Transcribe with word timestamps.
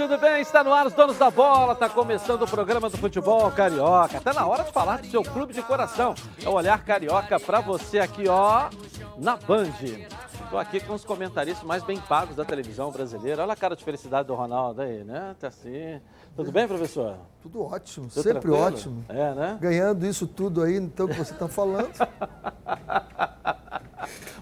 tudo 0.00 0.16
bem? 0.16 0.40
Está 0.40 0.64
no 0.64 0.72
ar 0.72 0.86
os 0.86 0.94
donos 0.94 1.18
da 1.18 1.30
bola. 1.30 1.74
Está 1.74 1.86
começando 1.86 2.40
o 2.40 2.48
programa 2.48 2.88
do 2.88 2.96
futebol 2.96 3.50
carioca. 3.50 4.16
Está 4.16 4.32
na 4.32 4.46
hora 4.46 4.64
de 4.64 4.72
falar 4.72 5.02
do 5.02 5.06
seu 5.06 5.22
clube 5.22 5.52
de 5.52 5.60
coração. 5.60 6.14
É 6.42 6.48
o 6.48 6.52
olhar 6.52 6.82
carioca 6.82 7.38
para 7.38 7.60
você 7.60 7.98
aqui, 7.98 8.26
ó, 8.26 8.70
na 9.18 9.36
Band. 9.36 9.74
Estou 10.42 10.58
aqui 10.58 10.80
com 10.80 10.94
os 10.94 11.04
comentaristas 11.04 11.62
mais 11.64 11.82
bem 11.82 12.00
pagos 12.00 12.34
da 12.34 12.46
televisão 12.46 12.90
brasileira. 12.90 13.42
Olha 13.42 13.52
a 13.52 13.56
cara 13.56 13.76
de 13.76 13.84
felicidade 13.84 14.26
do 14.26 14.34
Ronaldo 14.34 14.80
aí, 14.80 15.04
né? 15.04 15.36
Tá 15.38 15.48
assim. 15.48 16.00
Tudo 16.34 16.50
bem, 16.50 16.66
professor? 16.66 17.18
Tudo 17.42 17.62
ótimo, 17.62 18.08
tudo 18.08 18.22
sempre 18.22 18.40
tranquilo? 18.40 18.56
ótimo. 18.56 19.04
É, 19.06 19.34
né? 19.34 19.58
Ganhando 19.60 20.06
isso 20.06 20.26
tudo 20.26 20.62
aí, 20.62 20.76
então, 20.76 21.08
que 21.08 21.14
você 21.14 21.34
está 21.34 21.46
falando. 21.46 21.90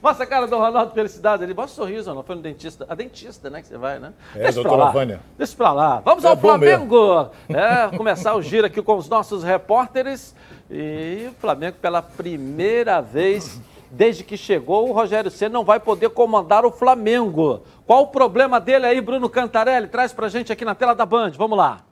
Mostra 0.02 0.24
a 0.24 0.26
cara 0.26 0.46
do 0.46 0.56
Ronaldo 0.56 0.92
Felicidade. 0.92 1.42
Ele 1.42 1.54
mostra 1.54 1.82
um 1.82 1.86
sorriso, 1.86 2.14
não 2.14 2.22
foi 2.22 2.36
no 2.36 2.42
dentista. 2.42 2.86
A 2.88 2.94
dentista, 2.94 3.50
né, 3.50 3.60
que 3.60 3.68
você 3.68 3.78
vai, 3.78 3.98
né? 3.98 4.12
É, 4.34 4.44
Deixa 4.44 4.62
doutora 4.62 4.82
pra 4.84 4.92
Vânia. 4.92 5.20
Deixa 5.36 5.56
pra 5.56 5.72
lá. 5.72 6.00
Vamos 6.00 6.24
é 6.24 6.28
ao 6.28 6.36
Flamengo. 6.36 7.30
É, 7.48 7.96
começar 7.96 8.34
o 8.34 8.42
giro 8.42 8.66
aqui 8.66 8.82
com 8.82 8.96
os 8.96 9.08
nossos 9.08 9.42
repórteres. 9.42 10.34
E 10.70 11.28
o 11.30 11.40
Flamengo, 11.40 11.76
pela 11.80 12.02
primeira 12.02 13.00
vez 13.00 13.60
desde 13.90 14.22
que 14.22 14.36
chegou, 14.36 14.88
o 14.88 14.92
Rogério 14.92 15.30
Senna 15.30 15.54
não 15.54 15.64
vai 15.64 15.80
poder 15.80 16.10
comandar 16.10 16.64
o 16.64 16.70
Flamengo. 16.70 17.62
Qual 17.86 18.02
o 18.02 18.08
problema 18.08 18.60
dele 18.60 18.86
aí, 18.86 19.00
Bruno 19.00 19.28
Cantarelli? 19.28 19.88
Traz 19.88 20.12
pra 20.12 20.28
gente 20.28 20.52
aqui 20.52 20.64
na 20.64 20.74
tela 20.74 20.94
da 20.94 21.06
Band. 21.06 21.32
Vamos 21.36 21.56
lá. 21.56 21.87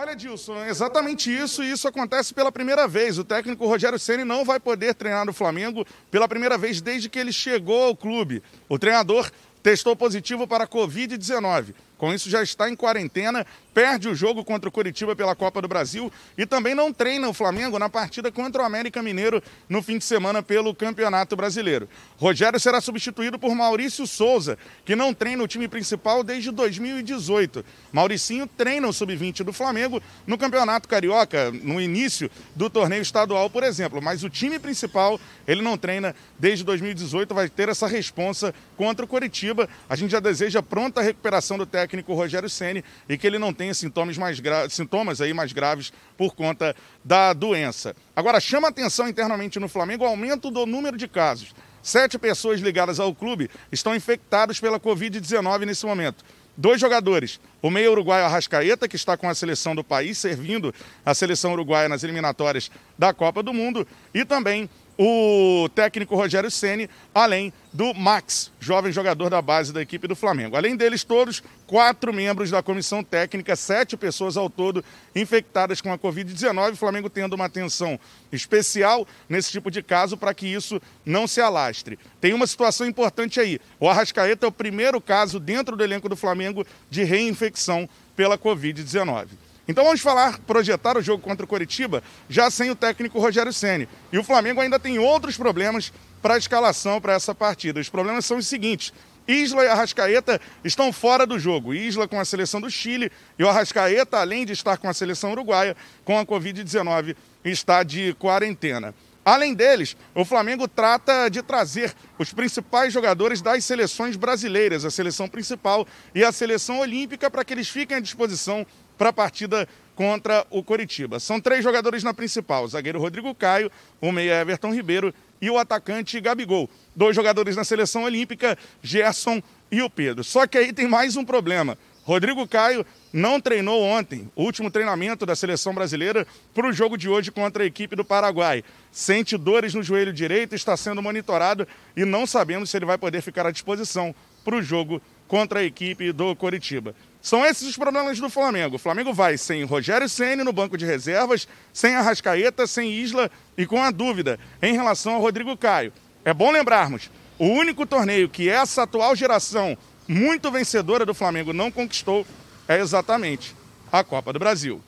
Olha, 0.00 0.14
Dilson, 0.14 0.62
é 0.62 0.70
exatamente 0.70 1.28
isso, 1.28 1.60
e 1.60 1.72
isso 1.72 1.88
acontece 1.88 2.32
pela 2.32 2.52
primeira 2.52 2.86
vez. 2.86 3.18
O 3.18 3.24
técnico 3.24 3.66
Rogério 3.66 3.98
Ceni 3.98 4.22
não 4.22 4.44
vai 4.44 4.60
poder 4.60 4.94
treinar 4.94 5.26
no 5.26 5.32
Flamengo 5.32 5.84
pela 6.08 6.28
primeira 6.28 6.56
vez 6.56 6.80
desde 6.80 7.08
que 7.08 7.18
ele 7.18 7.32
chegou 7.32 7.82
ao 7.82 7.96
clube. 7.96 8.40
O 8.68 8.78
treinador 8.78 9.28
testou 9.60 9.96
positivo 9.96 10.46
para 10.46 10.62
a 10.62 10.68
Covid-19. 10.68 11.74
Com 11.96 12.14
isso, 12.14 12.30
já 12.30 12.40
está 12.40 12.70
em 12.70 12.76
quarentena, 12.76 13.44
perde 13.78 14.08
o 14.08 14.14
jogo 14.14 14.44
contra 14.44 14.68
o 14.68 14.72
Curitiba 14.72 15.14
pela 15.14 15.36
Copa 15.36 15.62
do 15.62 15.68
Brasil 15.68 16.10
e 16.36 16.44
também 16.44 16.74
não 16.74 16.92
treina 16.92 17.28
o 17.28 17.32
Flamengo 17.32 17.78
na 17.78 17.88
partida 17.88 18.32
contra 18.32 18.60
o 18.60 18.64
América 18.64 19.00
Mineiro 19.04 19.40
no 19.68 19.80
fim 19.80 19.98
de 19.98 20.04
semana 20.04 20.42
pelo 20.42 20.74
Campeonato 20.74 21.36
Brasileiro. 21.36 21.88
Rogério 22.16 22.58
será 22.58 22.80
substituído 22.80 23.38
por 23.38 23.54
Maurício 23.54 24.04
Souza, 24.04 24.58
que 24.84 24.96
não 24.96 25.14
treina 25.14 25.44
o 25.44 25.46
time 25.46 25.68
principal 25.68 26.24
desde 26.24 26.50
2018. 26.50 27.64
Mauricinho 27.92 28.48
treina 28.48 28.88
o 28.88 28.92
sub-20 28.92 29.44
do 29.44 29.52
Flamengo 29.52 30.02
no 30.26 30.36
Campeonato 30.36 30.88
Carioca, 30.88 31.52
no 31.52 31.80
início 31.80 32.28
do 32.56 32.68
torneio 32.68 33.02
estadual, 33.02 33.48
por 33.48 33.62
exemplo, 33.62 34.02
mas 34.02 34.24
o 34.24 34.28
time 34.28 34.58
principal 34.58 35.20
ele 35.46 35.62
não 35.62 35.78
treina 35.78 36.16
desde 36.36 36.64
2018, 36.64 37.32
vai 37.32 37.48
ter 37.48 37.68
essa 37.68 37.86
responsa 37.86 38.52
contra 38.76 39.04
o 39.04 39.08
Curitiba. 39.08 39.68
A 39.88 39.94
gente 39.94 40.10
já 40.10 40.18
deseja 40.18 40.60
pronta 40.60 41.00
recuperação 41.00 41.56
do 41.56 41.64
técnico 41.64 42.12
Rogério 42.12 42.50
Ceni 42.50 42.82
e 43.08 43.16
que 43.16 43.24
ele 43.24 43.38
não 43.38 43.52
tenha 43.54 43.67
sintomas, 43.74 44.16
mais 44.16 44.40
sintomas 44.70 45.20
aí 45.20 45.32
mais 45.34 45.52
graves 45.52 45.92
por 46.16 46.34
conta 46.34 46.74
da 47.04 47.32
doença. 47.32 47.94
Agora, 48.14 48.40
chama 48.40 48.68
atenção 48.68 49.08
internamente 49.08 49.58
no 49.58 49.68
Flamengo 49.68 50.04
o 50.04 50.08
aumento 50.08 50.50
do 50.50 50.66
número 50.66 50.96
de 50.96 51.08
casos. 51.08 51.54
Sete 51.82 52.18
pessoas 52.18 52.60
ligadas 52.60 53.00
ao 53.00 53.14
clube 53.14 53.50
estão 53.72 53.94
infectadas 53.94 54.60
pela 54.60 54.78
Covid-19 54.78 55.64
nesse 55.64 55.86
momento. 55.86 56.24
Dois 56.56 56.80
jogadores, 56.80 57.38
o 57.62 57.70
meio 57.70 57.92
uruguaio 57.92 58.24
Arrascaeta, 58.24 58.88
que 58.88 58.96
está 58.96 59.16
com 59.16 59.28
a 59.28 59.34
seleção 59.34 59.76
do 59.76 59.84
país, 59.84 60.18
servindo 60.18 60.74
a 61.06 61.14
seleção 61.14 61.52
uruguaia 61.52 61.88
nas 61.88 62.02
eliminatórias 62.02 62.68
da 62.98 63.14
Copa 63.14 63.44
do 63.44 63.54
Mundo, 63.54 63.86
e 64.12 64.24
também 64.24 64.68
o 64.98 65.68
técnico 65.76 66.16
Rogério 66.16 66.50
Ceni, 66.50 66.90
além 67.14 67.52
do 67.72 67.94
Max, 67.94 68.50
jovem 68.58 68.90
jogador 68.90 69.30
da 69.30 69.40
base 69.40 69.72
da 69.72 69.80
equipe 69.80 70.08
do 70.08 70.16
Flamengo. 70.16 70.56
Além 70.56 70.74
deles 70.74 71.04
todos, 71.04 71.40
quatro 71.68 72.12
membros 72.12 72.50
da 72.50 72.64
comissão 72.64 73.04
técnica, 73.04 73.54
sete 73.54 73.96
pessoas 73.96 74.36
ao 74.36 74.50
todo 74.50 74.84
infectadas 75.14 75.80
com 75.80 75.92
a 75.92 75.98
Covid-19. 75.98 76.72
O 76.72 76.76
Flamengo 76.76 77.08
tendo 77.08 77.34
uma 77.34 77.44
atenção 77.44 78.00
especial 78.32 79.06
nesse 79.28 79.52
tipo 79.52 79.70
de 79.70 79.84
caso 79.84 80.16
para 80.16 80.34
que 80.34 80.48
isso 80.48 80.82
não 81.06 81.28
se 81.28 81.40
alastre. 81.40 81.96
Tem 82.20 82.34
uma 82.34 82.46
situação 82.48 82.84
importante 82.84 83.38
aí. 83.38 83.60
O 83.78 83.88
Arrascaeta 83.88 84.46
é 84.46 84.48
o 84.48 84.52
primeiro 84.52 85.00
caso 85.00 85.38
dentro 85.38 85.76
do 85.76 85.84
elenco 85.84 86.08
do 86.08 86.16
Flamengo 86.16 86.66
de 86.90 87.04
reinfecção 87.04 87.88
pela 88.16 88.36
Covid-19. 88.36 89.28
Então 89.68 89.84
vamos 89.84 90.00
falar, 90.00 90.38
projetar 90.40 90.96
o 90.96 91.02
jogo 91.02 91.22
contra 91.22 91.44
o 91.44 91.48
Coritiba 91.48 92.02
já 92.26 92.50
sem 92.50 92.70
o 92.70 92.74
técnico 92.74 93.20
Rogério 93.20 93.52
Ceni. 93.52 93.86
E 94.10 94.18
o 94.18 94.24
Flamengo 94.24 94.62
ainda 94.62 94.78
tem 94.78 94.98
outros 94.98 95.36
problemas 95.36 95.92
para 96.22 96.34
a 96.34 96.38
escalação 96.38 96.98
para 97.02 97.12
essa 97.12 97.34
partida. 97.34 97.78
Os 97.78 97.90
problemas 97.90 98.24
são 98.24 98.38
os 98.38 98.46
seguintes: 98.46 98.94
Isla 99.28 99.64
e 99.64 99.68
Arrascaeta 99.68 100.40
estão 100.64 100.90
fora 100.90 101.26
do 101.26 101.38
jogo. 101.38 101.74
Isla 101.74 102.08
com 102.08 102.18
a 102.18 102.24
seleção 102.24 102.62
do 102.62 102.70
Chile 102.70 103.12
e 103.38 103.44
o 103.44 103.48
Arrascaeta, 103.48 104.18
além 104.18 104.46
de 104.46 104.54
estar 104.54 104.78
com 104.78 104.88
a 104.88 104.94
seleção 104.94 105.32
uruguaia, 105.32 105.76
com 106.02 106.18
a 106.18 106.24
Covid-19, 106.24 107.14
está 107.44 107.82
de 107.82 108.14
quarentena. 108.14 108.94
Além 109.22 109.52
deles, 109.52 109.94
o 110.14 110.24
Flamengo 110.24 110.66
trata 110.66 111.28
de 111.28 111.42
trazer 111.42 111.94
os 112.18 112.32
principais 112.32 112.90
jogadores 112.90 113.42
das 113.42 113.62
seleções 113.62 114.16
brasileiras, 114.16 114.86
a 114.86 114.90
seleção 114.90 115.28
principal 115.28 115.86
e 116.14 116.24
a 116.24 116.32
seleção 116.32 116.80
olímpica, 116.80 117.30
para 117.30 117.44
que 117.44 117.52
eles 117.52 117.68
fiquem 117.68 117.98
à 117.98 118.00
disposição 118.00 118.66
para 118.98 119.10
a 119.10 119.12
partida 119.12 119.66
contra 119.94 120.46
o 120.50 120.62
Coritiba. 120.62 121.18
São 121.18 121.40
três 121.40 121.64
jogadores 121.64 122.02
na 122.02 122.12
principal: 122.12 122.64
o 122.64 122.68
zagueiro 122.68 123.00
Rodrigo 123.00 123.34
Caio, 123.34 123.70
o 124.00 124.12
meia 124.12 124.40
Everton 124.40 124.74
Ribeiro 124.74 125.14
e 125.40 125.48
o 125.48 125.56
atacante 125.56 126.20
Gabigol. 126.20 126.68
Dois 126.94 127.16
jogadores 127.16 127.56
na 127.56 127.64
seleção 127.64 128.02
olímpica, 128.02 128.58
Gerson 128.82 129.40
e 129.70 129.80
o 129.80 129.88
Pedro. 129.88 130.24
Só 130.24 130.46
que 130.46 130.58
aí 130.58 130.72
tem 130.72 130.88
mais 130.88 131.16
um 131.16 131.24
problema. 131.24 131.78
Rodrigo 132.04 132.48
Caio 132.48 132.86
não 133.12 133.38
treinou 133.38 133.82
ontem, 133.82 134.30
o 134.34 134.42
último 134.42 134.70
treinamento 134.70 135.26
da 135.26 135.36
seleção 135.36 135.74
brasileira, 135.74 136.26
para 136.54 136.66
o 136.66 136.72
jogo 136.72 136.96
de 136.96 137.06
hoje 137.06 137.30
contra 137.30 137.62
a 137.62 137.66
equipe 137.66 137.94
do 137.94 138.02
Paraguai. 138.02 138.64
Sente 138.90 139.36
dores 139.36 139.74
no 139.74 139.82
joelho 139.82 140.10
direito, 140.10 140.54
está 140.54 140.74
sendo 140.74 141.02
monitorado 141.02 141.68
e 141.94 142.06
não 142.06 142.26
sabemos 142.26 142.70
se 142.70 142.78
ele 142.78 142.86
vai 142.86 142.96
poder 142.96 143.20
ficar 143.20 143.46
à 143.46 143.50
disposição 143.50 144.14
para 144.42 144.56
o 144.56 144.62
jogo 144.62 145.02
contra 145.26 145.60
a 145.60 145.64
equipe 145.64 146.10
do 146.10 146.34
Coritiba. 146.34 146.94
São 147.20 147.44
esses 147.44 147.68
os 147.68 147.76
problemas 147.76 148.20
do 148.20 148.30
Flamengo. 148.30 148.76
O 148.76 148.78
Flamengo 148.78 149.12
vai 149.12 149.36
sem 149.36 149.64
Rogério 149.64 150.08
Ceni 150.08 150.44
no 150.44 150.52
banco 150.52 150.78
de 150.78 150.86
reservas, 150.86 151.48
sem 151.72 151.94
Arrascaeta, 151.94 152.66
sem 152.66 152.92
Isla 152.92 153.30
e 153.56 153.66
com 153.66 153.82
a 153.82 153.90
dúvida 153.90 154.38
em 154.62 154.72
relação 154.72 155.14
ao 155.14 155.20
Rodrigo 155.20 155.56
Caio. 155.56 155.92
É 156.24 156.32
bom 156.32 156.50
lembrarmos, 156.50 157.10
o 157.38 157.46
único 157.46 157.86
torneio 157.86 158.28
que 158.28 158.48
essa 158.48 158.82
atual 158.82 159.14
geração 159.16 159.76
muito 160.06 160.50
vencedora 160.50 161.04
do 161.04 161.14
Flamengo 161.14 161.52
não 161.52 161.70
conquistou 161.70 162.26
é 162.66 162.78
exatamente 162.78 163.54
a 163.90 164.02
Copa 164.04 164.32
do 164.32 164.38
Brasil. 164.38 164.80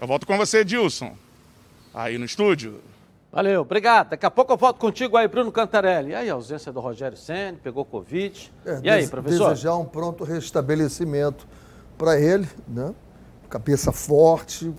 Eu 0.00 0.06
volto 0.06 0.26
com 0.26 0.36
você, 0.36 0.64
Dilson. 0.64 1.16
Aí 1.94 2.16
no 2.16 2.24
estúdio. 2.24 2.80
Valeu, 3.30 3.62
obrigado. 3.62 4.10
Daqui 4.10 4.26
a 4.26 4.30
pouco 4.30 4.52
eu 4.52 4.56
volto 4.56 4.78
contigo 4.78 5.16
aí, 5.16 5.26
Bruno 5.26 5.50
Cantarelli. 5.50 6.10
E 6.10 6.14
aí, 6.14 6.28
a 6.28 6.34
ausência 6.34 6.70
do 6.70 6.80
Rogério 6.80 7.16
Senna, 7.16 7.58
pegou 7.62 7.84
Covid. 7.84 8.52
É, 8.66 8.80
e 8.82 8.90
aí, 8.90 9.08
professor? 9.08 9.50
Desejar 9.50 9.76
um 9.76 9.86
pronto 9.86 10.24
restabelecimento 10.24 11.46
para 11.98 12.18
ele, 12.18 12.48
né? 12.68 12.94
Cabeça 13.48 13.92
forte, 13.92 14.72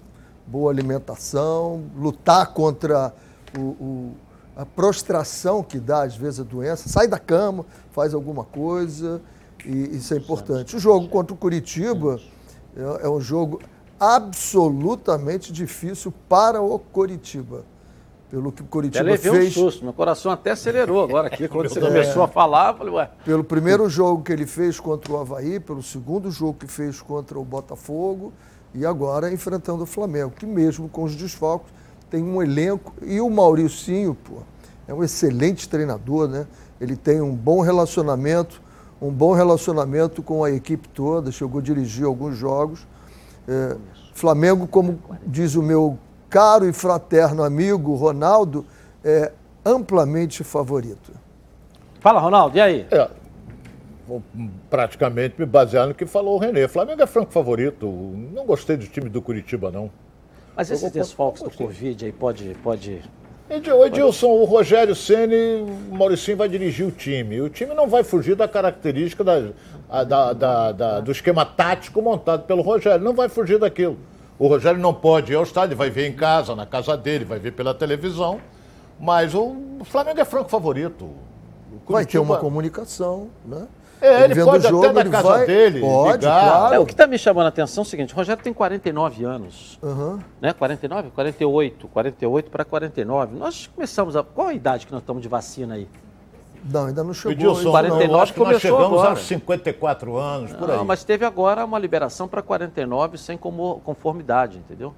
boa 0.47 0.71
alimentação, 0.71 1.83
lutar 1.95 2.53
contra 2.53 3.13
o, 3.57 3.61
o, 3.61 4.15
a 4.55 4.65
prostração 4.65 5.63
que 5.63 5.79
dá 5.79 6.03
às 6.03 6.15
vezes 6.15 6.39
a 6.39 6.43
doença. 6.43 6.89
Sai 6.89 7.07
da 7.07 7.19
cama, 7.19 7.65
faz 7.91 8.13
alguma 8.13 8.43
coisa, 8.43 9.21
e 9.65 9.97
isso 9.97 10.13
é 10.13 10.17
importante. 10.17 10.75
O 10.75 10.79
jogo 10.79 11.07
contra 11.07 11.33
o 11.33 11.37
Curitiba 11.37 12.19
é, 12.75 13.05
é 13.05 13.09
um 13.09 13.21
jogo 13.21 13.61
absolutamente 13.99 15.53
difícil 15.53 16.13
para 16.27 16.61
o 16.61 16.77
Curitiba 16.79 17.63
pelo 18.33 18.51
que 18.51 18.63
o 18.63 18.65
Curitiba 18.65 19.13
até 19.13 19.29
fez. 19.29 19.55
um 19.55 19.61
susto, 19.61 19.83
meu 19.83 19.93
coração 19.93 20.31
até 20.31 20.49
acelerou 20.49 21.03
agora 21.03 21.27
aqui, 21.27 21.47
quando 21.47 21.69
você 21.69 21.79
começou 21.79 22.23
a 22.23 22.27
falar, 22.27 22.71
eu 22.71 22.77
falei, 22.79 22.93
ué. 22.95 23.11
Pelo 23.23 23.43
primeiro 23.43 23.87
jogo 23.87 24.23
que 24.23 24.33
ele 24.33 24.47
fez 24.47 24.79
contra 24.79 25.13
o 25.13 25.19
Havaí, 25.19 25.59
pelo 25.59 25.83
segundo 25.83 26.31
jogo 26.31 26.55
que 26.55 26.65
fez 26.65 26.99
contra 26.99 27.37
o 27.37 27.45
Botafogo 27.45 28.33
e 28.73 28.87
agora 28.87 29.31
enfrentando 29.31 29.83
o 29.83 29.85
Flamengo, 29.85 30.31
que 30.31 30.47
mesmo 30.47 30.89
com 30.89 31.03
os 31.03 31.15
desfalques 31.15 31.71
tem 32.09 32.23
um 32.23 32.41
elenco. 32.41 32.91
E 33.03 33.21
o 33.21 33.29
Mauricinho, 33.29 34.15
pô, 34.15 34.37
é 34.87 34.93
um 34.95 35.03
excelente 35.03 35.69
treinador, 35.69 36.27
né? 36.27 36.47
Ele 36.81 36.95
tem 36.95 37.21
um 37.21 37.35
bom 37.35 37.61
relacionamento, 37.61 38.59
um 38.99 39.11
bom 39.11 39.33
relacionamento 39.33 40.23
com 40.23 40.43
a 40.43 40.49
equipe 40.49 40.89
toda, 40.89 41.31
chegou 41.31 41.59
a 41.59 41.63
dirigir 41.63 42.07
alguns 42.07 42.35
jogos. 42.35 42.87
É, 43.47 43.77
Flamengo, 44.15 44.65
como 44.65 44.97
diz 45.23 45.53
o 45.53 45.61
meu 45.61 45.99
caro 46.33 46.67
e 46.67 46.73
fraterno 46.73 47.43
amigo 47.43 47.93
Ronaldo, 47.93 48.65
é 49.05 49.31
amplamente 49.63 50.43
favorito. 50.43 51.11
Fala, 51.99 52.19
Ronaldo, 52.19 52.57
e 52.57 52.59
aí? 52.59 52.87
É, 52.89 53.07
vou 54.07 54.23
praticamente 54.67 55.35
me 55.37 55.45
basear 55.45 55.87
no 55.87 55.93
que 55.93 56.07
falou 56.07 56.35
o 56.35 56.39
Renê. 56.39 56.67
Flamengo 56.67 57.03
é 57.03 57.05
franco 57.05 57.31
favorito. 57.31 57.85
Não 58.33 58.47
gostei 58.47 58.75
do 58.75 58.87
time 58.87 59.09
do 59.09 59.21
Curitiba, 59.21 59.71
não. 59.71 59.91
Mas 60.55 60.71
esses 60.71 60.91
desfalques 60.91 61.43
do 61.43 61.51
Covid 61.51 62.03
aí 62.03 62.11
pode, 62.11 62.57
pode 62.63 63.03
Ô 63.77 63.85
Edilson, 63.85 64.27
o 64.27 64.43
Rogério 64.45 64.95
Ceni, 64.95 65.61
o 65.91 65.95
Mauricinho 65.95 66.37
vai 66.37 66.49
dirigir 66.49 66.87
o 66.87 66.91
time. 66.91 67.41
O 67.41 67.49
time 67.49 67.75
não 67.75 67.87
vai 67.87 68.03
fugir 68.03 68.35
da 68.35 68.47
característica 68.47 69.23
da, 69.23 69.51
da, 70.03 70.33
da, 70.33 70.71
da, 70.71 70.99
do 70.99 71.11
esquema 71.11 71.45
tático 71.45 72.01
montado 72.01 72.43
pelo 72.43 72.63
Rogério. 72.63 73.03
Não 73.03 73.13
vai 73.13 73.29
fugir 73.29 73.59
daquilo. 73.59 73.99
O 74.37 74.47
Rogério 74.47 74.79
não 74.79 74.93
pode 74.93 75.31
ir 75.31 75.35
ao 75.35 75.43
estádio, 75.43 75.77
vai 75.77 75.89
ver 75.89 76.07
em 76.07 76.13
casa, 76.13 76.55
na 76.55 76.65
casa 76.65 76.97
dele, 76.97 77.23
vai 77.23 77.39
ver 77.39 77.51
pela 77.51 77.73
televisão. 77.73 78.39
Mas 78.99 79.33
o 79.35 79.55
Flamengo 79.83 80.19
é 80.19 80.25
franco 80.25 80.49
favorito. 80.49 81.09
Vai 81.87 82.05
ter 82.05 82.19
uma 82.19 82.37
comunicação, 82.37 83.29
né? 83.45 83.67
É, 84.03 84.25
ele, 84.25 84.33
ele 84.33 84.43
pode 84.43 84.67
jogo, 84.67 84.85
até 84.85 85.03
na 85.05 85.09
casa 85.09 85.29
vai... 85.29 85.45
dele 85.45 85.79
pode, 85.79 86.17
ligar. 86.17 86.41
Claro. 86.41 86.75
É, 86.75 86.79
o 86.79 86.85
que 86.85 86.91
está 86.91 87.07
me 87.07 87.17
chamando 87.17 87.45
a 87.45 87.49
atenção 87.49 87.83
é 87.83 87.87
o 87.87 87.89
seguinte, 87.89 88.13
o 88.13 88.17
Rogério 88.17 88.43
tem 88.43 88.53
49 88.53 89.23
anos, 89.23 89.79
uhum. 89.81 90.19
né? 90.41 90.51
49? 90.51 91.11
48, 91.11 91.87
48 91.87 92.51
para 92.51 92.65
49. 92.65 93.37
Nós 93.37 93.67
começamos 93.73 94.17
a... 94.17 94.23
Qual 94.23 94.47
a 94.47 94.53
idade 94.53 94.85
que 94.85 94.91
nós 94.91 95.01
estamos 95.01 95.21
de 95.21 95.29
vacina 95.29 95.75
aí? 95.75 95.87
Não, 96.63 96.85
ainda 96.85 97.03
não 97.03 97.13
chegou. 97.13 97.31
Edilson, 97.33 97.71
49 97.71 98.07
não, 98.07 98.21
acho 98.21 98.33
que 98.33 98.39
nós 98.39 98.61
chegamos 98.61 98.85
agora. 98.85 99.09
aos 99.09 99.27
54 99.27 100.17
anos, 100.17 100.53
por 100.53 100.69
aí. 100.71 100.77
Não, 100.77 100.85
mas 100.85 101.03
teve 101.03 101.25
agora 101.25 101.65
uma 101.65 101.77
liberação 101.77 102.27
para 102.27 102.41
49 102.41 103.17
sem 103.17 103.37
conformidade, 103.37 104.59
entendeu? 104.59 104.93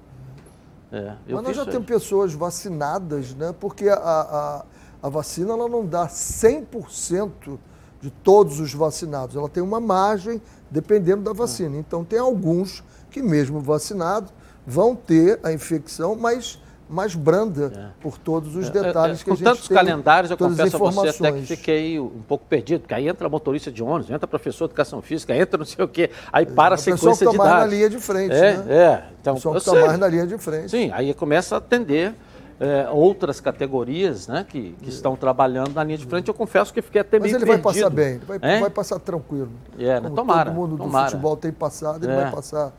É, 0.92 1.14
mas 1.28 1.42
nós 1.42 1.56
já 1.56 1.66
temos 1.66 1.86
pessoas 1.86 2.32
vacinadas, 2.32 3.34
né? 3.34 3.52
Porque 3.58 3.88
a, 3.88 3.96
a, 3.96 4.64
a 5.02 5.08
vacina 5.08 5.52
ela 5.52 5.68
não 5.68 5.84
dá 5.84 6.06
100% 6.06 7.58
de 8.00 8.10
todos 8.10 8.60
os 8.60 8.72
vacinados. 8.72 9.34
Ela 9.34 9.48
tem 9.48 9.62
uma 9.62 9.80
margem 9.80 10.40
dependendo 10.70 11.22
da 11.22 11.32
vacina. 11.32 11.76
Então, 11.76 12.04
tem 12.04 12.18
alguns 12.18 12.84
que, 13.10 13.20
mesmo 13.22 13.60
vacinados, 13.60 14.32
vão 14.66 14.94
ter 14.94 15.40
a 15.42 15.52
infecção, 15.52 16.14
mas 16.14 16.60
mais 16.88 17.14
branda 17.14 17.72
é. 17.74 18.00
por 18.00 18.16
todos 18.18 18.54
os 18.54 18.66
é, 18.66 18.68
é, 18.68 18.70
detalhes 18.70 19.18
é, 19.18 19.22
é, 19.22 19.24
que 19.24 19.30
a 19.30 19.34
gente 19.34 19.44
tem. 19.44 19.52
Com 19.52 19.56
tantos 19.56 19.68
calendários, 19.68 20.30
eu 20.30 20.36
confesso 20.36 20.76
a 20.76 20.90
você 20.90 21.08
até 21.08 21.32
que 21.32 21.42
fiquei 21.42 21.98
um 21.98 22.22
pouco 22.26 22.44
perdido, 22.46 22.80
porque 22.80 22.94
aí 22.94 23.08
entra 23.08 23.28
motorista 23.28 23.70
de 23.70 23.82
ônibus, 23.82 24.10
entra 24.10 24.26
professor 24.26 24.66
de 24.66 24.72
educação 24.72 25.02
física, 25.02 25.34
entra 25.34 25.58
não 25.58 25.64
sei 25.64 25.84
o 25.84 25.88
quê, 25.88 26.10
aí 26.32 26.46
para 26.46 26.74
a 26.74 26.78
sequência 26.78 27.12
de 27.12 27.16
dados. 27.16 27.22
O 27.22 27.26
pessoal 27.26 27.34
que 27.34 27.36
está 27.36 27.44
mais 27.44 27.60
na 27.60 27.76
linha 27.76 27.90
de 27.90 27.98
frente, 27.98 28.34
é, 28.34 28.56
né? 28.56 28.64
É, 28.68 29.02
então, 29.20 29.32
o 29.34 29.36
pessoal 29.36 29.54
que 29.54 29.58
está 29.58 29.86
mais 29.86 29.98
na 29.98 30.08
linha 30.08 30.26
de 30.26 30.38
frente. 30.38 30.70
Sim, 30.70 30.90
aí 30.92 31.12
começa 31.14 31.56
a 31.56 31.58
atender 31.58 32.14
é, 32.58 32.88
outras 32.90 33.40
categorias 33.40 34.28
né, 34.28 34.44
que, 34.48 34.72
que 34.80 34.88
estão 34.88 35.16
trabalhando 35.16 35.74
na 35.74 35.84
linha 35.84 35.98
de 35.98 36.06
frente. 36.06 36.28
Eu 36.28 36.34
confesso 36.34 36.72
que 36.72 36.80
fiquei 36.80 37.00
até 37.00 37.18
Mas 37.18 37.32
meio 37.32 37.36
ele 37.38 37.46
perdido. 37.46 37.62
vai 37.62 37.74
passar 37.74 37.90
bem, 37.90 38.18
vai, 38.18 38.38
é? 38.40 38.60
vai 38.60 38.70
passar 38.70 38.98
tranquilo. 38.98 39.50
É, 39.78 40.00
né? 40.00 40.10
tomara. 40.14 40.50
Todo 40.50 40.54
mundo 40.54 40.76
tomara. 40.76 41.06
do 41.06 41.10
futebol 41.10 41.36
tem 41.36 41.52
passado, 41.52 42.04
ele 42.04 42.12
é. 42.12 42.16
vai 42.16 42.30
passar. 42.30 42.72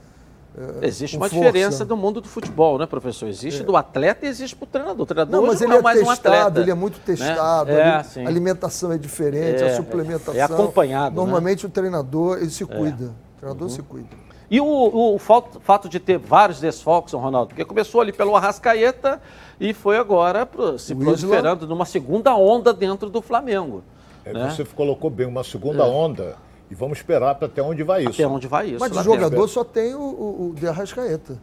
É, 0.82 0.88
existe 0.88 1.16
uma 1.16 1.30
força. 1.30 1.46
diferença 1.46 1.86
do 1.86 1.96
mundo 1.96 2.20
do 2.20 2.28
futebol, 2.28 2.80
né, 2.80 2.88
professor? 2.88 3.30
Existe 3.30 3.62
é. 3.62 3.64
do 3.64 3.78
atleta 3.78 4.26
e 4.26 4.30
existe 4.30 4.56
para 4.56 4.64
o 4.64 4.68
treinador. 4.68 5.02
O 5.02 5.06
treinador 5.06 5.40
não, 5.40 5.48
mas 5.48 5.62
ele 5.62 5.74
é, 5.74 5.78
é 5.78 5.82
mais 5.82 6.00
testado, 6.00 6.30
um 6.30 6.32
atleta, 6.32 6.60
ele 6.60 6.72
é 6.72 6.74
muito 6.74 7.00
testado, 7.00 7.72
né? 7.72 8.04
a 8.26 8.28
alimentação 8.28 8.92
é 8.92 8.98
diferente, 8.98 9.64
a 9.64 9.76
suplementação. 9.76 10.34
É 10.34 10.42
acompanhado. 10.42 11.12
Né? 11.12 11.16
Normalmente 11.16 11.64
né? 11.64 11.70
o 11.70 11.72
treinador 11.72 12.38
ele 12.38 12.50
se 12.50 12.66
cuida. 12.66 13.14
O 13.36 13.40
treinador 13.40 13.68
uhum. 13.68 13.74
se 13.74 13.82
cuida. 13.84 14.28
E 14.50 14.60
o, 14.60 15.14
o, 15.16 15.20
fato, 15.20 15.60
fato, 15.60 15.90
de 15.90 16.00
ter 16.00 16.18
vários 16.18 16.60
desfalques, 16.60 17.14
Ronaldo, 17.14 17.50
porque 17.50 17.66
começou 17.66 18.02
ali 18.02 18.14
pelo 18.14 18.36
Arrascaeta 18.36 19.22
e 19.60 19.74
foi 19.74 19.98
agora 19.98 20.46
pro, 20.46 20.80
se 20.80 20.94
o 20.94 20.98
proliferando 20.98 21.66
Isla... 21.66 21.76
numa 21.76 21.86
segunda 21.86 22.34
onda 22.36 22.74
dentro 22.74 23.10
do 23.10 23.22
Flamengo. 23.22 23.84
É, 24.24 24.34
né? 24.34 24.50
Você 24.50 24.66
colocou 24.66 25.10
bem, 25.10 25.28
uma 25.28 25.44
segunda 25.44 25.84
é. 25.84 25.88
onda. 25.88 26.47
E 26.70 26.76
vamos 26.76 26.98
esperar 26.98 27.36
para 27.36 27.48
até 27.48 27.62
onde 27.62 27.84
vai 27.84 28.02
isso. 28.02 28.22
Até 28.22 28.28
onde 28.28 28.48
vai 28.48 28.68
isso. 28.68 28.80
Mas 28.80 28.96
o 28.96 29.04
jogador 29.04 29.48
só 29.48 29.64
tem 29.64 29.96
o, 29.96 30.02
o, 30.02 30.50
o 30.50 30.54
de 30.54 30.68
Arrascaeta. 30.68 31.40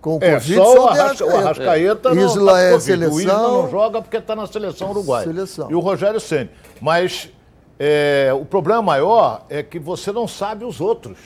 Com 0.00 0.18
o 0.18 0.18
é, 0.22 0.34
Covid, 0.34 0.54
só, 0.56 0.64
só 0.64 0.84
o, 0.84 0.88
Arrasca, 0.88 1.24
o 1.24 1.36
Arrascaeta 1.36 2.08
é. 2.10 2.14
não 2.14 2.26
Isla 2.26 2.52
tá 2.52 2.60
é 2.60 2.80
seleção. 2.80 3.14
O 3.14 3.20
Isla 3.20 3.38
não 3.38 3.70
joga 3.70 4.02
porque 4.02 4.16
está 4.16 4.36
na 4.36 4.46
seleção 4.46 4.90
uruguaia. 4.90 5.24
Seleção. 5.24 5.70
E 5.70 5.74
o 5.74 5.80
Rogério 5.80 6.20
Ceni. 6.20 6.50
Mas 6.80 7.30
é, 7.78 8.30
o 8.34 8.44
problema 8.44 8.82
maior 8.82 9.46
é 9.48 9.62
que 9.62 9.78
você 9.78 10.12
não 10.12 10.28
sabe 10.28 10.64
os 10.64 10.80
outros. 10.80 11.18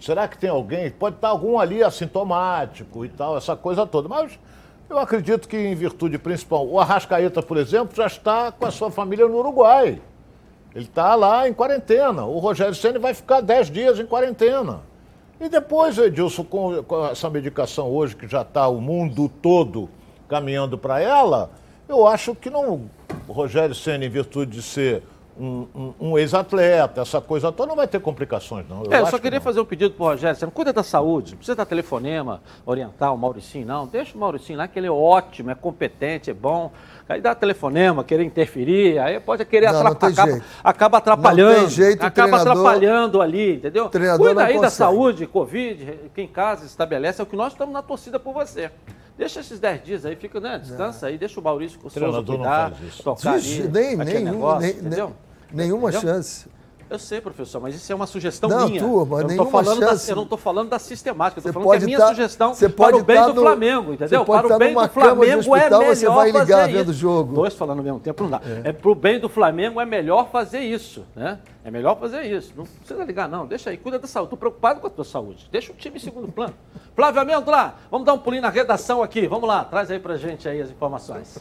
Será 0.00 0.28
que 0.28 0.36
tem 0.36 0.50
alguém? 0.50 0.90
Pode 0.90 1.16
estar 1.16 1.28
algum 1.28 1.58
ali 1.58 1.82
assintomático 1.82 3.04
e 3.04 3.08
tal, 3.08 3.36
essa 3.36 3.56
coisa 3.56 3.86
toda. 3.86 4.08
Mas 4.08 4.38
eu 4.90 4.98
acredito 4.98 5.48
que, 5.48 5.56
em 5.56 5.74
virtude 5.74 6.18
principal, 6.18 6.66
o 6.66 6.78
Arrascaeta, 6.78 7.42
por 7.42 7.56
exemplo, 7.56 7.96
já 7.96 8.06
está 8.06 8.52
com 8.52 8.66
a 8.66 8.70
sua 8.70 8.90
família 8.90 9.26
no 9.26 9.38
Uruguai. 9.38 10.00
Ele 10.74 10.84
está 10.84 11.14
lá 11.14 11.48
em 11.48 11.52
quarentena. 11.52 12.24
O 12.24 12.38
Rogério 12.38 12.74
Senna 12.74 12.98
vai 12.98 13.14
ficar 13.14 13.40
10 13.40 13.70
dias 13.70 13.98
em 13.98 14.06
quarentena. 14.06 14.80
E 15.40 15.48
depois, 15.48 15.98
Edilson, 15.98 16.44
com, 16.44 16.82
com 16.84 17.06
essa 17.06 17.28
medicação 17.28 17.90
hoje, 17.90 18.14
que 18.14 18.28
já 18.28 18.42
está 18.42 18.68
o 18.68 18.80
mundo 18.80 19.28
todo 19.28 19.88
caminhando 20.28 20.78
para 20.78 21.00
ela, 21.00 21.50
eu 21.88 22.06
acho 22.06 22.34
que 22.34 22.48
não. 22.48 22.88
O 23.26 23.32
Rogério 23.32 23.74
Senna, 23.74 24.04
em 24.04 24.08
virtude 24.08 24.52
de 24.52 24.62
ser 24.62 25.02
um, 25.38 25.66
um, 25.74 25.94
um 26.00 26.18
ex-atleta, 26.18 27.00
essa 27.00 27.20
coisa 27.20 27.50
toda, 27.50 27.68
não 27.68 27.76
vai 27.76 27.88
ter 27.88 28.00
complicações, 28.00 28.68
não. 28.68 28.84
Eu, 28.84 28.92
é, 28.92 29.00
eu 29.00 29.06
só 29.06 29.18
queria 29.18 29.38
que 29.38 29.44
fazer 29.44 29.60
um 29.60 29.64
pedido 29.64 29.94
para 29.94 30.04
o 30.04 30.08
Rogério, 30.08 30.38
não 30.42 30.50
cuida 30.50 30.72
da 30.72 30.82
saúde, 30.82 31.32
não 31.32 31.38
precisa 31.38 31.56
dar 31.56 31.66
telefonema, 31.66 32.40
orientar 32.64 33.14
o 33.14 33.18
Mauricinho, 33.18 33.66
não. 33.66 33.86
Deixa 33.86 34.16
o 34.16 34.20
Mauricinho 34.20 34.58
lá, 34.58 34.68
que 34.68 34.78
ele 34.78 34.86
é 34.86 34.90
ótimo, 34.90 35.50
é 35.50 35.54
competente, 35.54 36.30
é 36.30 36.34
bom. 36.34 36.70
Aí 37.12 37.20
dá 37.20 37.34
telefonema, 37.34 38.02
querer 38.02 38.24
interferir, 38.24 38.98
aí 38.98 39.20
pode 39.20 39.44
querer 39.44 39.66
atrapalhar, 39.66 40.22
acaba, 40.22 40.42
acaba, 40.64 40.98
atrapalhando. 40.98 41.52
Não 41.52 41.60
tem 41.60 41.68
jeito, 41.68 42.02
acaba 42.02 42.38
atrapalhando 42.38 43.20
ali, 43.20 43.56
entendeu? 43.56 43.90
Cuida 44.16 44.44
aí 44.44 44.58
da 44.58 44.70
saúde, 44.70 45.26
Covid, 45.26 46.10
quem 46.14 46.24
em 46.24 46.28
casa 46.28 46.64
estabelece, 46.64 47.20
é 47.20 47.24
o 47.24 47.26
que 47.26 47.36
nós 47.36 47.52
estamos 47.52 47.74
na 47.74 47.82
torcida 47.82 48.18
por 48.18 48.32
você. 48.32 48.70
Deixa 49.18 49.40
esses 49.40 49.60
10 49.60 49.84
dias 49.84 50.06
aí, 50.06 50.16
fica, 50.16 50.40
né? 50.40 50.58
Descansa 50.58 51.06
aí, 51.06 51.18
deixa 51.18 51.38
o 51.38 51.42
Maurício 51.42 51.78
com 51.78 51.88
o 51.88 51.90
Souza 51.90 52.22
cuidar, 52.22 52.72
tocar 53.04 53.34
ali, 53.34 53.68
nem, 53.70 53.96
nem, 53.96 54.24
negócio, 54.24 54.60
nem, 54.60 54.70
entendeu? 54.70 55.12
Nenhuma 55.52 55.90
entendeu? 55.90 56.00
chance. 56.00 56.48
Eu 56.92 56.98
sei, 56.98 57.22
professor, 57.22 57.58
mas 57.58 57.74
isso 57.74 57.90
é 57.90 57.94
uma 57.94 58.06
sugestão 58.06 58.50
não, 58.50 58.68
minha. 58.68 58.82
Tua, 58.82 59.06
mas 59.06 59.22
eu, 59.22 59.36
não 59.36 59.46
falando 59.46 59.78
chance. 59.78 60.06
Da, 60.06 60.12
eu 60.12 60.16
não 60.16 60.22
estou 60.24 60.36
falando 60.38 60.68
da 60.68 60.78
sistemática, 60.78 61.38
eu 61.38 61.50
estou 61.50 61.62
falando 61.62 61.78
que 61.78 61.84
é 61.84 61.86
minha 61.86 61.98
tá, 61.98 62.08
sugestão 62.08 62.54
para 62.76 62.96
o 62.96 63.02
bem 63.02 63.22
do 63.22 63.34
no, 63.34 63.40
Flamengo, 63.40 63.92
entendeu? 63.94 64.24
para 64.26 64.46
o 64.46 64.58
bem 64.58 64.74
do 64.74 64.88
Flamengo 64.88 65.38
hospital, 65.38 65.56
é 65.56 65.64
melhor 65.64 65.96
você 65.96 66.08
vai 66.08 66.30
ligar 66.30 66.68
vendo 66.68 66.88
o 66.90 66.92
jogo. 66.92 67.34
Dois 67.34 67.54
falando 67.54 67.78
ao 67.78 67.84
mesmo 67.84 68.00
tempo 68.00 68.22
não 68.24 68.30
dá. 68.30 68.42
É. 68.64 68.68
é 68.68 68.72
para 68.74 68.90
o 68.90 68.94
bem 68.94 69.18
do 69.18 69.28
Flamengo 69.28 69.80
é 69.80 69.86
melhor 69.86 70.28
fazer 70.30 70.60
isso, 70.60 71.06
né? 71.16 71.38
É 71.64 71.70
melhor 71.70 71.98
fazer 71.98 72.24
isso. 72.24 72.52
Não 72.54 72.66
precisa 72.66 73.02
ligar, 73.04 73.26
não. 73.26 73.46
Deixa 73.46 73.70
aí, 73.70 73.78
cuida 73.78 73.98
da 73.98 74.06
saúde. 74.06 74.26
Estou 74.26 74.38
preocupado 74.38 74.80
com 74.80 74.86
a 74.86 74.90
tua 74.90 75.04
saúde. 75.04 75.48
Deixa 75.50 75.72
o 75.72 75.74
time 75.74 75.96
em 75.96 76.00
segundo 76.00 76.30
plano. 76.30 76.52
Flávio 76.94 77.22
lá, 77.46 77.76
vamos 77.90 78.04
dar 78.04 78.12
um 78.12 78.18
pulinho 78.18 78.42
na 78.42 78.50
redação 78.50 79.02
aqui. 79.02 79.26
Vamos 79.26 79.48
lá, 79.48 79.64
traz 79.64 79.90
aí 79.90 79.98
para 79.98 80.16
gente 80.18 80.46
aí 80.46 80.60
as 80.60 80.70
informações. 80.70 81.38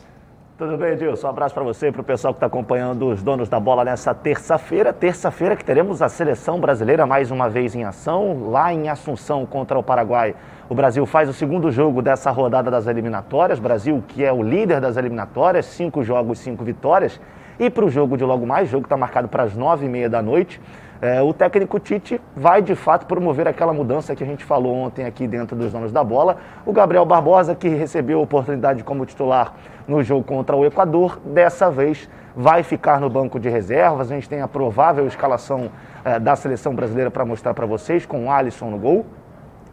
Tudo 0.62 0.78
bem, 0.78 0.92
Edilson? 0.92 1.26
Um 1.26 1.30
abraço 1.32 1.56
para 1.56 1.64
você 1.64 1.88
e 1.88 1.92
para 1.92 2.02
o 2.02 2.04
pessoal 2.04 2.36
que 2.36 2.38
está 2.38 2.46
acompanhando 2.46 3.08
os 3.08 3.24
donos 3.24 3.50
da 3.50 3.60
bola 3.60 3.84
nessa 3.84 4.14
terça-feira. 4.14 4.94
Terça-feira 4.94 5.56
que 5.56 5.66
teremos 5.66 6.04
a 6.04 6.08
seleção 6.08 6.60
brasileira 6.60 7.04
mais 7.04 7.32
uma 7.32 7.50
vez 7.50 7.74
em 7.74 7.84
ação, 7.84 8.52
lá 8.52 8.72
em 8.72 8.88
Assunção 8.88 9.44
contra 9.44 9.80
o 9.80 9.82
Paraguai. 9.82 10.36
O 10.70 10.76
Brasil 10.76 11.04
faz 11.08 11.28
o 11.28 11.34
segundo 11.34 11.72
jogo 11.72 12.00
dessa 12.00 12.30
rodada 12.30 12.70
das 12.70 12.86
eliminatórias. 12.86 13.58
Brasil, 13.58 14.04
que 14.08 14.24
é 14.24 14.32
o 14.32 14.44
líder 14.44 14.80
das 14.80 14.98
eliminatórias, 14.98 15.66
cinco 15.66 16.04
jogos, 16.04 16.38
cinco 16.38 16.64
vitórias. 16.64 17.20
E 17.60 17.68
para 17.68 17.84
o 17.84 17.90
jogo 17.90 18.16
de 18.16 18.24
logo 18.24 18.46
mais, 18.46 18.70
jogo 18.70 18.86
está 18.86 18.96
marcado 18.96 19.28
para 19.28 19.42
as 19.42 19.56
nove 19.56 19.88
e 19.88 19.90
meia 19.90 20.12
da 20.12 20.22
noite. 20.22 20.62
É, 21.02 21.20
o 21.20 21.34
técnico 21.34 21.80
Tite 21.80 22.22
vai 22.36 22.62
de 22.62 22.76
fato 22.76 23.08
promover 23.08 23.48
aquela 23.48 23.74
mudança 23.74 24.16
que 24.16 24.24
a 24.24 24.28
gente 24.28 24.46
falou 24.46 24.76
ontem 24.76 25.04
aqui 25.04 25.28
dentro 25.28 25.56
dos 25.56 25.72
donos 25.72 25.92
da 25.92 26.04
bola. 26.04 26.38
O 26.64 26.72
Gabriel 26.72 27.04
Barbosa, 27.06 27.56
que 27.56 27.68
recebeu 27.70 28.20
a 28.20 28.22
oportunidade 28.22 28.84
como 28.84 29.04
titular 29.04 29.56
no 29.88 30.04
jogo 30.04 30.24
contra 30.24 30.56
o 30.56 30.64
Equador, 30.64 31.20
dessa 31.26 31.72
vez 31.72 32.08
vai 32.36 32.62
ficar 32.62 33.02
no 33.02 33.10
banco 33.10 33.40
de 33.40 33.50
reservas. 33.50 34.12
A 34.12 34.14
gente 34.14 34.30
tem 34.30 34.42
a 34.42 34.48
provável 34.48 35.08
escalação 35.08 35.72
é, 36.06 36.20
da 36.20 36.36
seleção 36.36 36.76
brasileira 36.76 37.10
para 37.10 37.26
mostrar 37.26 37.56
para 37.56 37.66
vocês, 37.66 38.06
com 38.06 38.28
o 38.28 38.32
Alisson 38.32 38.70
no 38.70 38.78
gol, 38.78 39.04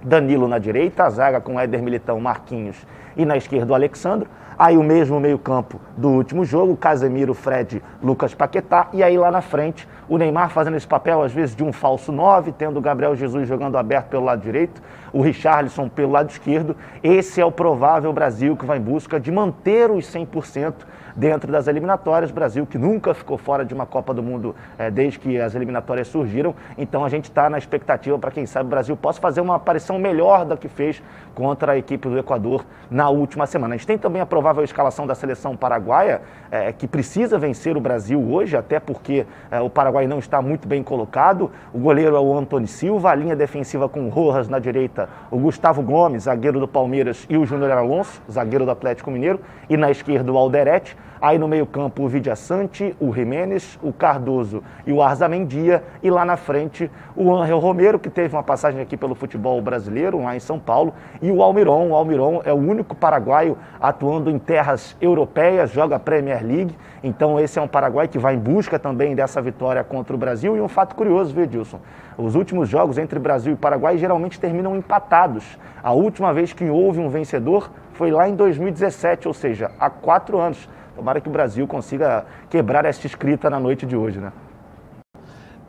Danilo 0.02 0.48
na 0.48 0.58
direita, 0.58 1.04
a 1.04 1.10
zaga 1.10 1.42
com 1.42 1.60
Éder 1.60 1.82
Militão, 1.82 2.18
Marquinhos 2.18 2.86
e 3.14 3.26
na 3.26 3.36
esquerda 3.36 3.72
o 3.72 3.74
Alexandre. 3.74 4.26
Aí 4.58 4.76
o 4.76 4.82
mesmo 4.82 5.20
meio-campo 5.20 5.80
do 5.96 6.08
último 6.08 6.44
jogo, 6.44 6.76
Casemiro, 6.76 7.32
Fred, 7.32 7.80
Lucas 8.02 8.34
Paquetá. 8.34 8.88
E 8.92 9.04
aí 9.04 9.16
lá 9.16 9.30
na 9.30 9.40
frente, 9.40 9.86
o 10.08 10.18
Neymar 10.18 10.50
fazendo 10.50 10.76
esse 10.76 10.86
papel, 10.86 11.22
às 11.22 11.32
vezes, 11.32 11.54
de 11.54 11.62
um 11.62 11.72
falso 11.72 12.10
9, 12.10 12.50
tendo 12.50 12.76
o 12.76 12.80
Gabriel 12.80 13.14
Jesus 13.14 13.46
jogando 13.46 13.78
aberto 13.78 14.08
pelo 14.08 14.24
lado 14.24 14.42
direito, 14.42 14.82
o 15.12 15.22
Richarlison 15.22 15.88
pelo 15.88 16.10
lado 16.10 16.30
esquerdo. 16.30 16.74
Esse 17.04 17.40
é 17.40 17.44
o 17.44 17.52
provável 17.52 18.12
Brasil 18.12 18.56
que 18.56 18.66
vai 18.66 18.78
em 18.78 18.80
busca 18.80 19.20
de 19.20 19.30
manter 19.30 19.92
os 19.92 20.12
100% 20.12 20.74
dentro 21.18 21.50
das 21.50 21.66
eliminatórias. 21.66 22.30
Brasil 22.30 22.64
que 22.64 22.78
nunca 22.78 23.12
ficou 23.12 23.36
fora 23.36 23.64
de 23.64 23.74
uma 23.74 23.84
Copa 23.84 24.14
do 24.14 24.22
Mundo 24.22 24.54
é, 24.78 24.90
desde 24.90 25.18
que 25.18 25.38
as 25.38 25.54
eliminatórias 25.54 26.06
surgiram. 26.06 26.54
Então 26.78 27.04
a 27.04 27.08
gente 27.08 27.24
está 27.24 27.50
na 27.50 27.58
expectativa 27.58 28.16
para 28.18 28.30
quem 28.30 28.46
sabe 28.46 28.66
o 28.66 28.70
Brasil 28.70 28.96
possa 28.96 29.20
fazer 29.20 29.40
uma 29.40 29.56
aparição 29.56 29.98
melhor 29.98 30.44
da 30.44 30.56
que 30.56 30.68
fez 30.68 31.02
contra 31.34 31.72
a 31.72 31.78
equipe 31.78 32.08
do 32.08 32.18
Equador 32.18 32.64
na 32.90 33.10
última 33.10 33.46
semana. 33.46 33.74
A 33.74 33.76
gente 33.76 33.86
tem 33.86 33.98
também 33.98 34.22
a 34.22 34.26
provável 34.26 34.62
escalação 34.62 35.06
da 35.06 35.14
seleção 35.14 35.56
paraguaia, 35.56 36.22
é, 36.50 36.72
que 36.72 36.86
precisa 36.86 37.38
vencer 37.38 37.76
o 37.76 37.80
Brasil 37.80 38.20
hoje, 38.20 38.56
até 38.56 38.78
porque 38.78 39.26
é, 39.50 39.60
o 39.60 39.68
Paraguai 39.68 40.06
não 40.06 40.18
está 40.18 40.40
muito 40.40 40.68
bem 40.68 40.82
colocado. 40.82 41.50
O 41.72 41.78
goleiro 41.78 42.16
é 42.16 42.20
o 42.20 42.36
Antônio 42.36 42.68
Silva, 42.68 43.10
a 43.10 43.14
linha 43.14 43.34
defensiva 43.34 43.88
com 43.88 44.06
o 44.06 44.08
Rojas 44.08 44.48
na 44.48 44.58
direita, 44.58 45.08
o 45.30 45.38
Gustavo 45.38 45.82
Gomes, 45.82 46.24
zagueiro 46.24 46.60
do 46.60 46.68
Palmeiras, 46.68 47.26
e 47.28 47.36
o 47.36 47.44
Júnior 47.44 47.72
Alonso, 47.72 48.22
zagueiro 48.30 48.64
do 48.64 48.70
Atlético 48.70 49.10
Mineiro, 49.10 49.40
e 49.68 49.76
na 49.76 49.90
esquerda 49.90 50.32
o 50.32 50.36
Alderete. 50.36 50.96
Aí 51.20 51.38
no 51.38 51.48
meio-campo 51.48 52.04
o 52.04 52.08
Vidiaçante, 52.08 52.94
o 53.00 53.12
Jiménez, 53.12 53.78
o 53.82 53.92
Cardoso 53.92 54.62
e 54.86 54.92
o 54.92 55.02
Arzamendia. 55.02 55.82
E 56.02 56.10
lá 56.10 56.24
na 56.24 56.36
frente 56.36 56.90
o 57.16 57.34
Angel 57.34 57.58
Romero, 57.58 57.98
que 57.98 58.08
teve 58.08 58.36
uma 58.36 58.42
passagem 58.42 58.80
aqui 58.80 58.96
pelo 58.96 59.14
futebol 59.14 59.60
brasileiro, 59.60 60.22
lá 60.22 60.36
em 60.36 60.40
São 60.40 60.58
Paulo. 60.58 60.94
E 61.20 61.30
o 61.30 61.42
Almiron. 61.42 61.88
O 61.88 61.94
Almiron 61.94 62.40
é 62.44 62.52
o 62.52 62.56
único 62.56 62.94
paraguaio 62.94 63.58
atuando 63.80 64.30
em 64.30 64.38
terras 64.38 64.96
europeias, 65.00 65.70
joga 65.70 65.98
Premier 65.98 66.44
League. 66.44 66.76
Então 67.02 67.38
esse 67.38 67.58
é 67.58 67.62
um 67.62 67.68
Paraguai 67.68 68.08
que 68.08 68.18
vai 68.18 68.34
em 68.34 68.38
busca 68.38 68.78
também 68.78 69.14
dessa 69.14 69.42
vitória 69.42 69.82
contra 69.82 70.14
o 70.14 70.18
Brasil. 70.18 70.56
E 70.56 70.60
um 70.60 70.68
fato 70.68 70.94
curioso, 70.94 71.34
viu, 71.34 71.44
Edilson? 71.44 71.80
Os 72.16 72.34
últimos 72.34 72.68
jogos 72.68 72.98
entre 72.98 73.18
Brasil 73.18 73.52
e 73.52 73.56
Paraguai 73.56 73.96
geralmente 73.98 74.40
terminam 74.40 74.76
empatados. 74.76 75.58
A 75.82 75.92
última 75.92 76.32
vez 76.32 76.52
que 76.52 76.68
houve 76.68 77.00
um 77.00 77.08
vencedor 77.08 77.70
foi 77.92 78.10
lá 78.10 78.28
em 78.28 78.34
2017, 78.34 79.26
ou 79.26 79.34
seja, 79.34 79.70
há 79.78 79.90
quatro 79.90 80.38
anos. 80.38 80.68
Tomara 80.98 81.20
que 81.20 81.28
o 81.28 81.32
Brasil 81.32 81.64
consiga 81.68 82.26
quebrar 82.50 82.84
esta 82.84 83.06
escrita 83.06 83.48
na 83.48 83.60
noite 83.60 83.86
de 83.86 83.94
hoje, 83.94 84.18
né? 84.18 84.32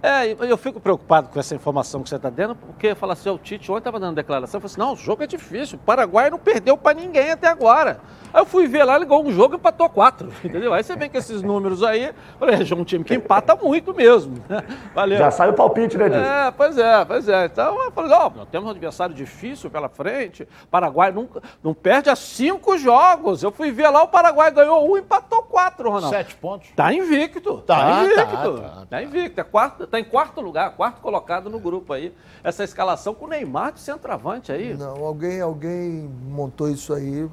É, 0.01 0.25
eu 0.31 0.57
fico 0.57 0.79
preocupado 0.79 1.29
com 1.29 1.39
essa 1.39 1.53
informação 1.53 2.01
que 2.01 2.09
você 2.09 2.15
está 2.15 2.31
dando, 2.31 2.55
porque 2.55 2.95
fala 2.95 3.13
assim, 3.13 3.29
o 3.29 3.37
Tite 3.37 3.71
ontem 3.71 3.81
estava 3.81 3.99
dando 3.99 4.15
declaração, 4.15 4.59
falou 4.59 4.71
assim, 4.71 4.79
não, 4.79 4.93
o 4.93 4.95
jogo 4.95 5.21
é 5.21 5.27
difícil, 5.27 5.77
o 5.77 5.85
Paraguai 5.85 6.31
não 6.31 6.39
perdeu 6.39 6.75
para 6.75 6.97
ninguém 6.97 7.29
até 7.29 7.47
agora. 7.47 7.99
Aí 8.33 8.41
eu 8.41 8.45
fui 8.45 8.67
ver 8.67 8.83
lá, 8.83 8.97
ligou 8.97 9.25
um 9.25 9.31
jogo 9.31 9.55
e 9.55 9.57
empatou 9.57 9.89
quatro, 9.89 10.31
entendeu? 10.43 10.73
Aí 10.73 10.83
você 10.83 10.95
vem 10.95 11.09
com 11.09 11.17
esses 11.17 11.41
números 11.41 11.83
aí, 11.83 12.11
falei, 12.39 12.55
é 12.55 12.75
um 12.75 12.83
time 12.83 13.03
que 13.03 13.15
empata 13.15 13.55
muito 13.55 13.93
mesmo. 13.93 14.35
Valeu. 14.93 15.17
Já 15.17 15.31
sai 15.31 15.49
o 15.49 15.53
palpite, 15.53 15.97
né, 15.97 16.05
Edilson? 16.05 16.25
É, 16.25 16.51
pois 16.51 16.77
é, 16.77 17.05
pois 17.05 17.29
é. 17.29 17.45
Então 17.45 17.83
eu 17.83 17.91
falei, 17.91 18.11
ó, 18.11 18.29
nós 18.29 18.47
temos 18.49 18.67
um 18.67 18.71
adversário 18.71 19.15
difícil 19.15 19.69
pela 19.69 19.89
frente, 19.89 20.43
o 20.43 20.67
Paraguai 20.67 21.11
nunca, 21.11 21.41
não 21.63 21.73
perde 21.73 22.09
há 22.09 22.15
cinco 22.15 22.77
jogos. 22.77 23.43
Eu 23.43 23.51
fui 23.51 23.71
ver 23.71 23.89
lá, 23.89 24.03
o 24.03 24.07
Paraguai 24.07 24.51
ganhou 24.51 24.89
um 24.89 24.97
e 24.97 25.01
empatou 25.01 25.43
quatro, 25.43 25.89
Ronaldo. 25.89 26.15
Sete 26.15 26.35
pontos. 26.35 26.69
Tá 26.75 26.93
invicto, 26.93 27.57
tá, 27.61 27.75
tá 27.75 28.03
invicto. 28.03 28.25
Tá, 28.25 28.69
tá, 28.69 28.85
tá. 28.89 29.03
invicto, 29.03 29.41
é 29.41 29.43
quarto, 29.43 29.87
tá 29.87 29.99
em 29.99 30.03
quarto 30.03 30.41
lugar, 30.41 30.71
quarto 30.75 31.01
colocado 31.01 31.49
no 31.49 31.59
grupo 31.59 31.93
aí. 31.93 32.13
Essa 32.43 32.63
escalação 32.63 33.13
com 33.13 33.25
o 33.25 33.27
Neymar 33.27 33.73
de 33.73 33.79
centroavante 33.79 34.51
aí. 34.51 34.75
Não, 34.75 35.03
alguém, 35.05 35.41
alguém 35.41 36.09
montou 36.27 36.69
isso 36.69 36.93
aí. 36.93 37.27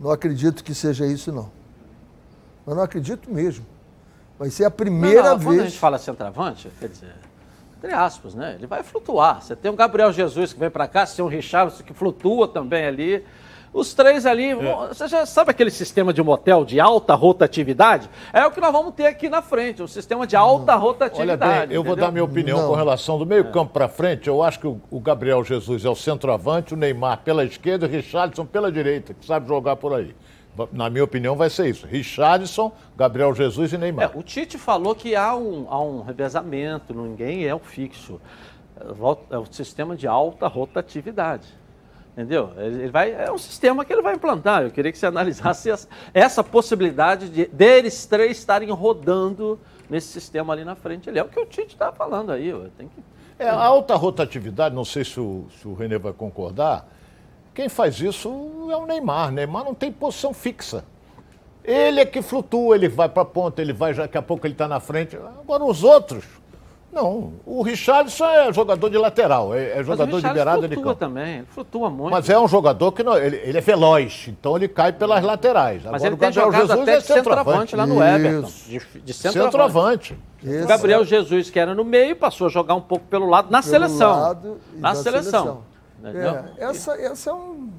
Não 0.00 0.10
acredito 0.10 0.62
que 0.62 0.74
seja 0.74 1.06
isso, 1.06 1.32
não. 1.32 1.50
Mas 2.64 2.76
não 2.76 2.82
acredito 2.82 3.30
mesmo. 3.30 3.64
Vai 4.38 4.50
ser 4.50 4.64
a 4.64 4.70
primeira 4.70 5.22
não, 5.22 5.30
não, 5.30 5.38
vez. 5.38 5.46
Quando 5.46 5.60
a 5.60 5.64
gente 5.64 5.78
fala 5.78 5.98
centroavante, 5.98 6.70
quer 6.78 6.88
dizer, 6.88 7.14
entre 7.76 7.92
aspas, 7.92 8.34
né? 8.34 8.54
Ele 8.54 8.66
vai 8.66 8.82
flutuar. 8.82 9.42
Você 9.42 9.56
tem 9.56 9.70
um 9.70 9.76
Gabriel 9.76 10.12
Jesus 10.12 10.52
que 10.52 10.60
vem 10.60 10.70
para 10.70 10.86
cá, 10.86 11.04
você 11.04 11.16
tem 11.16 11.24
um 11.24 11.28
Richardson 11.28 11.82
que 11.82 11.92
flutua 11.92 12.46
também 12.46 12.86
ali. 12.86 13.24
Os 13.72 13.92
três 13.92 14.24
ali, 14.24 14.50
é. 14.50 14.88
você 14.88 15.06
já 15.08 15.26
sabe 15.26 15.50
aquele 15.50 15.70
sistema 15.70 16.12
de 16.12 16.22
motel 16.22 16.64
de 16.64 16.80
alta 16.80 17.14
rotatividade? 17.14 18.08
É 18.32 18.46
o 18.46 18.50
que 18.50 18.60
nós 18.60 18.72
vamos 18.72 18.94
ter 18.94 19.06
aqui 19.06 19.28
na 19.28 19.42
frente, 19.42 19.82
um 19.82 19.86
sistema 19.86 20.26
de 20.26 20.36
alta 20.36 20.74
rotatividade. 20.74 21.42
Olha 21.42 21.66
bem, 21.66 21.76
eu 21.76 21.84
vou 21.84 21.94
dar 21.94 22.10
minha 22.10 22.24
opinião 22.24 22.58
Não. 22.58 22.68
com 22.68 22.74
relação 22.74 23.18
do 23.18 23.26
meio 23.26 23.50
campo 23.50 23.72
para 23.72 23.88
frente. 23.88 24.28
Eu 24.28 24.42
acho 24.42 24.58
que 24.58 24.66
o, 24.66 25.00
Gabriel 25.00 25.44
Jesus 25.44 25.84
é 25.84 25.88
o 25.88 25.94
centroavante, 25.94 26.74
o 26.74 26.76
Neymar 26.76 27.18
pela 27.18 27.44
esquerda 27.44 27.86
e 27.86 27.88
o 27.88 27.92
Richardson 27.92 28.46
pela 28.46 28.72
direita, 28.72 29.12
que 29.14 29.24
sabe 29.24 29.46
jogar 29.46 29.76
por 29.76 29.92
aí. 29.92 30.14
Na 30.72 30.90
minha 30.90 31.04
opinião, 31.04 31.36
vai 31.36 31.48
ser 31.48 31.68
isso. 31.68 31.86
Richardson, 31.86 32.72
Gabriel 32.96 33.32
Jesus 33.34 33.72
e 33.72 33.78
Neymar. 33.78 34.10
É, 34.12 34.18
o 34.18 34.22
Tite 34.22 34.58
falou 34.58 34.94
que 34.94 35.14
há 35.14 35.36
um, 35.36 35.66
há 35.68 35.80
um 35.80 36.02
revezamento, 36.02 36.92
ninguém 36.92 37.46
é 37.46 37.54
o 37.54 37.60
fixo. 37.60 38.20
É 39.30 39.38
o 39.38 39.46
sistema 39.50 39.94
de 39.94 40.06
alta 40.06 40.46
rotatividade. 40.46 41.57
Entendeu? 42.18 42.50
Ele 42.56 42.88
vai, 42.88 43.12
é 43.12 43.30
um 43.30 43.38
sistema 43.38 43.84
que 43.84 43.92
ele 43.92 44.02
vai 44.02 44.16
implantar. 44.16 44.64
Eu 44.64 44.72
queria 44.72 44.90
que 44.90 44.98
você 44.98 45.06
analisasse 45.06 45.70
essa, 45.70 45.88
essa 46.12 46.42
possibilidade 46.42 47.28
de 47.28 47.46
deles 47.46 48.06
três 48.06 48.38
estarem 48.38 48.68
rodando 48.72 49.56
nesse 49.88 50.08
sistema 50.08 50.52
ali 50.52 50.64
na 50.64 50.74
frente. 50.74 51.08
Ele 51.08 51.20
é 51.20 51.22
o 51.22 51.28
que 51.28 51.38
o 51.38 51.46
Tite 51.46 51.74
está 51.74 51.92
falando 51.92 52.32
aí. 52.32 52.52
Tem 52.76 52.88
que... 52.88 53.04
É, 53.38 53.48
a 53.48 53.64
alta 53.64 53.94
rotatividade, 53.94 54.74
não 54.74 54.84
sei 54.84 55.04
se 55.04 55.20
o, 55.20 55.46
se 55.60 55.68
o 55.68 55.74
Renê 55.74 55.96
vai 55.96 56.12
concordar, 56.12 56.88
quem 57.54 57.68
faz 57.68 58.00
isso 58.00 58.28
é 58.68 58.76
o 58.76 58.84
Neymar. 58.84 59.30
Neymar 59.30 59.64
não 59.64 59.72
tem 59.72 59.92
posição 59.92 60.34
fixa. 60.34 60.84
Ele 61.62 62.00
é 62.00 62.04
que 62.04 62.20
flutua, 62.20 62.74
ele 62.74 62.88
vai 62.88 63.08
para 63.08 63.22
a 63.22 63.26
ponta, 63.26 63.62
ele 63.62 63.72
vai, 63.72 63.94
daqui 63.94 64.18
a 64.18 64.22
pouco 64.22 64.44
ele 64.44 64.54
está 64.54 64.66
na 64.66 64.80
frente. 64.80 65.14
Agora 65.14 65.62
os 65.62 65.84
outros, 65.84 66.24
não, 66.92 67.34
o 67.44 67.62
Richardson 67.62 68.24
é 68.24 68.52
jogador 68.52 68.88
de 68.88 68.96
lateral, 68.96 69.54
é, 69.54 69.78
é 69.78 69.84
jogador 69.84 70.20
de 70.20 70.28
beirada 70.32 70.66
de 70.66 70.74
campo. 70.74 70.94
também, 70.94 71.38
ele 71.38 71.46
flutua 71.46 71.90
muito. 71.90 72.10
Mas 72.10 72.28
é 72.30 72.38
um 72.38 72.48
jogador 72.48 72.92
que 72.92 73.02
não, 73.02 73.16
ele, 73.16 73.36
ele, 73.36 73.58
é 73.58 73.60
veloz, 73.60 74.26
então 74.28 74.56
ele 74.56 74.68
cai 74.68 74.92
pelas 74.92 75.22
laterais. 75.22 75.82
Mas 75.84 76.02
Agora, 76.02 76.06
ele 76.06 76.14
o 76.14 76.18
Gabriel 76.18 76.50
tem 76.50 76.60
Jesus 76.60 76.80
até 76.80 76.94
é 76.94 76.98
de 76.98 77.04
centroavante 77.04 77.76
lá 77.76 77.86
no 77.86 78.02
Everton. 78.02 78.50
De, 78.66 79.00
de 79.00 79.14
centroavante. 79.14 80.14
centroavante. 80.14 80.18
O 80.64 80.66
Gabriel 80.66 81.04
Jesus, 81.04 81.50
que 81.50 81.58
era 81.58 81.74
no 81.74 81.84
meio, 81.84 82.16
passou 82.16 82.46
a 82.46 82.50
jogar 82.50 82.74
um 82.74 82.80
pouco 82.80 83.04
pelo 83.06 83.28
lado 83.28 83.50
na 83.50 83.60
pelo 83.60 83.70
seleção. 83.70 84.10
Lado 84.10 84.58
na 84.76 84.94
seleção. 84.94 85.62
seleção. 86.02 86.48
É, 86.58 86.64
essa, 86.64 86.92
essa 86.94 87.30
é 87.30 87.34
um. 87.34 87.70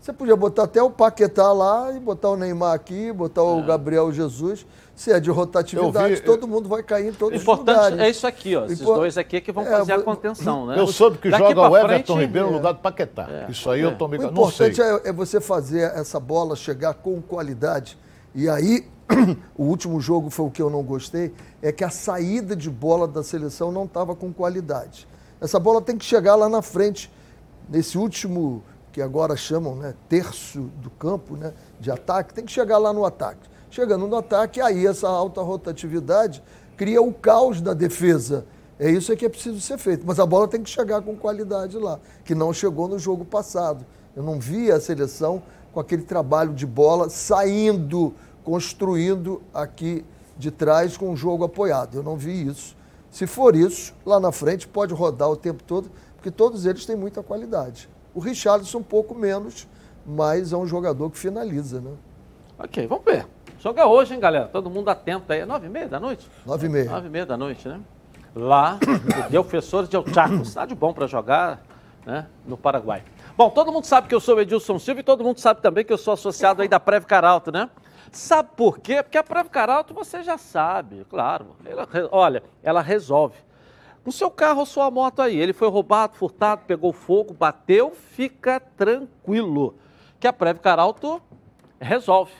Você 0.00 0.12
podia 0.12 0.36
botar 0.36 0.64
até 0.64 0.82
o 0.82 0.90
Paquetá 0.90 1.52
lá 1.52 1.92
e 1.92 2.00
botar 2.00 2.30
o 2.30 2.36
Neymar 2.36 2.72
aqui, 2.72 3.12
botar 3.12 3.42
é. 3.42 3.44
o 3.44 3.62
Gabriel 3.62 4.10
Jesus. 4.10 4.66
Se 4.98 5.12
é 5.12 5.20
de 5.20 5.30
rotatividade, 5.30 6.16
vi, 6.16 6.20
todo 6.22 6.48
mundo 6.48 6.68
vai 6.68 6.82
cair 6.82 7.10
em 7.10 7.12
todos 7.12 7.40
os 7.40 7.46
lugares. 7.46 7.96
É 8.00 8.10
isso 8.10 8.26
aqui, 8.26 8.56
ó. 8.56 8.64
Esses 8.64 8.80
dois 8.80 9.16
aqui 9.16 9.40
que 9.40 9.52
vão 9.52 9.64
é, 9.64 9.70
fazer 9.70 9.92
a 9.92 10.02
contenção, 10.02 10.66
né? 10.66 10.76
Eu 10.76 10.88
soube 10.88 11.18
que 11.18 11.30
Daqui 11.30 11.44
joga 11.44 11.70
o 11.70 11.76
Everton 11.76 12.14
frente, 12.14 12.26
Ribeiro 12.26 12.48
no 12.48 12.54
lugar 12.54 12.72
do 12.72 12.80
Paquetá. 12.80 13.28
É, 13.30 13.48
isso 13.48 13.70
aí 13.70 13.80
eu 13.80 13.96
tô 13.96 14.08
me... 14.08 14.18
O 14.18 14.24
importante 14.24 14.82
é, 14.82 15.02
é 15.04 15.12
você 15.12 15.40
fazer 15.40 15.82
essa 15.94 16.18
bola 16.18 16.56
chegar 16.56 16.94
com 16.94 17.22
qualidade. 17.22 17.96
E 18.34 18.48
aí, 18.48 18.88
o 19.56 19.66
último 19.66 20.00
jogo 20.00 20.30
foi 20.30 20.46
o 20.46 20.50
que 20.50 20.60
eu 20.60 20.68
não 20.68 20.82
gostei, 20.82 21.32
é 21.62 21.70
que 21.70 21.84
a 21.84 21.90
saída 21.90 22.56
de 22.56 22.68
bola 22.68 23.06
da 23.06 23.22
seleção 23.22 23.70
não 23.70 23.84
estava 23.84 24.16
com 24.16 24.32
qualidade. 24.32 25.06
Essa 25.40 25.60
bola 25.60 25.80
tem 25.80 25.96
que 25.96 26.04
chegar 26.04 26.34
lá 26.34 26.48
na 26.48 26.60
frente, 26.60 27.08
nesse 27.68 27.96
último, 27.96 28.64
que 28.90 29.00
agora 29.00 29.36
chamam 29.36 29.76
né, 29.76 29.94
terço 30.08 30.62
do 30.82 30.90
campo 30.90 31.36
né, 31.36 31.52
de 31.78 31.88
ataque, 31.88 32.34
tem 32.34 32.44
que 32.44 32.50
chegar 32.50 32.78
lá 32.78 32.92
no 32.92 33.04
ataque. 33.04 33.48
Chegando 33.70 34.06
no 34.06 34.16
ataque, 34.16 34.60
aí 34.60 34.86
essa 34.86 35.08
alta 35.08 35.42
rotatividade 35.42 36.42
cria 36.76 37.02
o 37.02 37.12
caos 37.12 37.60
da 37.60 37.74
defesa. 37.74 38.46
É 38.78 38.90
isso 38.90 39.14
que 39.16 39.26
é 39.26 39.28
preciso 39.28 39.60
ser 39.60 39.76
feito. 39.78 40.04
Mas 40.06 40.18
a 40.18 40.26
bola 40.26 40.46
tem 40.48 40.62
que 40.62 40.70
chegar 40.70 41.02
com 41.02 41.16
qualidade 41.16 41.76
lá, 41.76 41.98
que 42.24 42.34
não 42.34 42.52
chegou 42.52 42.88
no 42.88 42.98
jogo 42.98 43.24
passado. 43.24 43.84
Eu 44.16 44.22
não 44.22 44.38
vi 44.38 44.70
a 44.70 44.80
seleção 44.80 45.42
com 45.72 45.80
aquele 45.80 46.02
trabalho 46.02 46.52
de 46.52 46.64
bola 46.64 47.10
saindo, 47.10 48.14
construindo 48.44 49.42
aqui 49.52 50.04
de 50.36 50.50
trás 50.50 50.96
com 50.96 51.12
o 51.12 51.16
jogo 51.16 51.44
apoiado. 51.44 51.96
Eu 51.96 52.02
não 52.02 52.16
vi 52.16 52.46
isso. 52.46 52.76
Se 53.10 53.26
for 53.26 53.56
isso, 53.56 53.94
lá 54.06 54.20
na 54.20 54.30
frente 54.30 54.68
pode 54.68 54.94
rodar 54.94 55.28
o 55.28 55.36
tempo 55.36 55.62
todo, 55.64 55.90
porque 56.14 56.30
todos 56.30 56.64
eles 56.64 56.86
têm 56.86 56.96
muita 56.96 57.22
qualidade. 57.22 57.88
O 58.14 58.20
Richardson 58.20 58.78
um 58.78 58.82
pouco 58.82 59.14
menos, 59.14 59.66
mas 60.06 60.52
é 60.52 60.56
um 60.56 60.66
jogador 60.66 61.10
que 61.10 61.18
finaliza, 61.18 61.80
né? 61.80 61.92
Ok, 62.58 62.86
vamos 62.86 63.04
ver. 63.04 63.26
Joga 63.58 63.86
hoje, 63.86 64.14
hein, 64.14 64.20
galera? 64.20 64.46
Todo 64.46 64.70
mundo 64.70 64.88
atento 64.88 65.32
aí. 65.32 65.40
É 65.40 65.46
nove 65.46 65.66
e 65.66 65.70
meia 65.70 65.88
da 65.88 65.98
noite? 65.98 66.30
Nove 66.46 66.66
e 66.66 66.70
meia. 66.70 66.90
Nove 66.90 67.08
e 67.08 67.10
meia 67.10 67.26
da 67.26 67.36
noite, 67.36 67.66
né? 67.66 67.80
Lá, 68.34 68.78
o 69.26 69.30
Defensores 69.30 69.88
de 69.88 69.96
El 69.96 70.06
Chaco. 70.06 70.44
Cidade 70.44 70.76
bom 70.76 70.92
para 70.92 71.08
jogar 71.08 71.60
né, 72.06 72.26
no 72.46 72.56
Paraguai. 72.56 73.02
Bom, 73.36 73.50
todo 73.50 73.72
mundo 73.72 73.84
sabe 73.84 74.06
que 74.06 74.14
eu 74.14 74.20
sou 74.20 74.36
o 74.36 74.40
Edilson 74.40 74.78
Silva 74.78 75.00
e 75.00 75.02
todo 75.02 75.24
mundo 75.24 75.40
sabe 75.40 75.60
também 75.60 75.84
que 75.84 75.92
eu 75.92 75.98
sou 75.98 76.14
associado 76.14 76.62
aí 76.62 76.68
da 76.68 76.78
Prev 76.78 77.04
Caralto, 77.04 77.50
né? 77.50 77.68
Sabe 78.12 78.50
por 78.56 78.78
quê? 78.78 79.02
Porque 79.02 79.18
a 79.18 79.24
Prev 79.24 79.48
Caralto 79.48 79.92
você 79.92 80.22
já 80.22 80.38
sabe, 80.38 81.04
claro. 81.10 81.56
Ela, 81.64 81.88
olha, 82.12 82.44
ela 82.62 82.80
resolve. 82.80 83.36
No 84.04 84.12
seu 84.12 84.30
carro 84.30 84.60
ou 84.60 84.66
sua 84.66 84.88
moto 84.88 85.20
aí, 85.20 85.36
ele 85.36 85.52
foi 85.52 85.68
roubado, 85.68 86.14
furtado, 86.14 86.62
pegou 86.64 86.92
fogo, 86.92 87.34
bateu, 87.34 87.90
fica 87.90 88.60
tranquilo. 88.60 89.74
Que 90.20 90.28
a 90.28 90.32
Prev 90.32 90.58
Caralto 90.58 91.20
resolve. 91.80 92.32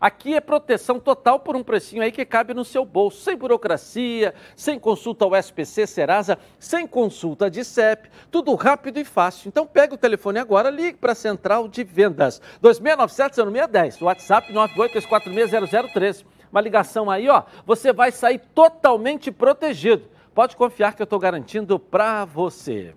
Aqui 0.00 0.34
é 0.34 0.40
proteção 0.40 1.00
total 1.00 1.40
por 1.40 1.56
um 1.56 1.62
precinho 1.62 2.02
aí 2.02 2.12
que 2.12 2.24
cabe 2.24 2.52
no 2.52 2.64
seu 2.64 2.84
bolso, 2.84 3.22
sem 3.22 3.36
burocracia, 3.36 4.34
sem 4.54 4.78
consulta 4.78 5.24
ao 5.24 5.34
SPC 5.34 5.86
Serasa, 5.86 6.38
sem 6.58 6.86
consulta 6.86 7.50
de 7.50 7.64
CEP, 7.64 8.10
tudo 8.30 8.54
rápido 8.54 8.98
e 8.98 9.04
fácil. 9.04 9.48
Então 9.48 9.66
pega 9.66 9.94
o 9.94 9.98
telefone 9.98 10.38
agora, 10.38 10.70
ligue 10.70 10.98
para 10.98 11.12
a 11.12 11.14
Central 11.16 11.66
de 11.68 11.82
Vendas, 11.82 12.40
2697-0610, 12.62 14.02
WhatsApp 14.02 14.52
983460013. 14.52 16.24
Uma 16.50 16.60
ligação 16.60 17.10
aí, 17.10 17.28
ó, 17.28 17.42
você 17.64 17.92
vai 17.92 18.12
sair 18.12 18.38
totalmente 18.54 19.30
protegido. 19.32 20.08
Pode 20.34 20.56
confiar 20.56 20.94
que 20.94 21.02
eu 21.02 21.04
estou 21.04 21.18
garantindo 21.18 21.78
para 21.78 22.24
você. 22.24 22.94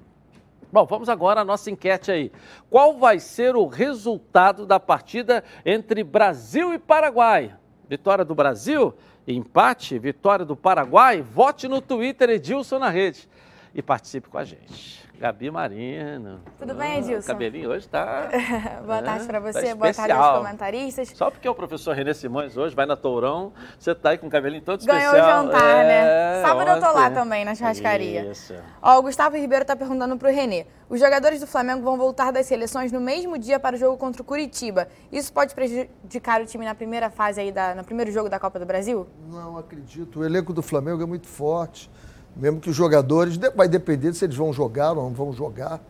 Bom, 0.71 0.85
vamos 0.85 1.09
agora 1.09 1.41
à 1.41 1.45
nossa 1.45 1.71
enquete 1.71 2.11
aí. 2.11 2.31
Qual 2.69 2.97
vai 2.97 3.19
ser 3.19 3.55
o 3.55 3.65
resultado 3.65 4.65
da 4.65 4.79
partida 4.79 5.43
entre 5.65 6.03
Brasil 6.03 6.73
e 6.73 6.77
Paraguai? 6.77 7.55
Vitória 7.87 8.23
do 8.23 8.35
Brasil? 8.35 8.93
Empate? 9.27 9.97
Vitória 9.97 10.45
do 10.45 10.55
Paraguai? 10.55 11.21
Vote 11.21 11.67
no 11.67 11.81
Twitter 11.81 12.29
Edilson 12.29 12.77
na 12.79 12.89
rede 12.89 13.27
e 13.73 13.81
participe 13.81 14.29
com 14.29 14.37
a 14.37 14.43
gente. 14.43 15.07
Gabi 15.19 15.51
Marino. 15.51 16.39
Tudo 16.57 16.73
bem, 16.73 16.93
ah, 16.93 16.99
Edilson? 16.99 17.19
O 17.19 17.33
cabelinho 17.33 17.69
hoje 17.69 17.85
está. 17.85 18.29
boa 18.85 19.01
tarde 19.01 19.27
para 19.27 19.39
você, 19.41 19.67
tá 19.67 19.75
boa 19.75 19.93
tarde 19.93 20.11
aos 20.13 20.37
comentaristas. 20.37 21.09
Só 21.09 21.29
porque 21.29 21.47
o 21.47 21.53
professor 21.53 21.93
Renê 21.93 22.13
Simões 22.13 22.55
hoje 22.55 22.73
vai 22.73 22.85
na 22.85 22.95
Tourão, 22.95 23.51
você 23.77 23.91
está 23.91 24.11
aí 24.11 24.17
com 24.17 24.27
o 24.27 24.29
cabelinho 24.29 24.63
todo 24.63 24.85
Ganhou 24.85 25.01
especial. 25.01 25.27
Ganhou 25.27 25.49
o 25.49 25.51
jantar, 25.51 25.75
né? 25.83 25.99
é, 25.99 26.35
né? 26.37 26.41
Sábado 26.41 26.71
ontem. 26.71 26.71
eu 26.71 26.87
tô 26.87 26.97
lá 26.97 27.11
também, 27.11 27.43
na 27.43 27.53
churrascaria. 27.53 28.31
Isso. 28.31 28.55
Ó, 28.81 28.97
o 28.97 29.01
Gustavo 29.01 29.35
Ribeiro 29.35 29.63
está 29.63 29.75
perguntando 29.75 30.15
para 30.17 30.29
o 30.29 30.33
Renê. 30.33 30.65
Os 30.89 31.01
jogadores 31.01 31.41
do 31.41 31.47
Flamengo 31.47 31.83
vão 31.83 31.97
voltar 31.97 32.31
das 32.31 32.45
seleções 32.45 32.89
no 32.89 33.01
mesmo 33.01 33.37
dia 33.37 33.59
para 33.59 33.75
o 33.75 33.79
jogo 33.79 33.97
contra 33.97 34.21
o 34.21 34.25
Curitiba. 34.25 34.87
Isso 35.11 35.33
pode 35.33 35.53
prejudicar 35.53 36.41
o 36.41 36.45
time 36.45 36.63
na 36.63 36.73
primeira 36.73 37.09
fase 37.09 37.41
aí, 37.41 37.51
da, 37.51 37.75
no 37.75 37.83
primeiro 37.83 38.09
jogo 38.09 38.29
da 38.29 38.39
Copa 38.39 38.57
do 38.57 38.65
Brasil? 38.65 39.05
Não 39.29 39.57
acredito. 39.57 40.21
O 40.21 40.25
elenco 40.25 40.53
do 40.53 40.61
Flamengo 40.61 41.03
é 41.03 41.05
muito 41.05 41.27
forte. 41.27 41.91
Mesmo 42.39 42.59
que 42.59 42.69
os 42.69 42.75
jogadores, 42.75 43.37
vai 43.55 43.67
depender 43.67 44.13
se 44.13 44.25
eles 44.25 44.35
vão 44.35 44.53
jogar 44.53 44.91
ou 44.91 45.03
não 45.03 45.13
vão 45.13 45.33
jogar, 45.33 45.81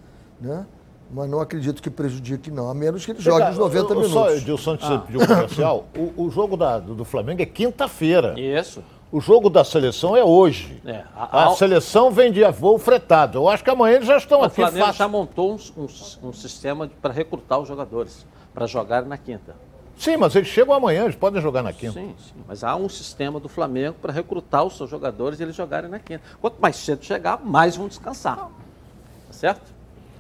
né? 0.41 0.65
Mas 1.12 1.29
não 1.29 1.39
acredito 1.39 1.82
que 1.82 1.89
prejudique, 1.89 2.51
não, 2.51 2.70
a 2.70 2.74
menos 2.74 3.06
que 3.06 3.12
eles 3.12 3.24
joguem 3.24 3.50
os 3.50 3.58
90 3.58 3.77
eu, 3.77 3.89
eu 3.89 3.96
minutos. 3.96 4.13
Só, 4.13 4.32
Edilson, 4.32 4.72
antes 4.72 4.89
ah. 4.89 5.03
de 5.10 5.18
um 5.18 5.25
comercial, 5.25 5.86
o, 5.96 6.24
o, 6.25 6.29
jogo 6.29 6.56
da, 6.56 6.77
do 6.77 7.03
Flamengo 7.03 7.41
é 7.41 7.46
quinta-feira. 7.46 8.39
Isso. 8.39 8.84
O 9.12 9.20
jogo 9.20 9.50
da 9.50 9.63
seleção 9.63 10.15
é 10.15 10.24
hoje. 10.24 10.79
É, 10.86 11.03
a, 11.15 11.46
a, 11.46 11.48
a, 11.48 11.56
seleção 11.56 12.12
vem 12.12 12.32
de 12.32 12.44
voo 12.51 12.77
fretado. 12.77 13.39
Eu 13.39 13.50
acho 13.50 13.63
que 13.63 13.70
amanhã 13.70 13.96
eles 13.96 14.08
já 14.08 14.18
estão 14.18 14.41
o 14.41 14.44
aqui. 14.44 14.62
O 14.62 14.65
Flamengo 14.65 14.86
fácil. 14.86 15.00
já 15.00 15.08
montou 15.08 15.53
um, 15.53 15.84
um, 15.84 16.29
um 16.29 16.34
sistema 16.34 16.89
para 17.01 17.12
recrutar 17.12 17.60
os 17.60 17.68
jogadores, 17.68 18.25
para 18.53 18.68
jogar 18.68 19.03
na 19.03 19.18
quinta. 19.18 19.56
Sim, 20.00 20.15
mas 20.15 20.34
eles 20.34 20.48
chegam 20.48 20.74
amanhã, 20.74 21.03
eles 21.03 21.18
podem 21.18 21.41
jogar 21.41 21.62
na 21.62 21.74
quinta. 21.74 22.00
Sim, 22.00 22.15
sim. 22.18 22.44
Mas 22.48 22.63
há 22.63 22.74
um 22.74 22.88
sistema 22.88 23.38
do 23.38 23.50
Flamengo 23.50 23.98
para 24.01 24.13
recrutar 24.13 24.63
os 24.63 24.77
seus 24.77 24.89
jogadores 24.89 25.41
e 25.41 25.44
eles 25.44 25.53
jogarem 25.53 25.89
na 25.89 26.00
quinta. 26.00 26.24
Quanto 26.39 26.58
mais 26.62 26.77
cedo 26.77 27.03
chegar, 27.03 27.44
mais 27.44 27.75
vão 27.75 27.89
descansar. 27.89 28.38
Tá 28.38 29.34
certo? 29.34 29.74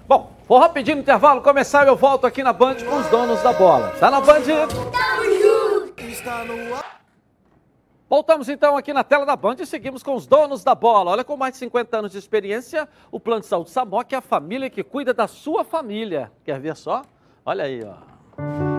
Bom, 0.05 0.33
vou 0.49 0.59
rapidinho 0.59 0.97
no 0.97 1.01
intervalo 1.01 1.41
começar 1.41 1.87
eu 1.87 1.95
volto 1.95 2.27
aqui 2.27 2.43
na 2.43 2.51
Band 2.51 2.75
com 2.75 2.97
os 2.97 3.07
donos 3.07 3.41
da 3.41 3.53
bola. 3.53 3.91
Tá 3.97 4.11
na 4.11 4.19
Band? 4.19 4.41
Voltamos 8.09 8.49
então 8.49 8.75
aqui 8.75 8.91
na 8.91 9.05
tela 9.05 9.25
da 9.25 9.37
Band 9.37 9.55
e 9.59 9.65
seguimos 9.65 10.03
com 10.03 10.13
os 10.13 10.27
donos 10.27 10.61
da 10.61 10.75
bola. 10.75 11.11
Olha, 11.11 11.23
com 11.23 11.37
mais 11.37 11.53
de 11.53 11.59
50 11.59 11.99
anos 11.99 12.11
de 12.11 12.17
experiência, 12.17 12.85
o 13.09 13.17
Plano 13.17 13.41
de 13.41 13.47
Saúde 13.47 13.69
Samok 13.69 14.13
é 14.13 14.17
a 14.17 14.21
família 14.21 14.69
que 14.69 14.83
cuida 14.83 15.13
da 15.13 15.25
sua 15.25 15.63
família. 15.63 16.29
Quer 16.43 16.59
ver 16.59 16.75
só? 16.75 17.01
Olha 17.45 17.63
aí, 17.63 17.81
ó. 17.81 18.78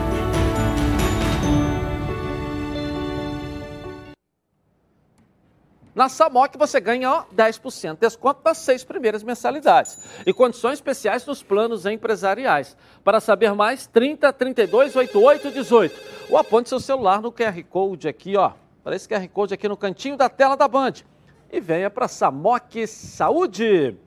Na 5.93 6.07
Samok 6.07 6.57
você 6.57 6.79
ganha 6.79 7.11
ó, 7.11 7.23
10% 7.35 7.97
desconto 7.99 8.39
nas 8.45 8.57
seis 8.59 8.83
primeiras 8.83 9.23
mensalidades 9.23 9.97
e 10.25 10.31
condições 10.33 10.73
especiais 10.73 11.25
nos 11.25 11.43
planos 11.43 11.85
empresariais. 11.85 12.77
Para 13.03 13.19
saber 13.19 13.53
mais, 13.53 13.87
30 13.87 14.31
32 14.31 14.95
88 14.95 15.51
18 15.51 16.01
ou 16.29 16.37
aponte 16.37 16.69
seu 16.69 16.79
celular 16.79 17.21
no 17.21 17.31
QR 17.31 17.61
Code 17.69 18.07
aqui, 18.07 18.37
ó. 18.37 18.51
Para 18.83 18.95
esse 18.95 19.07
QR 19.07 19.27
Code 19.27 19.53
aqui 19.53 19.67
no 19.67 19.75
cantinho 19.75 20.15
da 20.15 20.29
tela 20.29 20.55
da 20.55 20.67
Band. 20.67 20.93
E 21.51 21.59
venha 21.59 21.89
para 21.89 22.07
Samok 22.07 22.87
Saúde. 22.87 23.97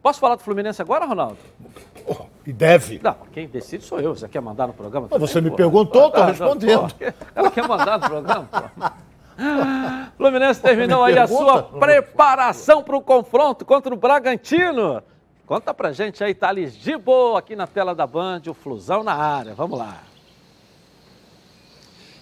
Posso 0.00 0.20
falar 0.20 0.36
do 0.36 0.42
Fluminense 0.42 0.80
agora, 0.80 1.04
Ronaldo? 1.04 1.38
Oh, 2.06 2.26
e 2.46 2.52
deve. 2.52 3.00
Não, 3.02 3.16
quem 3.32 3.46
decide 3.48 3.84
sou 3.84 4.00
eu. 4.00 4.14
Você 4.14 4.28
quer 4.28 4.40
mandar 4.40 4.68
no 4.68 4.72
programa? 4.72 5.08
Você 5.08 5.40
me 5.40 5.50
perguntou, 5.50 6.08
estou 6.08 6.24
respondendo. 6.24 6.94
Ela 7.34 7.50
quer 7.50 7.66
mandar 7.66 7.98
no 7.98 8.08
programa? 8.08 8.48
Pô. 8.50 8.90
Fluminense 10.16 10.60
terminou 10.60 11.02
aí 11.04 11.18
a 11.18 11.26
sua 11.26 11.62
preparação 11.62 12.82
para 12.82 12.96
o 12.96 13.02
confronto 13.02 13.64
contra 13.64 13.92
o 13.92 13.96
Bragantino. 13.96 15.02
Conta 15.46 15.74
pra 15.74 15.92
gente 15.92 16.22
aí, 16.22 16.34
Thales 16.34 16.74
de 16.76 16.96
boa 16.96 17.38
aqui 17.38 17.56
na 17.56 17.66
tela 17.66 17.94
da 17.94 18.06
Band, 18.06 18.42
o 18.46 18.54
Flusão 18.54 19.02
na 19.02 19.14
área. 19.14 19.54
Vamos 19.54 19.78
lá. 19.78 20.02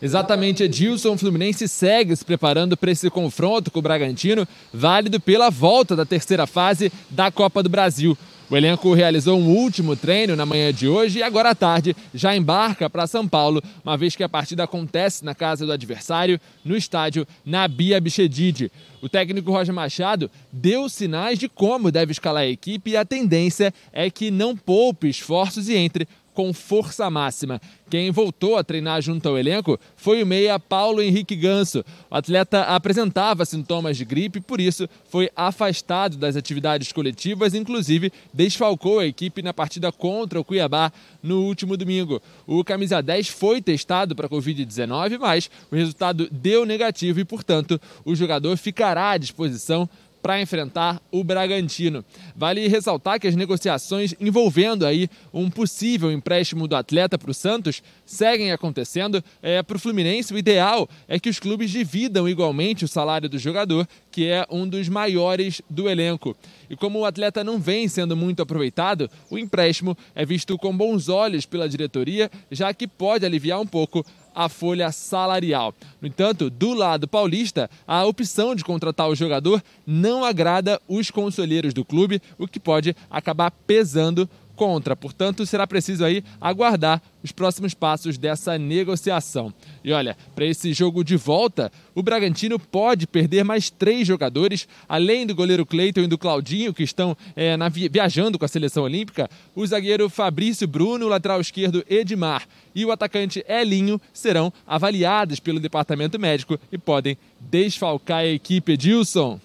Exatamente, 0.02 0.62
Edilson. 0.62 1.12
O 1.12 1.18
Fluminense 1.18 1.68
segue 1.68 2.16
se 2.16 2.24
preparando 2.24 2.76
para 2.76 2.90
esse 2.90 3.10
confronto 3.10 3.70
com 3.70 3.80
o 3.80 3.82
Bragantino, 3.82 4.48
válido 4.72 5.20
pela 5.20 5.50
volta 5.50 5.94
da 5.94 6.06
terceira 6.06 6.46
fase 6.46 6.90
da 7.10 7.30
Copa 7.30 7.62
do 7.62 7.68
Brasil. 7.68 8.16
O 8.50 8.56
elenco 8.56 8.92
realizou 8.92 9.38
um 9.38 9.46
último 9.46 9.94
treino 9.94 10.34
na 10.34 10.44
manhã 10.44 10.72
de 10.72 10.88
hoje 10.88 11.20
e 11.20 11.22
agora 11.22 11.50
à 11.50 11.54
tarde 11.54 11.94
já 12.12 12.34
embarca 12.34 12.90
para 12.90 13.06
São 13.06 13.28
Paulo, 13.28 13.62
uma 13.84 13.96
vez 13.96 14.16
que 14.16 14.24
a 14.24 14.28
partida 14.28 14.64
acontece 14.64 15.24
na 15.24 15.36
casa 15.36 15.64
do 15.64 15.70
adversário, 15.70 16.40
no 16.64 16.76
estádio 16.76 17.24
Nabia 17.46 18.00
Bichedid. 18.00 18.68
O 19.00 19.08
técnico 19.08 19.52
Roger 19.52 19.72
Machado 19.72 20.28
deu 20.52 20.88
sinais 20.88 21.38
de 21.38 21.48
como 21.48 21.92
deve 21.92 22.10
escalar 22.10 22.42
a 22.42 22.48
equipe 22.48 22.90
e 22.90 22.96
a 22.96 23.04
tendência 23.04 23.72
é 23.92 24.10
que 24.10 24.32
não 24.32 24.56
poupe 24.56 25.08
esforços 25.08 25.68
e 25.68 25.76
entre 25.76 26.08
com 26.40 26.54
força 26.54 27.10
máxima. 27.10 27.60
Quem 27.90 28.10
voltou 28.10 28.56
a 28.56 28.64
treinar 28.64 29.02
junto 29.02 29.28
ao 29.28 29.36
elenco 29.36 29.78
foi 29.94 30.22
o 30.22 30.26
meia 30.26 30.58
Paulo 30.58 31.02
Henrique 31.02 31.36
Ganso. 31.36 31.84
O 32.10 32.14
atleta 32.14 32.62
apresentava 32.62 33.44
sintomas 33.44 33.98
de 33.98 34.06
gripe, 34.06 34.40
por 34.40 34.58
isso 34.58 34.88
foi 35.10 35.28
afastado 35.36 36.16
das 36.16 36.36
atividades 36.36 36.92
coletivas, 36.92 37.52
inclusive 37.52 38.10
desfalcou 38.32 39.00
a 39.00 39.06
equipe 39.06 39.42
na 39.42 39.52
partida 39.52 39.92
contra 39.92 40.40
o 40.40 40.44
Cuiabá 40.44 40.90
no 41.22 41.42
último 41.42 41.76
domingo. 41.76 42.22
O 42.46 42.64
camisa 42.64 43.02
10 43.02 43.28
foi 43.28 43.60
testado 43.60 44.16
para 44.16 44.30
Covid-19, 44.30 45.18
mas 45.18 45.50
o 45.70 45.76
resultado 45.76 46.26
deu 46.32 46.64
negativo 46.64 47.20
e, 47.20 47.24
portanto, 47.26 47.78
o 48.02 48.14
jogador 48.14 48.56
ficará 48.56 49.10
à 49.10 49.18
disposição 49.18 49.86
para 50.22 50.40
enfrentar 50.40 51.00
o 51.10 51.24
Bragantino. 51.24 52.04
Vale 52.36 52.68
ressaltar 52.68 53.18
que 53.18 53.26
as 53.26 53.36
negociações 53.36 54.14
envolvendo 54.20 54.86
aí 54.86 55.08
um 55.32 55.50
possível 55.50 56.12
empréstimo 56.12 56.68
do 56.68 56.76
atleta 56.76 57.18
para 57.18 57.30
o 57.30 57.34
Santos 57.34 57.82
seguem 58.04 58.52
acontecendo. 58.52 59.22
É, 59.42 59.62
para 59.62 59.76
o 59.76 59.80
Fluminense, 59.80 60.34
o 60.34 60.38
ideal 60.38 60.88
é 61.08 61.18
que 61.18 61.28
os 61.28 61.38
clubes 61.38 61.70
dividam 61.70 62.28
igualmente 62.28 62.84
o 62.84 62.88
salário 62.88 63.28
do 63.28 63.38
jogador, 63.38 63.86
que 64.10 64.26
é 64.26 64.46
um 64.50 64.68
dos 64.68 64.88
maiores 64.88 65.62
do 65.68 65.88
elenco. 65.88 66.36
E 66.68 66.76
como 66.76 67.00
o 67.00 67.04
atleta 67.04 67.42
não 67.42 67.58
vem 67.58 67.88
sendo 67.88 68.16
muito 68.16 68.42
aproveitado, 68.42 69.10
o 69.30 69.38
empréstimo 69.38 69.96
é 70.14 70.24
visto 70.24 70.56
com 70.58 70.76
bons 70.76 71.08
olhos 71.08 71.46
pela 71.46 71.68
diretoria, 71.68 72.30
já 72.50 72.72
que 72.72 72.86
pode 72.86 73.26
aliviar 73.26 73.60
um 73.60 73.66
pouco 73.66 74.04
a 74.34 74.48
folha 74.48 74.90
salarial. 74.92 75.74
No 76.00 76.08
entanto, 76.08 76.50
do 76.50 76.74
lado 76.74 77.08
paulista, 77.08 77.70
a 77.86 78.04
opção 78.04 78.54
de 78.54 78.64
contratar 78.64 79.08
o 79.08 79.14
jogador 79.14 79.62
não 79.86 80.24
agrada 80.24 80.80
os 80.88 81.10
conselheiros 81.10 81.74
do 81.74 81.84
clube, 81.84 82.20
o 82.38 82.48
que 82.48 82.60
pode 82.60 82.94
acabar 83.10 83.50
pesando 83.50 84.28
contra. 84.60 84.94
Portanto, 84.94 85.46
será 85.46 85.66
preciso 85.66 86.04
aí 86.04 86.22
aguardar 86.38 87.00
os 87.24 87.32
próximos 87.32 87.72
passos 87.72 88.18
dessa 88.18 88.58
negociação. 88.58 89.54
E 89.82 89.90
olha, 89.90 90.14
para 90.34 90.44
esse 90.44 90.74
jogo 90.74 91.02
de 91.02 91.16
volta, 91.16 91.72
o 91.94 92.02
Bragantino 92.02 92.58
pode 92.58 93.06
perder 93.06 93.42
mais 93.42 93.70
três 93.70 94.06
jogadores, 94.06 94.68
além 94.86 95.26
do 95.26 95.34
goleiro 95.34 95.64
Cleiton 95.64 96.02
e 96.02 96.06
do 96.06 96.18
Claudinho, 96.18 96.74
que 96.74 96.82
estão 96.82 97.16
é, 97.34 97.56
na, 97.56 97.70
viajando 97.70 98.38
com 98.38 98.44
a 98.44 98.48
seleção 98.48 98.82
olímpica, 98.82 99.30
o 99.54 99.66
zagueiro 99.66 100.10
Fabrício 100.10 100.68
Bruno, 100.68 101.06
o 101.06 101.08
lateral 101.08 101.40
esquerdo 101.40 101.82
Edmar 101.88 102.46
e 102.74 102.84
o 102.84 102.92
atacante 102.92 103.42
Elinho 103.48 103.98
serão 104.12 104.52
avaliados 104.66 105.40
pelo 105.40 105.58
departamento 105.58 106.20
médico 106.20 106.60
e 106.70 106.76
podem 106.76 107.16
desfalcar 107.40 108.18
a 108.18 108.26
equipe. 108.26 108.72
Edilson, 108.72 109.40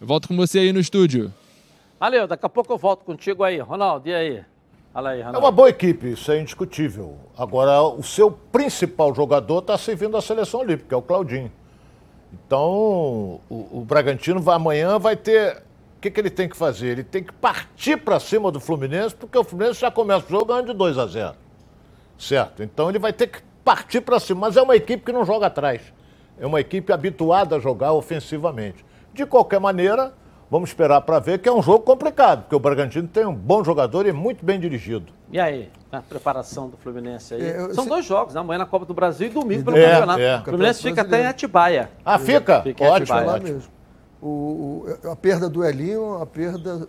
eu 0.00 0.06
volto 0.06 0.26
com 0.26 0.36
você 0.36 0.60
aí 0.60 0.72
no 0.72 0.80
estúdio. 0.80 1.34
Valeu, 1.98 2.28
daqui 2.28 2.46
a 2.46 2.48
pouco 2.48 2.72
eu 2.72 2.78
volto 2.78 3.04
contigo 3.04 3.42
aí. 3.42 3.58
Ronaldo, 3.58 4.08
e 4.08 4.14
aí? 4.14 4.44
Fala 4.92 5.10
aí, 5.10 5.18
Ronaldo. 5.18 5.38
É 5.38 5.40
uma 5.40 5.50
boa 5.50 5.68
equipe, 5.68 6.12
isso 6.12 6.30
é 6.30 6.40
indiscutível. 6.40 7.16
Agora, 7.36 7.82
o 7.82 8.02
seu 8.02 8.30
principal 8.30 9.12
jogador 9.14 9.58
está 9.58 9.76
servindo 9.76 10.16
a 10.16 10.20
seleção 10.22 10.60
olímpica, 10.60 10.94
é 10.94 10.98
o 10.98 11.02
Claudinho. 11.02 11.50
Então, 12.32 13.40
o, 13.48 13.78
o 13.78 13.84
Bragantino 13.84 14.40
vai, 14.40 14.56
amanhã 14.56 14.98
vai 14.98 15.16
ter. 15.16 15.62
O 15.96 16.00
que, 16.00 16.10
que 16.10 16.20
ele 16.20 16.30
tem 16.30 16.48
que 16.48 16.56
fazer? 16.56 16.88
Ele 16.88 17.04
tem 17.04 17.24
que 17.24 17.32
partir 17.32 17.96
para 17.96 18.20
cima 18.20 18.52
do 18.52 18.60
Fluminense, 18.60 19.14
porque 19.14 19.36
o 19.36 19.42
Fluminense 19.42 19.80
já 19.80 19.90
começa 19.90 20.24
o 20.26 20.28
jogo 20.28 20.44
ganhando 20.44 20.66
de 20.66 20.74
2 20.74 20.98
a 20.98 21.06
0. 21.06 21.34
Certo? 22.16 22.62
Então 22.62 22.88
ele 22.88 23.00
vai 23.00 23.12
ter 23.12 23.26
que 23.26 23.40
partir 23.64 24.00
para 24.00 24.20
cima. 24.20 24.42
Mas 24.42 24.56
é 24.56 24.62
uma 24.62 24.76
equipe 24.76 25.04
que 25.04 25.12
não 25.12 25.24
joga 25.24 25.46
atrás. 25.46 25.80
É 26.38 26.46
uma 26.46 26.60
equipe 26.60 26.92
habituada 26.92 27.56
a 27.56 27.58
jogar 27.58 27.92
ofensivamente. 27.92 28.84
De 29.12 29.26
qualquer 29.26 29.58
maneira, 29.58 30.14
vamos 30.50 30.70
esperar 30.70 31.00
para 31.02 31.18
ver 31.18 31.38
que 31.38 31.48
é 31.48 31.52
um 31.52 31.62
jogo 31.62 31.80
complicado, 31.80 32.42
porque 32.42 32.54
o 32.54 32.60
Bragantino 32.60 33.06
tem 33.06 33.26
um 33.26 33.34
bom 33.34 33.62
jogador 33.62 34.06
e 34.06 34.12
muito 34.12 34.44
bem 34.44 34.58
dirigido. 34.58 35.12
E 35.30 35.38
aí, 35.38 35.70
a 35.92 36.00
preparação 36.00 36.68
do 36.68 36.76
Fluminense 36.76 37.34
aí? 37.34 37.42
É, 37.42 37.74
São 37.74 37.86
dois 37.86 38.04
jogos, 38.04 38.34
né? 38.34 38.40
amanhã 38.40 38.58
na 38.58 38.66
Copa 38.66 38.86
do 38.86 38.94
Brasil 38.94 39.28
e 39.28 39.30
domingo 39.30 39.64
pelo 39.64 39.76
é, 39.76 39.90
campeonato. 39.90 40.20
É. 40.20 40.38
O 40.38 40.44
Fluminense 40.44 40.82
fica 40.82 41.02
até 41.02 41.22
em 41.22 41.26
Atibaia. 41.26 41.90
Ah, 42.04 42.18
fica? 42.18 42.62
fica 42.62 42.84
ótimo, 42.84 43.16
Atibaia. 43.16 43.36
ótimo. 43.36 43.54
Mesmo. 43.54 43.70
O, 44.20 44.26
o, 44.26 45.10
a 45.10 45.16
perda 45.16 45.48
do 45.48 45.64
Elinho 45.64 46.02
é 46.02 46.16
uma 46.16 46.26
perda 46.26 46.88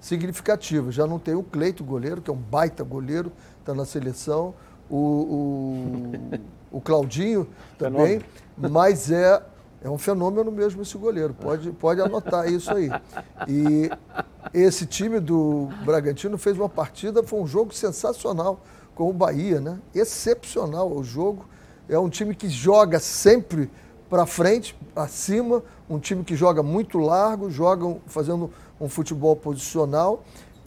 significativa. 0.00 0.90
Já 0.90 1.06
não 1.06 1.18
tem 1.18 1.34
o 1.34 1.42
Cleito, 1.42 1.84
goleiro, 1.84 2.22
que 2.22 2.30
é 2.30 2.32
um 2.32 2.36
baita 2.36 2.82
goleiro, 2.82 3.32
está 3.60 3.74
na 3.74 3.84
seleção. 3.84 4.54
O, 4.88 4.96
o, 4.96 6.12
o 6.78 6.80
Claudinho 6.80 7.48
também, 7.78 8.20
mas 8.56 9.10
é 9.10 9.42
é 9.84 9.90
um 9.90 9.98
fenômeno 9.98 10.50
mesmo 10.50 10.82
esse 10.82 10.96
goleiro, 10.96 11.34
pode, 11.34 11.72
pode 11.72 12.00
anotar 12.00 12.50
isso 12.50 12.72
aí. 12.72 12.88
E 13.48 13.90
esse 14.54 14.86
time 14.86 15.18
do 15.18 15.68
Bragantino 15.84 16.38
fez 16.38 16.56
uma 16.56 16.68
partida, 16.68 17.22
foi 17.22 17.40
um 17.40 17.46
jogo 17.46 17.74
sensacional 17.74 18.60
com 18.94 19.10
o 19.10 19.12
Bahia, 19.12 19.60
né? 19.60 19.78
Excepcional 19.94 20.90
o 20.90 21.02
jogo. 21.02 21.46
É 21.88 21.98
um 21.98 22.08
time 22.08 22.34
que 22.34 22.48
joga 22.48 23.00
sempre 23.00 23.70
para 24.08 24.24
frente, 24.24 24.78
acima, 24.94 25.62
um 25.88 25.98
time 25.98 26.22
que 26.22 26.36
joga 26.36 26.62
muito 26.62 26.98
largo, 26.98 27.50
joga 27.50 27.96
fazendo 28.06 28.50
um 28.80 28.88
futebol 28.88 29.34
posicional, 29.34 30.22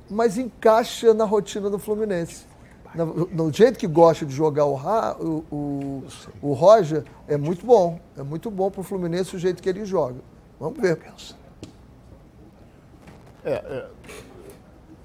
mas 0.09 0.37
encaixa 0.37 1.13
na 1.13 1.25
rotina 1.25 1.69
do 1.69 1.79
Fluminense 1.79 2.54
no, 2.95 3.27
no, 3.27 3.53
jeito 3.53 3.77
que 3.77 3.87
gosta 3.87 4.25
de 4.25 4.33
jogar 4.33 4.65
o, 4.65 4.75
o, 4.75 5.45
o, 5.51 6.03
o 6.41 6.53
Roger, 6.53 7.03
é 7.27 7.37
muito 7.37 7.65
bom. 7.65 7.99
É 8.17 8.23
muito 8.23 8.49
bom 8.49 8.71
para 8.71 8.81
o 8.81 8.83
Fluminense 8.83 9.35
o 9.35 9.39
jeito 9.39 9.61
que 9.61 9.69
ele 9.69 9.85
joga. 9.85 10.15
Vamos 10.59 10.79
ver. 10.79 10.99
É, 13.43 13.51
é, 13.53 13.85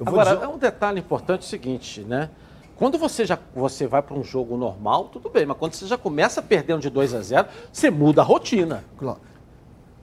Agora, 0.05 0.35
dizer... 0.35 0.45
é 0.45 0.49
um 0.49 0.59
detalhe 0.59 1.01
importante 1.01 1.43
o 1.43 1.45
seguinte, 1.45 2.01
né? 2.03 2.31
Quando 2.77 2.97
você 2.97 3.27
já 3.27 3.39
você 3.55 3.87
vai 3.87 4.01
para 4.01 4.15
um 4.15 4.25
jogo 4.25 4.57
normal, 4.57 5.09
tudo 5.09 5.29
bem, 5.29 5.45
mas 5.45 5.59
quando 5.59 5.75
você 5.75 5.87
já 5.87 5.99
começa 5.99 6.41
perdendo 6.41 6.81
de 6.81 6.89
2 6.89 7.15
a 7.15 7.21
0, 7.21 7.49
você 7.71 7.91
muda 7.91 8.23
a 8.23 8.25
rotina. 8.25 8.83
Claro. 8.97 9.21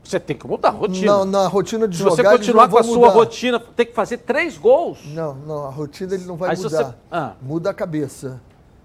Você 0.08 0.22
tem 0.22 0.38
que 0.38 0.48
mudar 0.48 0.70
a 0.70 0.72
rotina. 0.72 1.18
Na, 1.18 1.26
na 1.26 1.48
rotina 1.48 1.86
de 1.86 1.98
Se 1.98 2.04
jogar, 2.04 2.16
Se 2.16 2.22
você 2.24 2.38
continuar 2.38 2.70
com 2.70 2.78
a 2.78 2.84
sua 2.84 3.10
rotina, 3.10 3.60
tem 3.60 3.86
que 3.86 3.94
fazer 3.94 4.20
três 4.20 4.58
gols. 4.58 5.00
Não, 5.08 5.36
não, 5.36 5.66
a 5.66 5.70
rotina 5.70 6.14
ele 6.14 6.24
não 6.24 6.38
vai 6.38 6.52
Aí 6.52 6.58
mudar. 6.58 6.70
Você... 6.70 6.94
Ah. 7.12 7.34
Muda 7.42 7.72
a 7.72 7.74
cabeça. 7.74 8.40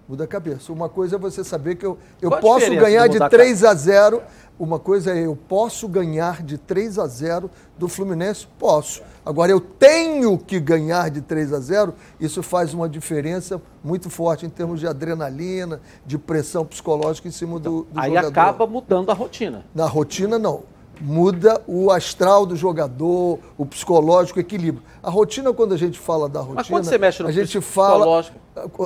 Muda 0.09 0.25
a 0.25 0.27
cabeça. 0.27 0.73
Uma 0.73 0.89
coisa 0.89 1.15
é 1.15 1.19
você 1.19 1.45
saber 1.45 1.77
que 1.77 1.87
eu, 1.87 1.97
eu 2.21 2.29
posso 2.39 2.69
ganhar 2.75 3.09
de 3.09 3.21
3 3.21 3.63
a 3.63 3.73
0. 3.73 4.21
Uma 4.59 4.81
coisa 4.81 5.17
é 5.17 5.25
eu 5.25 5.37
posso 5.37 5.87
ganhar 5.87 6.43
de 6.43 6.59
3 6.59 6.99
a 6.99 7.07
0 7.07 7.49
do 7.79 7.89
Fluminense? 7.89 8.49
Posso. 8.59 9.01
Agora 9.25 9.53
eu 9.53 9.61
tenho 9.61 10.37
que 10.37 10.59
ganhar 10.59 11.09
de 11.09 11.21
3 11.21 11.53
a 11.53 11.61
0. 11.61 11.95
Isso 12.19 12.43
faz 12.43 12.75
uma 12.75 12.89
diferença 12.89 13.63
muito 13.83 14.11
forte 14.11 14.45
em 14.45 14.51
termos 14.51 14.81
de 14.81 14.89
adrenalina, 14.89 15.81
de 16.05 16.19
pressão 16.19 16.67
psicológica 16.67 17.29
em 17.29 17.33
cima 17.33 17.61
do, 17.61 17.85
do 17.85 18.01
aí 18.01 18.09
jogador. 18.09 18.27
Aí 18.27 18.33
acaba 18.33 18.67
mudando 18.67 19.11
a 19.11 19.15
rotina. 19.15 19.65
Na 19.73 19.87
rotina 19.87 20.37
não 20.37 20.72
muda 21.03 21.61
o 21.67 21.91
astral 21.91 22.47
do 22.47 22.55
jogador, 22.55 23.38
o 23.59 23.67
psicológico, 23.67 24.38
o 24.38 24.41
equilíbrio. 24.41 24.85
A 25.03 25.11
rotina, 25.11 25.53
quando 25.53 25.75
a 25.75 25.77
gente 25.77 25.99
fala 25.99 26.29
da 26.29 26.38
rotina. 26.38 26.57
Mas 26.57 26.69
quando 26.69 26.85
você 26.85 26.97
mexe 26.97 27.23
no 27.23 27.29
a 27.29 27.33
gente 27.33 27.61
fala, 27.61 28.25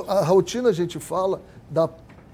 a, 0.07 0.13
a 0.13 0.25
rotina 0.25 0.69
a 0.69 0.73
gente 0.73 0.99
fala 0.99 1.41
da 1.69 1.87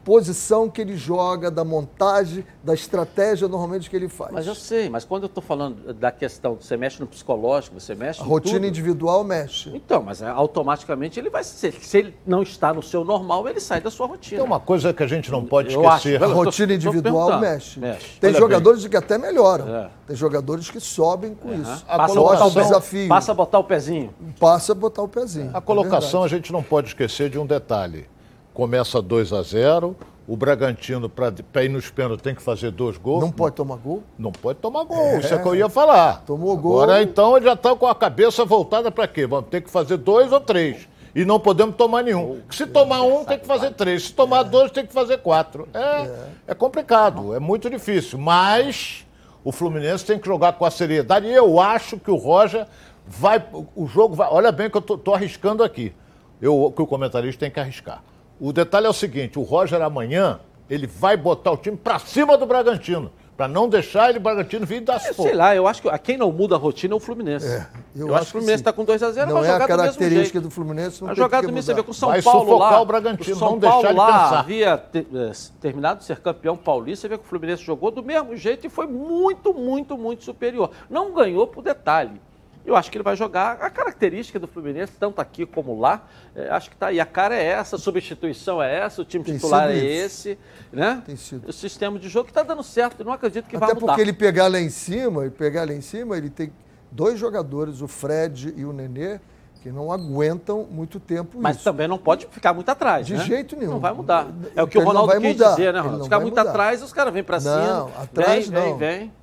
posição 0.03 0.69
que 0.69 0.81
ele 0.81 0.95
joga, 0.95 1.49
da 1.49 1.63
montagem, 1.63 2.45
da 2.63 2.73
estratégia 2.73 3.47
normalmente 3.47 3.89
que 3.89 3.95
ele 3.95 4.07
faz. 4.07 4.31
Mas 4.31 4.47
eu 4.47 4.55
sei, 4.55 4.89
mas 4.89 5.05
quando 5.05 5.23
eu 5.23 5.27
estou 5.27 5.43
falando 5.43 5.93
da 5.93 6.11
questão, 6.11 6.57
você 6.59 6.77
mexe 6.77 6.99
no 6.99 7.07
psicológico, 7.07 7.79
você 7.79 7.95
mexe 7.95 8.21
A 8.21 8.23
rotina 8.23 8.55
tudo. 8.55 8.67
individual 8.67 9.23
mexe. 9.23 9.71
Então, 9.73 10.03
mas 10.03 10.21
é, 10.21 10.27
automaticamente 10.27 11.19
ele 11.19 11.29
vai 11.29 11.43
ser. 11.43 11.73
Se 11.73 11.97
ele 11.97 12.15
não 12.25 12.43
está 12.43 12.73
no 12.73 12.83
seu 12.83 13.03
normal, 13.03 13.47
ele 13.47 13.59
sai 13.59 13.81
da 13.81 13.89
sua 13.89 14.07
rotina. 14.07 14.41
Tem 14.41 14.47
uma 14.47 14.59
coisa 14.59 14.93
que 14.93 15.03
a 15.03 15.07
gente 15.07 15.31
não 15.31 15.45
pode 15.45 15.73
eu 15.73 15.83
esquecer. 15.83 16.21
Acho, 16.21 16.31
a 16.31 16.35
rotina 16.35 16.73
individual 16.73 17.39
mexe. 17.39 17.79
mexe. 17.79 18.19
Tem 18.19 18.29
Olha 18.29 18.39
jogadores 18.39 18.81
bem. 18.81 18.91
que 18.91 18.97
até 18.97 19.17
melhoram. 19.17 19.75
É. 19.75 19.89
Tem 20.07 20.15
jogadores 20.15 20.69
que 20.69 20.79
sobem 20.79 21.33
com 21.33 21.49
uhum. 21.49 21.61
isso. 21.61 21.85
A 21.87 21.97
passa 21.97 22.13
colocação, 22.13 22.47
a 22.47 22.49
botar 22.49 22.59
o 22.59 22.63
desafio. 22.63 23.07
Passa 23.07 23.31
a 23.31 23.35
botar 23.35 23.59
o 23.59 23.63
pezinho. 23.63 24.13
Passa 24.39 24.71
a 24.71 24.75
botar 24.75 25.01
o 25.01 25.07
pezinho. 25.07 25.51
A 25.53 25.61
colocação 25.61 26.23
é 26.23 26.25
a 26.25 26.27
gente 26.27 26.51
não 26.51 26.61
pode 26.61 26.89
esquecer 26.89 27.29
de 27.29 27.39
um 27.39 27.45
detalhe 27.45 28.12
começa 28.53 29.01
2 29.01 29.33
a 29.33 29.41
0 29.41 29.95
o 30.25 30.37
Bragantino, 30.37 31.09
para 31.09 31.63
ir 31.65 31.69
nos 31.69 31.89
pênaltis, 31.89 32.23
tem 32.23 32.33
que 32.33 32.41
fazer 32.41 32.71
dois 32.71 32.97
gols. 32.97 33.21
Não 33.21 33.31
pode 33.31 33.55
tomar 33.55 33.75
gol? 33.75 34.03
Não 34.17 34.31
pode 34.31 34.59
tomar 34.59 34.85
gol, 34.85 34.97
é, 34.97 35.19
isso 35.19 35.33
é 35.33 35.37
que 35.37 35.45
eu 35.45 35.55
ia 35.55 35.67
falar. 35.67 36.23
Tomou 36.25 36.55
gol. 36.55 36.81
Agora, 36.81 37.03
então, 37.03 37.35
ele 37.35 37.45
já 37.45 37.53
está 37.53 37.75
com 37.75 37.87
a 37.87 37.93
cabeça 37.93 38.45
voltada 38.45 38.89
para 38.89 39.05
quê? 39.05 39.27
Vamos 39.27 39.49
ter 39.49 39.61
que 39.61 39.69
fazer 39.69 39.97
dois 39.97 40.31
ou 40.31 40.39
três. 40.39 40.87
E 41.13 41.25
não 41.25 41.39
podemos 41.39 41.75
tomar 41.75 42.03
nenhum. 42.03 42.41
Se 42.49 42.65
tomar 42.65 43.03
um, 43.03 43.23
tem 43.25 43.37
que 43.37 43.45
fazer 43.45 43.71
três. 43.71 44.05
Se 44.05 44.13
tomar 44.13 44.43
dois, 44.43 44.71
tem 44.71 44.85
que 44.85 44.93
fazer 44.93 45.17
quatro. 45.17 45.67
É, 45.73 45.79
é, 45.79 46.29
é 46.47 46.53
complicado, 46.55 47.35
é 47.35 47.39
muito 47.39 47.69
difícil. 47.69 48.17
Mas 48.17 49.05
o 49.43 49.51
Fluminense 49.51 50.05
tem 50.05 50.17
que 50.17 50.25
jogar 50.25 50.53
com 50.53 50.65
a 50.65 50.71
seriedade. 50.71 51.27
E 51.27 51.33
eu 51.33 51.59
acho 51.59 51.99
que 51.99 52.09
o 52.09 52.15
Roger 52.15 52.65
vai. 53.05 53.43
O 53.75 53.85
jogo 53.85 54.15
vai. 54.15 54.27
Olha 54.31 54.51
bem 54.51 54.69
que 54.69 54.77
eu 54.77 54.95
estou 54.95 55.13
arriscando 55.13 55.63
aqui. 55.63 55.93
Eu, 56.41 56.73
que 56.75 56.81
o 56.81 56.87
comentarista 56.87 57.41
tem 57.41 57.51
que 57.51 57.59
arriscar. 57.59 58.01
O 58.39 58.51
detalhe 58.51 58.87
é 58.87 58.89
o 58.89 58.93
seguinte: 58.93 59.39
o 59.39 59.41
Roger 59.41 59.81
amanhã 59.81 60.39
ele 60.69 60.87
vai 60.87 61.15
botar 61.15 61.51
o 61.51 61.57
time 61.57 61.77
para 61.77 61.99
cima 61.99 62.37
do 62.37 62.45
Bragantino. 62.45 63.11
Para 63.35 63.47
não 63.47 63.67
deixar 63.67 64.09
ele, 64.09 64.19
o 64.19 64.21
Bragantino 64.21 64.63
vir 64.63 64.81
dar 64.81 64.99
fogo. 64.99 65.23
Sei 65.23 65.33
lá, 65.33 65.55
eu 65.55 65.65
acho 65.65 65.81
que 65.81 65.89
a 65.89 65.97
quem 65.97 66.17
não 66.17 66.31
muda 66.31 66.53
a 66.53 66.57
rotina 66.57 66.93
é 66.93 66.97
o 66.97 66.99
Fluminense. 66.99 67.47
É, 67.47 67.65
eu, 67.95 68.09
eu 68.09 68.15
acho, 68.15 68.25
que 68.25 68.29
o 68.29 68.31
Fluminense 68.33 68.61
está 68.61 68.71
com 68.71 68.85
2x0, 68.85 69.25
não 69.25 69.33
vai 69.33 69.43
jogar 69.43 69.61
é 69.61 69.63
a 69.63 69.67
característica 69.67 70.39
do, 70.39 70.49
do 70.49 70.51
Fluminense. 70.51 71.01
Não 71.01 71.09
a 71.09 71.15
jogada 71.15 71.41
do 71.41 71.45
Fluminense, 71.45 71.65
você 71.65 71.73
vê 71.73 71.83
com 71.83 71.91
o 71.91 71.93
São 71.95 72.09
vai 72.09 72.21
Paulo 72.21 72.59
lá. 72.59 72.79
o 72.79 72.85
Bragantino, 72.85 73.35
o 73.35 73.39
São 73.39 73.51
não 73.53 73.59
Paulo 73.59 73.81
deixar 73.81 73.97
lá 73.97 74.23
pensar. 74.23 74.39
havia 74.39 74.77
te, 74.77 74.99
eh, 74.99 75.31
terminado 75.59 75.99
de 75.99 76.05
ser 76.05 76.19
campeão 76.19 76.55
paulista, 76.55 77.01
você 77.01 77.09
vê 77.09 77.17
que 77.17 77.23
o 77.23 77.27
Fluminense 77.27 77.63
jogou 77.63 77.89
do 77.89 78.03
mesmo 78.03 78.37
jeito 78.37 78.67
e 78.67 78.69
foi 78.69 78.85
muito, 78.85 79.51
muito, 79.51 79.97
muito 79.97 80.23
superior. 80.23 80.69
Não 80.87 81.11
ganhou 81.11 81.47
por 81.47 81.63
detalhe. 81.63 82.21
Eu 82.65 82.75
acho 82.75 82.89
que 82.89 82.97
ele 82.97 83.03
vai 83.03 83.15
jogar 83.15 83.57
a 83.61 83.69
característica 83.69 84.39
do 84.39 84.47
Fluminense, 84.47 84.93
tanto 84.97 85.19
aqui 85.19 85.45
como 85.45 85.79
lá. 85.79 86.03
É, 86.33 86.49
acho 86.49 86.69
que 86.69 86.75
está 86.75 86.87
aí. 86.87 86.99
A 86.99 87.05
cara 87.05 87.35
é 87.35 87.43
essa, 87.43 87.75
a 87.75 87.79
substituição 87.79 88.63
é 88.63 88.79
essa, 88.79 89.01
o 89.01 89.05
time 89.05 89.23
Tem 89.23 89.35
titular 89.35 89.69
é 89.69 89.77
esse. 89.77 90.37
Né? 90.71 91.01
Tem 91.05 91.15
sido. 91.17 91.47
O 91.49 91.53
sistema 91.53 91.99
de 91.99 92.07
jogo 92.07 92.29
está 92.29 92.41
dando 92.41 92.63
certo. 92.63 93.01
Eu 93.01 93.05
não 93.05 93.13
acredito 93.13 93.47
que 93.47 93.55
Até 93.57 93.65
vai 93.65 93.73
mudar. 93.75 93.85
Até 93.85 93.91
porque 93.91 94.01
ele 94.01 94.13
pegar 94.13 94.47
lá 94.47 94.59
em 94.59 94.69
cima, 94.69 95.25
e 95.25 95.29
pegar 95.29 95.67
lá 95.67 95.73
em 95.73 95.81
cima, 95.81 96.17
ele 96.17 96.29
tem 96.29 96.53
dois 96.89 97.19
jogadores, 97.19 97.81
o 97.81 97.87
Fred 97.87 98.53
e 98.55 98.63
o 98.63 98.71
Nenê, 98.71 99.19
que 99.61 99.71
não 99.71 99.91
aguentam 99.91 100.67
muito 100.69 100.99
tempo 100.99 101.37
Mas 101.39 101.55
isso. 101.55 101.63
também 101.63 101.87
não 101.87 101.97
pode 101.97 102.27
ficar 102.29 102.53
muito 102.53 102.69
atrás, 102.69 103.07
De 103.07 103.13
né? 103.13 103.23
jeito 103.23 103.55
nenhum. 103.55 103.71
Não 103.71 103.79
vai 103.79 103.93
mudar. 103.93 104.27
É 104.55 104.61
o 104.61 104.67
que 104.67 104.77
o 104.77 104.83
Ronaldo 104.83 105.13
quis 105.13 105.21
mudar. 105.33 105.49
dizer, 105.51 105.73
né, 105.73 105.79
Ronaldo? 105.79 106.03
Ficar 106.03 106.19
muito 106.19 106.37
mudar. 106.37 106.49
atrás, 106.49 106.81
os 106.83 106.93
caras 106.93 107.13
vêm 107.13 107.23
para 107.23 107.39
cima. 107.39 107.57
Não, 107.57 107.87
atrás 107.97 108.47
vem, 108.47 108.59
não. 108.59 108.77
Vem, 108.77 108.99
vem. 108.99 109.13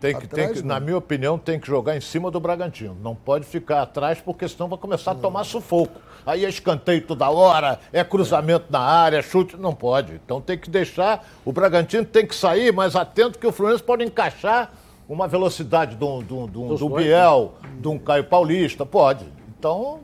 Tem 0.00 0.16
que, 0.16 0.24
atrás, 0.24 0.52
tem 0.52 0.62
que, 0.62 0.66
na 0.66 0.80
minha 0.80 0.96
opinião, 0.96 1.38
tem 1.38 1.60
que 1.60 1.66
jogar 1.66 1.94
em 1.94 2.00
cima 2.00 2.30
do 2.30 2.40
Bragantino. 2.40 2.96
Não 3.02 3.14
pode 3.14 3.44
ficar 3.44 3.82
atrás, 3.82 4.18
porque 4.18 4.48
senão 4.48 4.66
vai 4.66 4.78
começar 4.78 5.10
a 5.10 5.14
tomar 5.14 5.44
sufoco. 5.44 6.00
Aí 6.24 6.44
é 6.44 6.48
escanteio 6.48 7.02
toda 7.02 7.28
hora, 7.28 7.78
é 7.92 8.02
cruzamento 8.02 8.66
na 8.70 8.80
área, 8.80 9.20
chute, 9.20 9.58
não 9.58 9.74
pode. 9.74 10.14
Então 10.14 10.40
tem 10.40 10.56
que 10.56 10.70
deixar, 10.70 11.28
o 11.44 11.52
Bragantino 11.52 12.04
tem 12.04 12.26
que 12.26 12.34
sair 12.34 12.72
mais 12.72 12.96
atento 12.96 13.38
que 13.38 13.46
o 13.46 13.52
Fluminense 13.52 13.82
pode 13.82 14.02
encaixar 14.02 14.72
uma 15.06 15.28
velocidade 15.28 15.96
de 15.96 15.98
de 15.98 16.24
de 16.24 16.34
um, 16.34 16.74
de 16.74 16.84
um 16.84 16.90
Biel, 16.90 17.54
de 17.78 17.88
um 17.88 17.98
Caio 17.98 18.24
Paulista, 18.24 18.86
pode. 18.86 19.26
Então, 19.58 20.00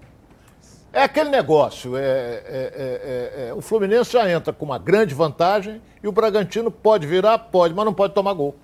É 0.92 1.02
aquele 1.02 1.30
negócio. 1.30 1.96
É, 1.96 2.00
é, 2.00 2.42
é, 2.46 3.48
é, 3.48 3.54
o 3.54 3.60
Fluminense 3.60 4.12
já 4.12 4.30
entra 4.30 4.52
com 4.52 4.64
uma 4.64 4.78
grande 4.78 5.14
vantagem 5.14 5.80
e 6.02 6.08
o 6.08 6.12
Bragantino 6.12 6.70
pode 6.70 7.06
virar, 7.06 7.38
pode, 7.38 7.72
mas 7.74 7.84
não 7.84 7.94
pode 7.94 8.14
tomar 8.14 8.32
gol. 8.32 8.54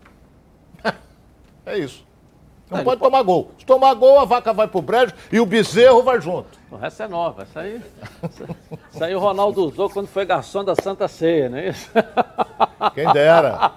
É 1.67 1.79
isso. 1.79 2.05
Não 2.73 2.79
pode, 2.79 2.85
pode 2.85 3.01
tomar 3.01 3.23
gol. 3.23 3.51
Se 3.59 3.67
tomar 3.67 3.95
gol, 3.95 4.19
a 4.19 4.25
vaca 4.25 4.53
vai 4.53 4.67
pro 4.67 4.81
brejo 4.81 5.13
e 5.31 5.39
o 5.39 5.45
bezerro 5.45 6.03
vai 6.03 6.21
junto. 6.21 6.59
Essa 6.81 7.05
é 7.05 7.09
nova. 7.09 7.43
Essa 7.43 7.61
aí, 7.61 7.83
essa 8.95 9.05
aí 9.05 9.15
o 9.15 9.19
Ronaldo 9.19 9.67
usou 9.67 9.91
quando 9.91 10.07
foi 10.07 10.25
garçom 10.25 10.65
da 10.65 10.75
Santa 10.75 11.07
Ceia, 11.07 11.51
não 11.51 11.59
é 11.59 11.69
isso? 11.69 11.91
Quem 12.95 13.13
dera. 13.13 13.71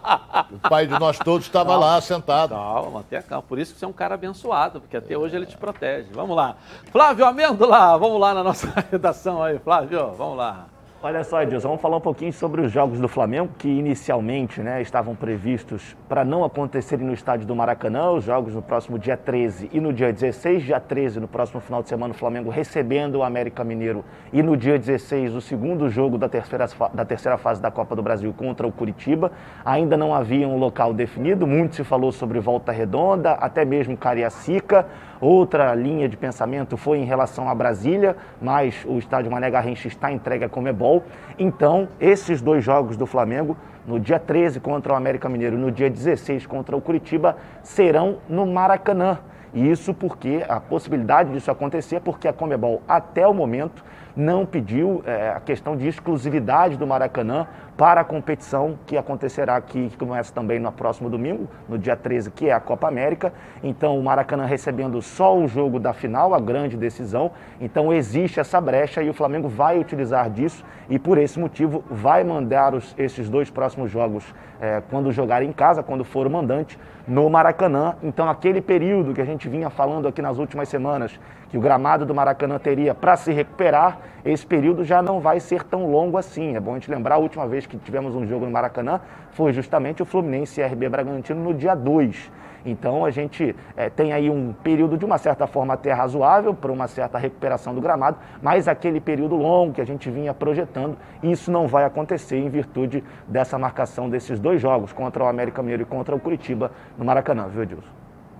O 0.50 0.69
pai 0.69 0.88
de 0.88 0.98
nós 0.98 1.19
todos 1.19 1.45
estava 1.45 1.76
lá 1.76 2.00
sentado. 2.00 2.56
Calma, 2.56 2.89
mantenha 2.91 3.21
calma. 3.21 3.43
Por 3.43 3.60
isso 3.60 3.74
que 3.74 3.80
você 3.80 3.86
é 3.86 3.88
um 3.88 3.93
cara 3.93 4.15
abençoado, 4.15 4.80
porque 4.80 4.95
até 4.95 5.17
hoje 5.17 5.36
ele 5.36 5.45
te 5.45 5.58
protege. 5.58 6.08
Vamos 6.13 6.36
lá. 6.36 6.56
Flávio 6.91 7.26
Amêndola, 7.26 7.98
vamos 7.98 8.19
lá 8.19 8.34
na 8.34 8.43
nossa 8.43 8.67
redação 8.89 9.43
aí, 9.43 9.60
Flávio, 9.60 10.13
vamos 10.13 10.38
lá. 10.38 10.67
Olha 11.04 11.24
só, 11.24 11.44
Edilson, 11.44 11.68
vamos 11.68 11.82
falar 11.82 11.98
um 11.98 12.02
pouquinho 12.02 12.34
sobre 12.34 12.62
os 12.62 12.72
jogos 12.72 13.00
do 13.00 13.08
Flamengo, 13.08 13.50
que 13.60 13.68
inicialmente 13.68 14.62
né, 14.62 14.82
estavam 14.82 15.14
previstos 15.14 15.96
para 16.10 16.26
não 16.26 16.44
acontecerem 16.44 17.06
no 17.06 17.14
estádio 17.14 17.46
do 17.46 17.56
Maracanã, 17.56 18.10
os 18.12 18.24
jogos 18.24 18.56
no 18.56 18.62
próximo 18.62 18.98
dia 18.98 19.16
13 19.16 19.70
e 19.72 19.80
no 19.80 19.94
dia 19.94 20.12
16. 20.12 20.64
Dia 20.64 20.80
13, 20.80 21.20
no 21.20 21.28
próximo 21.28 21.60
final 21.60 21.84
de 21.84 21.90
semana, 21.90 22.14
o 22.14 22.18
Flamengo 22.18 22.50
recebendo 22.50 23.16
o 23.18 23.24
América 23.24 23.64
Mineiro. 23.64 24.04
E 24.34 24.42
no 24.42 24.58
dia 24.58 24.80
16, 24.80 25.36
o 25.36 25.42
segundo 25.42 25.90
jogo 25.90 26.18
da 26.18 26.28
terceira, 26.28 26.68
da 26.92 27.06
terceira 27.06 27.38
fase 27.38 27.62
da 27.62 27.70
Copa 27.70 27.96
do 27.96 28.02
Brasil 28.02 28.34
contra 28.36 28.66
o 28.66 28.72
Curitiba. 28.72 29.32
Ainda 29.64 29.96
não 29.96 30.16
havia 30.16 30.48
um 30.48 30.58
local 30.58 30.92
definido, 30.92 31.46
muito 31.46 31.76
se 31.76 31.84
falou 31.84 32.12
sobre 32.12 32.40
Volta 32.40 32.72
Redonda, 32.72 33.34
até 33.34 33.64
mesmo 33.64 33.96
Cariacica. 33.96 34.88
Outra 35.19 35.73
linha 35.73 36.10
de 36.10 36.17
pensamento 36.17 36.75
foi 36.75 36.97
em 36.97 37.06
relação 37.06 37.49
a 37.49 37.56
Brasília, 37.56 38.15
mas 38.41 38.84
o 38.86 38.97
estádio 38.97 39.32
Mané 39.32 39.49
Garrincha 39.49 39.88
está 39.88 40.12
entregue 40.12 40.45
a 40.45 40.49
Comebol. 40.49 41.04
Então, 41.39 41.88
esses 41.99 42.41
dois 42.41 42.63
jogos 42.63 42.97
do 42.97 43.06
Flamengo, 43.06 43.56
no 43.88 43.99
dia 43.99 44.19
13 44.19 44.60
contra 44.60 44.93
o 44.93 44.95
América 44.95 45.30
Mineiro 45.30 45.56
e 45.56 45.60
no 45.60 45.71
dia 45.71 45.89
16 45.89 46.45
contra 46.45 46.75
o 46.75 46.82
Curitiba, 46.82 47.38
serão 47.63 48.17
no 48.28 48.45
Maracanã. 48.45 49.19
E 49.54 49.71
isso 49.71 49.93
porque 49.93 50.43
a 50.49 50.60
possibilidade 50.60 51.32
disso 51.32 51.49
acontecer, 51.49 52.01
porque 52.01 52.28
a 52.28 52.34
Comebol, 52.34 52.82
até 52.86 53.25
o 53.25 53.34
momento, 53.34 53.86
não 54.13 54.45
pediu 54.45 55.01
é, 55.06 55.30
a 55.30 55.39
questão 55.39 55.78
de 55.78 55.88
exclusividade 55.88 56.75
do 56.75 56.86
Maracanã 56.86 57.47
para 57.78 58.02
a 58.02 58.04
competição 58.04 58.80
que 58.86 58.98
acontecerá 58.98 59.56
aqui, 59.56 59.90
que 59.90 59.98
começa 59.98 60.34
também 60.34 60.60
no 60.60 60.72
próximo 60.72 61.10
domingo, 61.10 61.48
no 61.68 61.78
dia 61.78 61.96
13, 61.96 62.32
que 62.32 62.48
é 62.48 62.54
a 62.54 62.60
Copa 62.60 62.88
América. 62.88 63.34
Então, 63.62 64.00
o 64.00 64.04
Maracanã 64.04 64.46
recebendo 64.46 65.02
só 65.02 65.38
o 65.38 65.48
jogo 65.48 65.80
da 65.80 65.92
final, 65.92 66.34
a 66.34 66.40
grande 66.40 66.78
decisão. 66.78 67.32
Então, 67.60 67.92
existe 67.92 68.40
essa 68.40 68.62
brecha 68.62 69.04
e 69.04 69.10
o 69.10 69.14
Flamengo 69.14 69.50
vai 69.50 69.78
utilizar 69.78 70.30
disso 70.30 70.64
e, 70.90 70.98
por 70.98 71.18
esse 71.18 71.38
motivo, 71.38 71.84
vai 71.90 72.24
mandar 72.24 72.74
os, 72.74 72.96
esses 72.98 73.30
dois 73.30 73.50
próximos 73.50 73.92
jogos 73.92 74.24
é, 74.62 74.82
quando 74.90 75.12
jogar 75.12 75.44
em 75.44 75.52
casa, 75.52 75.84
quando 75.84 76.06
for 76.06 76.26
o 76.26 76.30
mandante, 76.30 76.80
no 77.06 77.30
Maracanã. 77.30 77.96
Então, 78.02 78.30
aquele 78.30 78.62
período 78.62 79.14
que 79.14 79.22
a 79.22 79.26
gente 79.26 79.50
vinha 79.50 79.70
falando 79.70 80.08
aqui 80.08 80.22
nas 80.22 80.38
últimas 80.38 80.70
semanas, 80.70 81.20
que 81.50 81.58
o 81.58 81.62
gramado 81.62 82.06
do 82.06 82.16
Maracanã 82.16 82.58
teria 82.58 82.94
para 82.94 83.16
se 83.16 83.32
recuperar, 83.32 84.00
esse 84.24 84.46
período 84.46 84.84
já 84.84 85.02
não 85.02 85.20
vai 85.20 85.40
ser 85.40 85.64
tão 85.64 85.90
longo 85.90 86.18
assim. 86.18 86.56
É 86.56 86.60
bom 86.60 86.72
a 86.72 86.74
gente 86.76 86.90
lembrar, 86.90 87.16
a 87.16 87.20
última 87.20 87.48
vez 87.48 87.64
que 87.67 87.78
tivemos 87.78 88.15
um 88.15 88.25
jogo 88.25 88.45
no 88.45 88.51
Maracanã 88.51 89.01
foi 89.32 89.54
justamente 89.54 90.01
o 90.01 90.06
Fluminense 90.06 90.60
e 90.60 90.63
RB 90.63 90.89
Bragantino 90.89 91.43
no 91.43 91.54
dia 91.54 91.75
2. 91.75 92.32
Então 92.65 93.06
a 93.06 93.12
gente 93.12 93.56
é, 93.78 93.89
tem 93.89 94.12
aí 94.12 94.30
um 94.30 94.51
período 94.51 94.97
de 94.97 95.06
uma 95.06 95.17
certa 95.17 95.45
forma 95.45 95.75
até 95.75 95.93
razoável 95.93 96.54
para 96.54 96.71
uma 96.71 96.88
certa 96.88 97.17
recuperação 97.17 97.75
do 97.75 97.80
gramado, 97.80 98.17
mas 98.41 98.67
aquele 98.67 98.99
período 98.99 99.36
longo 99.36 99.73
que 99.73 99.82
a 99.82 99.86
gente 99.86 100.10
vinha 100.10 100.34
projetando, 100.34 100.97
isso 101.21 101.51
não 101.51 101.67
vai 101.67 101.86
acontecer 101.86 102.38
em 102.38 102.49
virtude 102.49 103.04
dessa 103.28 103.58
marcação 103.60 104.10
desses 104.10 104.39
dois 104.39 104.60
jogos, 104.60 104.91
contra 104.91 105.23
o 105.23 105.28
América 105.28 105.62
Mineiro 105.62 105.84
e 105.84 105.86
contra 105.86 106.15
o 106.15 106.19
Curitiba 106.19 106.71
no 106.97 107.06
Maracanã, 107.06 107.47
viu, 107.47 107.63
Edilson? 107.63 107.89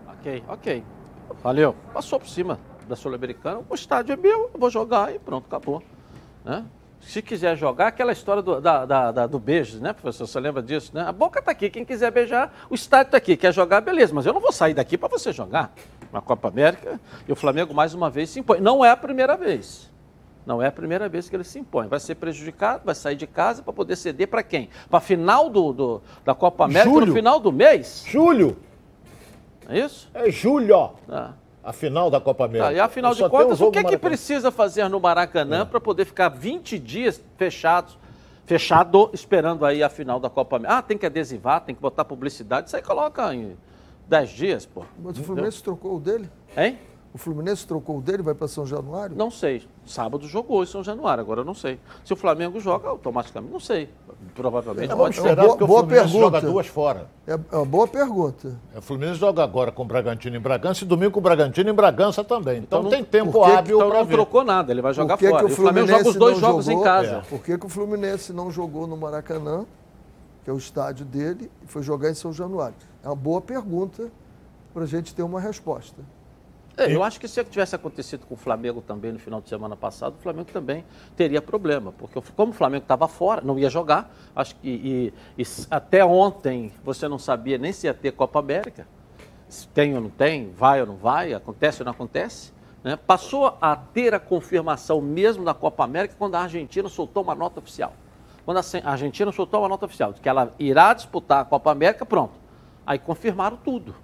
Ok, 0.07 0.43
ok. 0.47 0.83
Valeu. 1.43 1.75
Passou 1.93 2.19
por 2.19 2.27
cima 2.27 2.59
da 2.88 2.95
Sul-Americana, 2.95 3.61
o 3.69 3.75
estádio 3.75 4.13
é 4.13 4.15
meu, 4.15 4.49
eu 4.53 4.59
vou 4.59 4.69
jogar 4.69 5.13
e 5.13 5.19
pronto, 5.19 5.45
acabou. 5.45 5.83
Né? 6.43 6.65
Se 7.06 7.22
quiser 7.22 7.56
jogar, 7.56 7.88
aquela 7.88 8.12
história 8.12 8.41
do, 8.41 8.60
da, 8.60 8.84
da, 8.84 9.12
da, 9.12 9.28
do 9.28 9.38
beijo, 9.38 9.80
né, 9.80 9.94
professor? 9.94 10.26
Você 10.26 10.39
lembra 10.39 10.62
disso, 10.62 10.91
né? 10.94 11.04
A 11.08 11.12
boca 11.12 11.39
está 11.39 11.52
aqui, 11.52 11.70
quem 11.70 11.86
quiser 11.86 12.12
beijar, 12.12 12.52
o 12.68 12.74
estádio 12.74 13.10
está 13.10 13.18
aqui. 13.18 13.38
Quer 13.38 13.54
jogar, 13.54 13.80
beleza, 13.82 14.13
mas 14.13 14.26
eu 14.26 14.34
não 14.34 14.41
vou 14.41 14.52
sair 14.52 14.74
daqui 14.74 14.98
para 14.98 15.08
você 15.08 15.32
jogar 15.32 15.72
na 16.12 16.20
Copa 16.20 16.48
América. 16.48 17.00
E 17.28 17.32
o 17.32 17.36
Flamengo, 17.36 17.74
mais 17.76 17.94
uma 17.94 18.10
vez, 18.10 18.32
se 18.32 18.39
impõe. 18.39 18.60
Não 18.60 18.84
é 18.84 18.89
a 18.89 18.98
primeira 18.98 19.38
vez. 19.38 19.91
Não 20.48 20.62
é 20.62 20.68
a 20.68 20.72
primeira 20.72 21.08
vez 21.08 21.30
que 21.30 21.36
ele 21.36 21.44
se 21.44 21.60
impõe. 21.60 21.88
Vai 21.88 22.00
ser 22.00 22.15
prejudicado, 22.15 22.82
vai 22.84 22.96
sair 22.96 23.15
de 23.15 23.28
casa 23.28 23.62
para 23.62 23.72
poder 23.72 23.96
ceder 23.96 24.28
para 24.28 24.41
quem? 24.41 24.70
Para 24.89 24.98
a 24.98 25.02
final 25.02 25.48
do, 25.50 25.74
do, 25.74 26.02
da 26.24 26.34
Copa 26.34 26.65
América, 26.65 26.89
julho. 26.89 27.06
no 27.08 27.13
final 27.13 27.39
do 27.39 27.52
mês? 27.52 28.04
Julho. 28.08 28.58
É 29.70 29.80
isso? 29.80 30.10
É 30.13 30.30
julho. 30.32 30.91
Ah 31.08 31.34
a 31.65 31.73
final 31.73 32.12
da 32.12 32.21
Copa 32.21 32.45
América. 32.45 32.69
Tá, 32.69 32.73
e 32.73 32.80
afinal 32.80 33.15
de 33.15 33.28
contas, 33.28 33.60
um 33.60 33.65
o 33.65 33.71
que, 33.71 33.80
é 33.80 33.84
que 33.84 33.97
precisa 33.97 34.51
fazer 34.51 34.88
no 34.88 34.99
Maracanã 34.99 35.62
é. 35.62 35.65
para 35.65 35.82
poder 35.82 36.06
ficar 36.06 36.30
20 36.30 36.78
dias 36.78 37.21
fechados, 37.38 37.97
fechado, 38.45 39.10
esperando 39.12 39.65
aí 39.65 39.82
a 39.82 39.89
final 39.89 40.19
da 40.19 40.30
Copa 40.30 40.58
América? 40.58 40.78
Ah, 40.78 40.82
tem 40.84 40.95
que 40.95 41.08
adesivar, 41.08 41.62
tem 41.62 41.73
que 41.73 41.82
botar 41.82 42.06
publicidade, 42.06 42.67
isso 42.67 42.75
aí 42.75 42.84
coloca 42.84 43.34
em 43.34 43.58
10 44.08 44.30
dias, 44.30 44.65
pô. 44.67 44.86
Mas 45.04 45.17
o 45.17 45.23
Fluminense 45.23 45.63
trocou 45.63 45.95
o 45.95 45.99
dele? 45.99 46.30
Hein? 46.56 46.78
O 47.15 47.17
Fluminense 47.17 47.65
trocou 47.65 47.99
o 47.99 48.01
dele, 48.01 48.21
vai 48.21 48.34
para 48.34 48.45
São 48.45 48.65
Januário? 48.65 49.15
Não 49.15 49.32
sei. 49.32 49.63
Sábado 49.86 50.28
jogou 50.28 50.62
em 50.62 50.65
São 50.65 50.84
Januário, 50.84 51.21
agora 51.21 51.39
eu 51.39 51.45
não 51.45 51.54
sei. 51.54 51.80
Se 52.04 52.12
o 52.12 52.15
Flamengo 52.17 52.60
joga, 52.60 52.89
automaticamente, 52.89 53.54
não 53.54 53.60
sei. 53.62 53.88
Provavelmente 54.36 54.91
é, 54.91 54.95
pode 54.97 55.15
ser. 55.15 55.34
Boa, 55.34 55.54
o 55.54 55.65
boa 55.65 55.88
pergunta. 55.88 56.19
joga 56.19 56.41
duas 56.41 56.67
fora. 56.67 57.08
É, 57.25 57.32
é 57.32 57.56
uma 57.56 57.65
boa 57.65 57.88
pergunta. 57.88 58.60
É, 58.73 58.80
o 58.80 58.82
Fluminense 58.82 59.17
joga 59.17 59.41
agora 59.41 59.71
com 59.71 59.84
o 59.84 59.86
Bragantino 59.86 60.36
em 60.36 60.41
Bragança 60.41 60.84
e 60.84 60.88
domingo 60.88 61.12
com 61.12 61.19
o 61.19 61.23
Bragantino 61.23 61.69
em 61.69 61.73
Bragança 61.73 62.21
também. 62.21 62.58
Então, 62.58 62.80
então 62.80 62.84
não 62.84 62.89
tem 62.89 63.01
tempo 63.01 63.41
hábil 63.45 63.78
para 63.78 63.88
então 63.88 63.99
não 63.99 64.08
trocou 64.08 64.43
nada, 64.43 64.73
ele 64.73 64.82
vai 64.82 64.93
jogar 64.93 65.17
que 65.17 65.30
fora. 65.30 65.45
Que 65.45 65.51
o, 65.51 65.54
o 65.54 65.56
Flamengo 65.56 65.88
joga 65.88 66.10
os 66.10 66.15
dois 66.17 66.38
jogos 66.38 66.65
jogou, 66.65 66.82
em 66.82 66.84
casa. 66.84 67.15
É. 67.15 67.21
Por 67.21 67.39
que, 67.39 67.58
que 67.58 67.65
o 67.65 67.69
Fluminense 67.69 68.34
não 68.34 68.51
jogou 68.51 68.86
no 68.88 68.97
Maracanã, 68.97 69.65
que 70.43 70.49
é 70.49 70.54
o 70.54 70.58
estádio 70.58 71.06
dele, 71.06 71.49
e 71.63 71.65
foi 71.65 71.82
jogar 71.82 72.10
em 72.10 72.13
São 72.13 72.34
Januário? 72.34 72.75
É 73.01 73.08
uma 73.08 73.15
boa 73.15 73.39
pergunta 73.39 74.12
para 74.73 74.84
a 74.84 74.86
gente 74.86 75.15
ter 75.15 75.23
uma 75.23 75.39
resposta. 75.39 76.04
É, 76.77 76.93
eu 76.93 77.03
acho 77.03 77.19
que 77.19 77.27
se 77.27 77.41
tivesse 77.45 77.73
acontecido 77.73 78.25
com 78.25 78.33
o 78.33 78.38
Flamengo 78.38 78.81
também 78.81 79.13
no 79.13 79.19
final 79.19 79.39
de 79.39 79.47
semana 79.47 79.77
passado, 79.77 80.15
o 80.19 80.21
Flamengo 80.21 80.49
também 80.51 80.83
teria 81.15 81.41
problema, 81.41 81.93
porque 81.93 82.19
como 82.35 82.51
o 82.51 82.55
Flamengo 82.55 82.83
estava 82.83 83.07
fora, 83.07 83.41
não 83.41 83.57
ia 83.57 83.69
jogar, 83.69 84.13
acho 84.35 84.55
que 84.57 84.67
e, 84.67 85.13
e, 85.38 85.47
até 85.71 86.03
ontem 86.03 86.73
você 86.83 87.07
não 87.07 87.17
sabia 87.17 87.57
nem 87.57 87.71
se 87.71 87.88
ia 87.88 87.93
ter 87.93 88.11
Copa 88.11 88.39
América, 88.39 88.85
se 89.47 89.67
tem 89.69 89.95
ou 89.95 90.01
não 90.01 90.09
tem, 90.09 90.51
vai 90.51 90.81
ou 90.81 90.88
não 90.88 90.97
vai, 90.97 91.33
acontece 91.33 91.81
ou 91.81 91.85
não 91.85 91.93
acontece. 91.93 92.53
Né? 92.83 92.97
Passou 92.97 93.57
a 93.61 93.75
ter 93.75 94.13
a 94.13 94.19
confirmação 94.19 94.99
mesmo 95.01 95.45
da 95.45 95.53
Copa 95.53 95.83
América 95.83 96.15
quando 96.17 96.35
a 96.35 96.41
Argentina 96.41 96.89
soltou 96.89 97.23
uma 97.23 97.35
nota 97.35 97.59
oficial. 97.59 97.93
Quando 98.43 98.57
a 98.57 98.91
Argentina 98.91 99.31
soltou 99.31 99.61
uma 99.61 99.69
nota 99.69 99.85
oficial 99.85 100.13
de 100.13 100.19
que 100.19 100.27
ela 100.27 100.53
irá 100.59 100.93
disputar 100.93 101.41
a 101.41 101.45
Copa 101.45 101.71
América, 101.71 102.05
pronto. 102.05 102.33
Aí 102.85 102.99
confirmaram 102.99 103.57
tudo. 103.57 103.95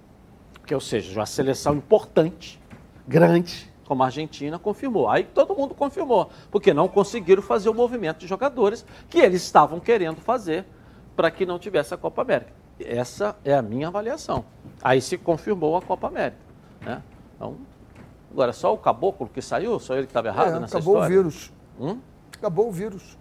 Que, 0.66 0.74
ou 0.74 0.80
seja, 0.80 1.20
uma 1.20 1.26
seleção 1.26 1.74
importante 1.74 2.61
grande, 3.06 3.70
como 3.86 4.02
a 4.02 4.06
Argentina, 4.06 4.58
confirmou. 4.58 5.08
Aí 5.08 5.24
todo 5.24 5.54
mundo 5.54 5.74
confirmou, 5.74 6.30
porque 6.50 6.72
não 6.72 6.88
conseguiram 6.88 7.42
fazer 7.42 7.68
o 7.68 7.74
movimento 7.74 8.18
de 8.18 8.26
jogadores 8.26 8.84
que 9.08 9.18
eles 9.18 9.42
estavam 9.42 9.80
querendo 9.80 10.20
fazer 10.20 10.64
para 11.14 11.30
que 11.30 11.44
não 11.44 11.58
tivesse 11.58 11.92
a 11.94 11.96
Copa 11.96 12.22
América. 12.22 12.52
Essa 12.80 13.36
é 13.44 13.54
a 13.54 13.62
minha 13.62 13.88
avaliação. 13.88 14.44
Aí 14.82 15.00
se 15.00 15.16
confirmou 15.18 15.76
a 15.76 15.82
Copa 15.82 16.08
América. 16.08 16.40
Né? 16.80 17.02
Então, 17.36 17.56
agora, 18.30 18.52
só 18.52 18.72
o 18.72 18.78
caboclo 18.78 19.28
que 19.28 19.42
saiu, 19.42 19.78
só 19.78 19.94
ele 19.94 20.06
que 20.06 20.10
estava 20.10 20.28
errado 20.28 20.56
é, 20.56 20.60
nessa 20.60 20.78
acabou 20.78 20.94
história? 20.94 21.18
Acabou 21.18 21.26
o 21.26 21.30
vírus. 21.30 21.52
Hum? 21.80 22.00
Acabou 22.36 22.68
o 22.68 22.72
vírus. 22.72 23.18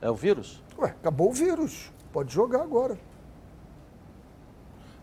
É 0.00 0.10
o 0.10 0.14
vírus? 0.14 0.62
Ué, 0.78 0.90
acabou 0.90 1.30
o 1.30 1.32
vírus. 1.32 1.92
Pode 2.12 2.32
jogar 2.32 2.62
agora. 2.62 2.98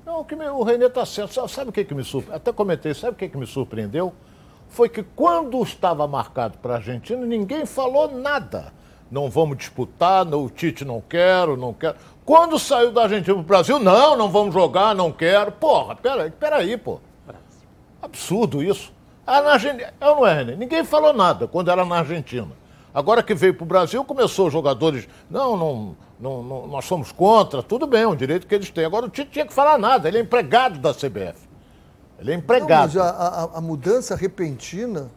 Não, 0.06 0.20
o, 0.20 0.26
que 0.26 0.36
me, 0.36 0.48
o 0.48 0.62
Renê 0.62 0.86
está 0.86 1.06
certo. 1.06 1.48
Sabe 1.48 1.70
o 1.72 1.74
que, 1.74 1.84
que 1.84 1.96
me 1.96 2.04
surpreendeu? 2.04 2.36
Até 2.36 2.54
comentei, 2.54 2.94
sabe 2.94 3.14
o 3.14 3.16
que, 3.16 3.28
que 3.28 3.38
me 3.38 3.48
surpreendeu? 3.48 4.14
Foi 4.70 4.88
que 4.88 5.02
quando 5.02 5.62
estava 5.64 6.08
marcado 6.08 6.58
para 6.60 6.74
a 6.74 6.78
Argentina, 6.78 7.26
ninguém 7.26 7.66
falou 7.66 8.12
nada. 8.12 8.72
Não 9.10 9.30
vamos 9.30 9.58
disputar, 9.58 10.26
não, 10.26 10.46
o 10.46 10.50
Tite 10.50 10.86
não 10.86 11.02
quero, 11.02 11.58
não 11.58 11.74
quero. 11.74 11.96
Quando 12.24 12.60
saiu 12.60 12.92
da 12.92 13.04
Argentina 13.04 13.34
para 13.34 13.42
o 13.42 13.46
Brasil, 13.46 13.80
não, 13.80 14.16
não 14.16 14.30
vamos 14.30 14.54
jogar, 14.54 14.94
não 14.94 15.12
quero. 15.12 15.52
Porra, 15.52 15.96
peraí, 15.96 16.30
peraí, 16.30 16.78
pô. 16.78 17.00
Absurdo 18.02 18.62
isso. 18.62 18.94
Ah, 19.26 19.42
na 19.42 19.54
Argentina, 19.54 19.92
eu 20.00 20.16
não 20.16 20.28
é, 20.28 20.34
Renê? 20.36 20.56
Ninguém 20.56 20.84
falou 20.84 21.14
nada 21.14 21.48
quando 21.48 21.72
era 21.72 21.84
na 21.84 21.98
Argentina. 21.98 22.52
Agora 22.94 23.24
que 23.24 23.34
veio 23.34 23.56
para 23.56 23.64
o 23.64 23.68
Brasil, 23.68 24.04
começou 24.06 24.48
os 24.48 24.54
jogadores. 24.54 25.08
Não, 25.30 25.58
não, 25.58 25.96
não, 26.20 26.42
não, 26.44 26.68
nós 26.68 26.86
somos 26.86 27.12
contra, 27.12 27.62
tudo 27.62 27.86
bem, 27.88 28.04
é 28.04 28.08
um 28.08 28.16
direito 28.16 28.48
que 28.48 28.56
eles 28.56 28.70
têm. 28.70 28.86
Agora 28.86 29.06
o 29.06 29.10
Tite 29.10 29.32
tinha 29.32 29.46
que 29.46 29.54
falar 29.54 29.78
nada, 29.78 30.08
ele 30.08 30.18
é 30.18 30.22
empregado 30.22 30.80
da 30.80 30.94
CBF. 30.94 31.36
Ele 32.20 32.32
é 32.32 32.36
empregado. 32.36 32.94
Não, 32.96 33.04
mas 33.04 33.14
a, 33.18 33.28
a, 33.54 33.58
a 33.58 33.62
mudança 33.62 34.16
repentina 34.16 35.10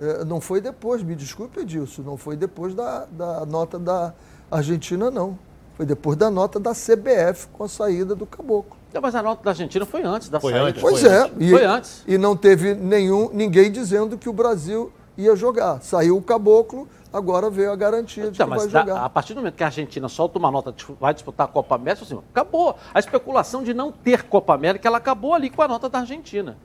É, 0.00 0.24
não 0.24 0.40
foi 0.40 0.60
depois, 0.60 1.02
me 1.02 1.16
desculpe, 1.16 1.58
Edilson, 1.58 2.02
não 2.02 2.16
foi 2.16 2.36
depois 2.36 2.72
da, 2.72 3.04
da 3.10 3.44
nota 3.44 3.80
da 3.80 4.14
Argentina, 4.48 5.10
não. 5.10 5.36
Foi 5.76 5.84
depois 5.84 6.16
da 6.16 6.30
nota 6.30 6.60
da 6.60 6.70
CBF 6.72 7.48
com 7.52 7.64
a 7.64 7.68
saída 7.68 8.14
do 8.14 8.24
Caboclo. 8.24 8.76
Não, 8.94 9.00
mas 9.02 9.14
a 9.16 9.22
nota 9.22 9.42
da 9.42 9.50
Argentina 9.50 9.84
foi 9.84 10.02
antes 10.04 10.28
da 10.28 10.38
Foi 10.38 10.52
saída. 10.52 10.68
antes, 10.68 10.80
Pois 10.80 11.00
foi 11.00 11.10
é, 11.10 11.16
antes. 11.18 11.34
e, 11.40 11.50
Foi 11.50 11.64
antes. 11.64 12.04
e 12.06 12.16
não 12.16 12.36
teve 12.36 12.74
nenhum, 12.74 13.28
ninguém 13.32 13.72
dizendo 13.72 14.16
que 14.16 14.28
o 14.28 14.32
Brasil 14.32 14.92
ia 15.16 15.34
jogar. 15.34 15.82
Saiu 15.82 16.16
o 16.16 16.22
Caboclo, 16.22 16.86
agora 17.12 17.48
veio 17.50 17.72
a 17.72 17.76
garantia 17.76 18.24
de 18.24 18.30
Então, 18.30 18.46
que 18.46 18.50
mas 18.50 18.62
vai 18.64 18.72
da- 18.72 18.80
jogar. 18.92 19.04
a 19.04 19.08
partir 19.10 19.34
do 19.34 19.38
momento 19.38 19.54
que 19.54 19.62
a 19.62 19.66
Argentina 19.66 20.08
solta 20.08 20.38
uma 20.38 20.50
nota, 20.50 20.72
tipo, 20.72 20.94
vai 21.00 21.12
disputar 21.14 21.46
a 21.46 21.50
Copa 21.50 21.74
América, 21.74 22.04
assim, 22.04 22.18
acabou. 22.30 22.76
A 22.92 22.98
especulação 22.98 23.62
de 23.62 23.72
não 23.74 23.90
ter 23.92 24.24
Copa 24.24 24.54
América, 24.54 24.86
ela 24.88 24.98
acabou 24.98 25.34
ali 25.34 25.50
com 25.50 25.62
a 25.62 25.68
nota 25.68 25.88
da 25.88 26.00
Argentina. 26.00 26.56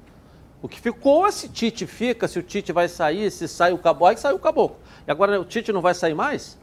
O 0.62 0.67
que 0.69 0.79
ficou 0.79 1.25
é 1.27 1.32
se 1.32 1.49
Tite 1.49 1.86
fica, 1.86 2.27
se 2.27 2.39
o 2.39 2.43
Tite 2.43 2.71
vai 2.71 2.88
sair, 2.88 3.29
se 3.29 3.47
sai 3.47 3.73
o 3.73 3.77
Caboclo, 3.77 4.08
aí 4.08 4.17
sai 4.17 4.34
o 4.34 4.39
Caboclo. 4.39 4.77
E 5.06 5.12
agora 5.12 5.39
o 5.39 5.43
Tite 5.43 5.71
não 5.73 5.82
vai 5.82 5.93
sair 5.93 6.13
mais? 6.13 6.58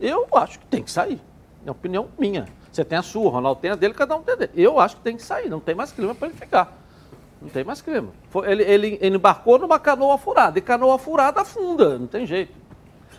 Eu 0.00 0.26
acho 0.34 0.58
que 0.58 0.66
tem 0.66 0.82
que 0.82 0.90
sair. 0.90 1.20
É 1.64 1.70
opinião 1.70 2.08
minha. 2.18 2.46
Você 2.72 2.84
tem 2.84 2.98
a 2.98 3.02
sua, 3.02 3.22
o 3.26 3.28
Ronaldo 3.28 3.60
tem 3.60 3.70
a 3.70 3.74
dele, 3.76 3.94
cada 3.94 4.16
um 4.16 4.22
tem 4.22 4.34
a 4.34 4.36
dele. 4.36 4.52
Eu 4.54 4.78
acho 4.80 4.96
que 4.96 5.02
tem 5.02 5.16
que 5.16 5.22
sair, 5.22 5.48
não 5.48 5.60
tem 5.60 5.74
mais 5.74 5.92
clima 5.92 6.14
para 6.14 6.28
ele 6.28 6.36
ficar. 6.36 6.76
Não 7.40 7.48
tem 7.48 7.62
mais 7.64 7.80
clima. 7.80 8.08
Ele, 8.44 8.62
ele, 8.64 8.98
ele 9.00 9.16
embarcou 9.16 9.58
numa 9.58 9.78
canoa 9.78 10.18
furada, 10.18 10.58
e 10.58 10.62
canoa 10.62 10.98
furada 10.98 11.40
afunda, 11.40 11.98
não 11.98 12.06
tem 12.06 12.26
jeito. 12.26 12.52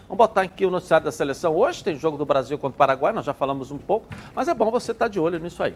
Vamos 0.08 0.18
botar 0.18 0.42
aqui 0.42 0.66
o 0.66 0.72
noticiário 0.72 1.04
da 1.04 1.12
seleção 1.12 1.54
hoje, 1.54 1.84
tem 1.84 1.96
jogo 1.98 2.18
do 2.18 2.26
Brasil 2.26 2.58
contra 2.58 2.76
o 2.76 2.78
Paraguai, 2.78 3.12
nós 3.12 3.26
já 3.26 3.34
falamos 3.34 3.72
um 3.72 3.78
pouco, 3.78 4.08
mas 4.34 4.48
é 4.48 4.54
bom 4.54 4.72
você 4.72 4.94
estar 4.94 5.10
de 5.10 5.20
olho 5.20 5.38
nisso 5.38 5.62
aí. 5.62 5.76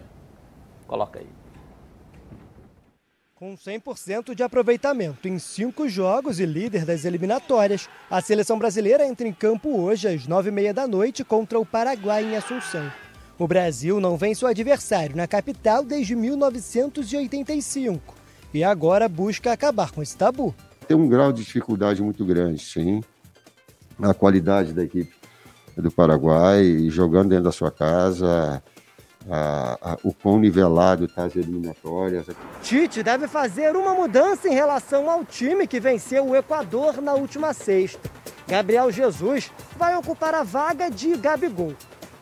Coloca 0.87 1.19
aí. 1.19 1.27
Com 3.35 3.55
100% 3.57 4.33
de 4.33 4.43
aproveitamento 4.43 5.27
em 5.27 5.37
cinco 5.39 5.89
jogos 5.89 6.39
e 6.39 6.45
líder 6.45 6.85
das 6.85 7.03
eliminatórias, 7.05 7.89
a 8.09 8.21
seleção 8.21 8.57
brasileira 8.57 9.05
entra 9.05 9.27
em 9.27 9.33
campo 9.33 9.81
hoje 9.81 10.07
às 10.07 10.27
nove 10.27 10.49
e 10.49 10.51
meia 10.51 10.73
da 10.73 10.87
noite 10.87 11.23
contra 11.23 11.59
o 11.59 11.65
Paraguai 11.65 12.23
em 12.23 12.37
Assunção. 12.37 12.89
O 13.37 13.47
Brasil 13.47 13.99
não 13.99 14.15
vence 14.15 14.45
o 14.45 14.47
adversário 14.47 15.15
na 15.15 15.27
capital 15.27 15.83
desde 15.83 16.15
1985 16.15 18.13
e 18.53 18.63
agora 18.63 19.09
busca 19.09 19.51
acabar 19.51 19.91
com 19.91 20.01
esse 20.03 20.15
tabu. 20.15 20.53
Tem 20.87 20.95
um 20.95 21.09
grau 21.09 21.33
de 21.33 21.43
dificuldade 21.43 22.01
muito 22.03 22.23
grande, 22.23 22.63
sim. 22.63 23.01
A 24.01 24.13
qualidade 24.13 24.73
da 24.73 24.83
equipe 24.83 25.13
do 25.77 25.91
Paraguai, 25.91 26.87
jogando 26.89 27.29
dentro 27.29 27.45
da 27.45 27.51
sua 27.51 27.71
casa, 27.71 28.61
a- 29.29 29.77
a- 29.81 29.97
o 30.03 30.13
quão 30.13 30.39
nivelado 30.39 31.05
está 31.05 31.25
as 31.25 31.35
eliminatórias. 31.35 32.25
Tite 32.63 33.03
deve 33.03 33.27
fazer 33.27 33.75
uma 33.75 33.93
mudança 33.93 34.47
em 34.49 34.53
relação 34.53 35.09
ao 35.09 35.23
time 35.23 35.67
que 35.67 35.79
venceu 35.79 36.25
o 36.27 36.35
Equador 36.35 37.01
na 37.01 37.13
última 37.13 37.53
sexta. 37.53 38.09
Gabriel 38.47 38.91
Jesus 38.91 39.51
vai 39.77 39.95
ocupar 39.95 40.33
a 40.33 40.43
vaga 40.43 40.89
de 40.89 41.15
Gabigol. 41.15 41.73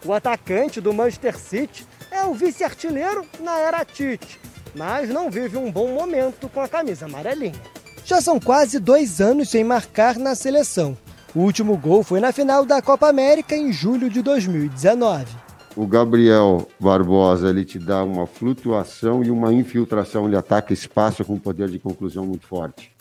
O 0.06 0.14
atacante 0.14 0.80
do 0.80 0.94
Manchester 0.94 1.38
City 1.38 1.86
é 2.12 2.24
o 2.24 2.34
vice-artilheiro 2.34 3.26
na 3.40 3.58
era 3.60 3.84
Tite, 3.84 4.40
mas 4.76 5.10
não 5.10 5.30
vive 5.32 5.58
um 5.58 5.72
bom 5.72 5.88
momento 5.90 6.48
com 6.50 6.62
a 6.62 6.68
camisa 6.68 7.06
amarelinha. 7.06 7.60
Já 8.06 8.22
são 8.22 8.40
quase 8.40 8.80
dois 8.80 9.20
anos 9.22 9.50
sem 9.50 9.64
marcar 9.64 10.18
na 10.18 10.36
seleção. 10.36 10.98
O 11.36 11.42
último 11.42 11.78
gol 11.78 12.04
foi 12.04 12.20
na 12.20 12.32
final 12.32 12.66
da 12.66 12.82
Copa 12.82 13.08
América 13.08 13.56
em 13.56 13.72
julho 13.72 14.10
de 14.10 14.22
2019. 14.22 15.28
O 15.76 15.86
Gabriel 15.86 16.68
Barbosa 16.80 17.50
ele 17.50 17.64
te 17.64 17.78
dá 17.78 18.04
uma 18.04 18.26
flutuação 18.26 19.24
e 19.24 19.30
uma 19.30 19.54
infiltração, 19.54 20.26
ele 20.26 20.36
ataca 20.36 20.74
espaço 20.74 21.24
com 21.24 21.36
um 21.36 21.40
poder 21.40 21.70
de 21.70 21.78
conclusão 21.78 22.26
muito 22.26 22.48
forte. 22.48 22.92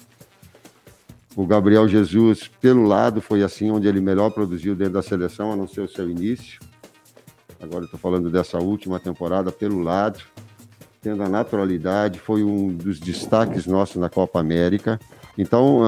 O 1.35 1.47
Gabriel 1.47 1.89
Jesus, 1.89 2.51
pelo 2.61 2.83
lado, 2.83 3.23
foi 3.23 3.43
assim 3.43 3.71
onde 3.71 3.89
ele 3.89 4.01
melhor 4.01 4.31
produziu 4.31 4.75
dentro 4.75 4.95
da 4.95 5.03
seleção, 5.03 5.53
a 5.53 5.57
não 5.57 5.67
ser 5.67 5.81
o 5.81 5.89
seu 5.89 6.11
início. 6.11 6.61
Agora 7.61 7.85
estou 7.85 7.99
falando 7.99 8.31
dessa 8.31 8.59
última 8.59 9.01
temporada, 9.01 9.51
pelo 9.51 9.81
lado, 9.81 10.21
tendo 11.01 11.23
a 11.23 11.29
naturalidade, 11.29 12.19
foi 12.19 12.43
um 12.43 12.69
dos 12.69 13.01
destaques 13.01 13.67
nossos 13.67 13.97
na 13.97 14.11
Copa 14.11 14.39
América. 14.39 15.01
Então, 15.39 15.83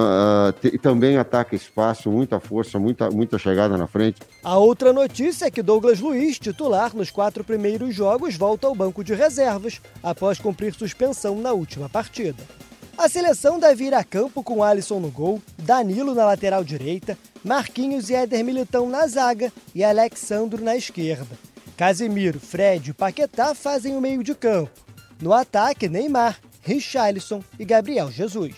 te- 0.60 0.78
também 0.78 1.18
ataca 1.18 1.56
espaço, 1.56 2.08
muita 2.08 2.38
força, 2.38 2.78
muita, 2.78 3.10
muita 3.10 3.36
chegada 3.36 3.76
na 3.76 3.88
frente. 3.88 4.20
A 4.44 4.56
outra 4.56 4.92
notícia 4.92 5.46
é 5.46 5.50
que 5.50 5.60
Douglas 5.60 5.98
Luiz, 5.98 6.38
titular 6.38 6.94
nos 6.94 7.10
quatro 7.10 7.42
primeiros 7.42 7.92
jogos, 7.92 8.36
volta 8.36 8.68
ao 8.68 8.74
banco 8.76 9.02
de 9.02 9.12
reservas 9.12 9.80
após 10.02 10.38
cumprir 10.38 10.72
suspensão 10.72 11.34
na 11.40 11.52
última 11.52 11.88
partida. 11.88 12.42
A 12.96 13.08
seleção 13.08 13.58
deve 13.58 13.84
ir 13.84 13.94
a 13.94 14.04
campo 14.04 14.40
com 14.42 14.62
Alisson 14.62 15.00
no 15.00 15.10
gol, 15.10 15.42
Danilo 15.58 16.14
na 16.14 16.24
lateral 16.26 16.62
direita, 16.62 17.18
Marquinhos 17.42 18.08
e 18.08 18.14
Éder 18.14 18.44
Militão 18.44 18.88
na 18.88 19.06
zaga 19.08 19.52
e 19.74 19.82
Alexandro 19.82 20.62
na 20.62 20.76
esquerda. 20.76 21.36
Casimiro, 21.76 22.38
Fred 22.38 22.90
e 22.90 22.92
Paquetá 22.92 23.54
fazem 23.54 23.96
o 23.96 24.00
meio 24.00 24.22
de 24.22 24.34
campo. 24.34 24.70
No 25.20 25.32
ataque, 25.32 25.88
Neymar, 25.88 26.38
Richarlison 26.62 27.42
e 27.58 27.64
Gabriel 27.64 28.10
Jesus. 28.12 28.54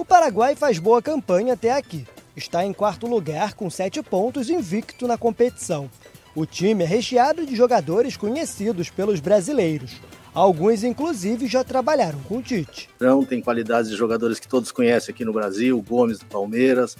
O 0.00 0.04
Paraguai 0.04 0.56
faz 0.56 0.78
boa 0.78 1.02
campanha 1.02 1.52
até 1.52 1.72
aqui. 1.72 2.06
Está 2.34 2.64
em 2.64 2.72
quarto 2.72 3.06
lugar 3.06 3.52
com 3.52 3.68
sete 3.68 4.02
pontos 4.02 4.48
invicto 4.48 5.06
na 5.06 5.18
competição. 5.18 5.90
O 6.34 6.46
time 6.46 6.84
é 6.84 6.86
recheado 6.86 7.44
de 7.44 7.54
jogadores 7.54 8.16
conhecidos 8.16 8.88
pelos 8.88 9.20
brasileiros. 9.20 10.00
Alguns, 10.32 10.84
inclusive, 10.84 11.46
já 11.46 11.62
trabalharam 11.62 12.18
com 12.20 12.38
o 12.38 12.42
Tite. 12.42 12.88
Tem 13.28 13.42
qualidades 13.42 13.90
de 13.90 13.96
jogadores 13.98 14.40
que 14.40 14.48
todos 14.48 14.72
conhecem 14.72 15.12
aqui 15.12 15.22
no 15.22 15.34
Brasil, 15.34 15.78
Gomes 15.86 16.18
do 16.18 16.24
Palmeiras, 16.24 16.96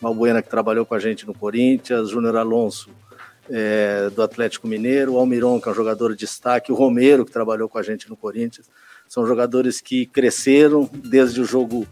Malbuena 0.00 0.40
que 0.40 0.48
trabalhou 0.48 0.86
com 0.86 0.94
a 0.94 0.98
gente 0.98 1.26
no 1.26 1.34
Corinthians, 1.34 2.08
Júnior 2.08 2.38
Alonso 2.38 2.88
é, 3.50 4.08
do 4.08 4.22
Atlético 4.22 4.66
Mineiro, 4.66 5.18
Almiron, 5.18 5.60
que 5.60 5.68
é 5.68 5.72
um 5.72 5.74
jogador 5.74 6.12
de 6.12 6.20
destaque, 6.20 6.72
o 6.72 6.74
Romero, 6.74 7.26
que 7.26 7.30
trabalhou 7.30 7.68
com 7.68 7.76
a 7.76 7.82
gente 7.82 8.08
no 8.08 8.16
Corinthians. 8.16 8.70
São 9.06 9.26
jogadores 9.26 9.82
que 9.82 10.06
cresceram 10.06 10.88
desde 10.94 11.42
o 11.42 11.44
jogo 11.44 11.86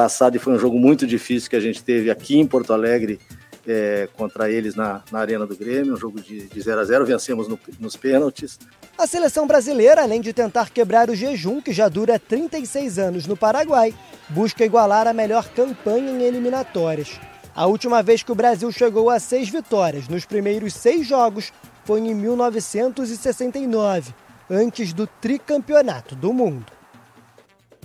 passado 0.00 0.34
e 0.34 0.38
foi 0.38 0.54
um 0.54 0.58
jogo 0.58 0.78
muito 0.78 1.06
difícil 1.06 1.50
que 1.50 1.56
a 1.56 1.60
gente 1.60 1.84
teve 1.84 2.10
aqui 2.10 2.38
em 2.38 2.46
Porto 2.46 2.72
Alegre 2.72 3.20
é, 3.66 4.08
contra 4.16 4.50
eles 4.50 4.74
na, 4.74 5.02
na 5.12 5.18
Arena 5.18 5.46
do 5.46 5.54
Grêmio, 5.54 5.92
um 5.92 5.96
jogo 5.96 6.22
de, 6.22 6.48
de 6.48 6.58
0 6.58 6.80
a 6.80 6.84
0 6.84 7.04
vencemos 7.04 7.46
no, 7.46 7.60
nos 7.78 7.96
pênaltis. 7.96 8.58
A 8.96 9.06
seleção 9.06 9.46
brasileira, 9.46 10.02
além 10.02 10.22
de 10.22 10.32
tentar 10.32 10.70
quebrar 10.70 11.10
o 11.10 11.14
jejum 11.14 11.60
que 11.60 11.70
já 11.70 11.86
dura 11.86 12.18
36 12.18 12.98
anos 12.98 13.26
no 13.26 13.36
Paraguai, 13.36 13.92
busca 14.30 14.64
igualar 14.64 15.06
a 15.06 15.12
melhor 15.12 15.46
campanha 15.50 16.10
em 16.10 16.22
eliminatórias. 16.22 17.20
A 17.54 17.66
última 17.66 18.02
vez 18.02 18.22
que 18.22 18.32
o 18.32 18.34
Brasil 18.34 18.72
chegou 18.72 19.10
a 19.10 19.20
seis 19.20 19.50
vitórias 19.50 20.08
nos 20.08 20.24
primeiros 20.24 20.72
seis 20.72 21.06
jogos 21.06 21.52
foi 21.84 22.00
em 22.00 22.14
1969, 22.14 24.14
antes 24.48 24.94
do 24.94 25.06
tricampeonato 25.06 26.16
do 26.16 26.32
mundo. 26.32 26.80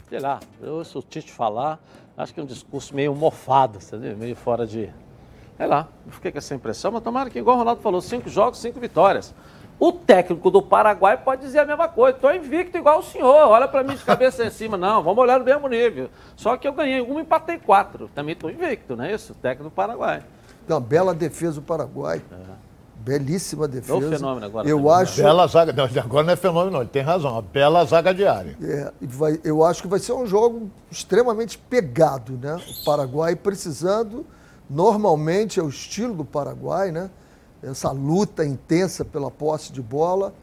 Sei 0.08 0.20
lá, 0.20 0.40
eu 0.62 0.76
ouço 0.76 1.00
o 1.00 1.02
Tite 1.02 1.32
falar, 1.32 1.80
acho 2.18 2.34
que 2.34 2.40
é 2.40 2.44
um 2.44 2.46
discurso 2.46 2.96
meio 2.96 3.14
mofado, 3.14 3.80
entendeu? 3.82 4.18
meio 4.18 4.36
fora 4.36 4.66
de. 4.66 4.90
Sei 5.58 5.68
lá, 5.68 5.88
eu 6.06 6.12
fiquei 6.12 6.32
com 6.32 6.38
essa 6.38 6.54
impressão, 6.54 6.92
mas 6.92 7.02
tomara 7.02 7.30
que, 7.30 7.40
igual 7.40 7.56
o 7.56 7.60
Ronaldo 7.60 7.82
falou, 7.82 8.02
cinco 8.02 8.30
jogos, 8.30 8.60
cinco 8.60 8.80
vitórias. 8.80 9.34
O 9.80 9.92
técnico 9.92 10.50
do 10.50 10.62
Paraguai 10.62 11.18
pode 11.18 11.42
dizer 11.42 11.60
a 11.60 11.66
mesma 11.66 11.88
coisa. 11.90 12.16
Estou 12.16 12.34
invicto 12.34 12.78
igual 12.78 13.00
o 13.00 13.04
senhor. 13.04 13.50
Olha 13.50 13.68
para 13.68 13.84
mim 13.84 13.96
de 13.96 14.04
cabeça 14.04 14.46
em 14.46 14.50
cima. 14.50 14.78
Não, 14.78 15.04
vamos 15.04 15.22
olhar 15.22 15.38
no 15.38 15.44
mesmo 15.44 15.68
nível. 15.68 16.10
Só 16.36 16.56
que 16.56 16.66
eu 16.66 16.72
ganhei 16.72 17.02
um 17.02 17.20
e 17.20 17.24
empatei 17.24 17.58
quatro. 17.58 18.10
Também 18.16 18.34
estou 18.34 18.50
invicto, 18.50 18.96
não 18.96 19.04
é 19.04 19.14
isso? 19.14 19.34
O 19.34 19.36
técnico 19.36 19.70
do 19.70 19.72
Paraguai. 19.72 20.24
Uma 20.68 20.80
bela 20.80 21.14
defesa 21.14 21.60
do 21.60 21.62
Paraguai. 21.62 22.22
Belíssima 23.06 23.68
defesa. 23.68 24.00
Deu 24.00 24.10
fenômeno 24.10 24.46
agora 24.48 24.68
Eu 24.68 24.78
também. 24.78 24.92
acho, 24.94 25.22
Bela 25.22 25.46
zaga. 25.48 25.72
Não, 25.72 25.84
agora 26.04 26.26
não 26.26 26.34
é 26.34 26.36
fenômeno, 26.36 26.72
não. 26.72 26.82
Ele 26.82 26.90
tem 26.90 27.04
razão. 27.04 27.32
Uma 27.32 27.42
bela 27.44 27.86
zaga 27.86 28.12
diária. 28.14 28.58
é, 28.62 28.92
vai- 29.02 29.40
eu 29.44 29.64
acho 29.64 29.84
que 29.84 29.88
vai 29.88 30.00
ser 30.00 30.14
um 30.14 30.26
jogo 30.26 30.72
extremamente 30.90 31.58
pegado, 31.58 32.34
né? 32.42 32.56
O 32.56 32.84
Paraguai 32.84 33.36
precisando, 33.36 34.26
normalmente 34.68 35.60
é 35.60 35.64
o 35.64 35.70
estilo 35.70 36.16
do 36.16 36.26
Paraguai, 36.26 36.92
né? 36.92 37.10
Essa 37.62 37.92
luta 37.92 38.44
intensa 38.46 39.06
pela 39.06 39.30
posse 39.30 39.72
de 39.72 39.82
bola. 39.82 40.34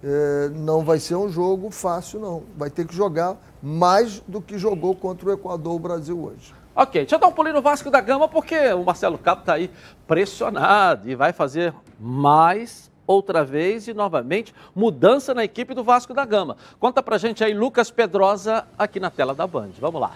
é, 0.00 0.48
não 0.54 0.84
vai 0.84 1.00
ser 1.00 1.16
um 1.16 1.28
jogo 1.28 1.72
fácil, 1.72 2.20
não. 2.20 2.42
Vai 2.56 2.70
ter 2.70 2.86
que 2.86 2.94
jogar 2.94 3.36
mais 3.60 4.22
do 4.28 4.40
que 4.40 4.56
jogou 4.56 4.94
contra 4.94 5.28
o 5.28 5.32
Equador 5.32 5.74
o 5.74 5.78
Brasil 5.80 6.16
hoje. 6.22 6.54
Ok, 6.80 7.00
deixa 7.00 7.16
eu 7.16 7.18
dar 7.18 7.26
um 7.26 7.32
pulinho 7.32 7.56
no 7.56 7.60
Vasco 7.60 7.90
da 7.90 8.00
Gama, 8.00 8.28
porque 8.28 8.56
o 8.72 8.84
Marcelo 8.84 9.18
Cabo 9.18 9.40
está 9.40 9.54
aí 9.54 9.68
pressionado 10.06 11.10
e 11.10 11.16
vai 11.16 11.32
fazer 11.32 11.74
mais 11.98 12.88
outra 13.04 13.42
vez 13.42 13.88
e 13.88 13.92
novamente 13.92 14.54
mudança 14.76 15.34
na 15.34 15.42
equipe 15.42 15.74
do 15.74 15.82
Vasco 15.82 16.14
da 16.14 16.24
Gama. 16.24 16.56
Conta 16.78 17.02
pra 17.02 17.18
gente 17.18 17.42
aí, 17.42 17.52
Lucas 17.52 17.90
Pedrosa, 17.90 18.64
aqui 18.78 19.00
na 19.00 19.10
tela 19.10 19.34
da 19.34 19.44
Band. 19.44 19.70
Vamos 19.80 20.00
lá. 20.00 20.12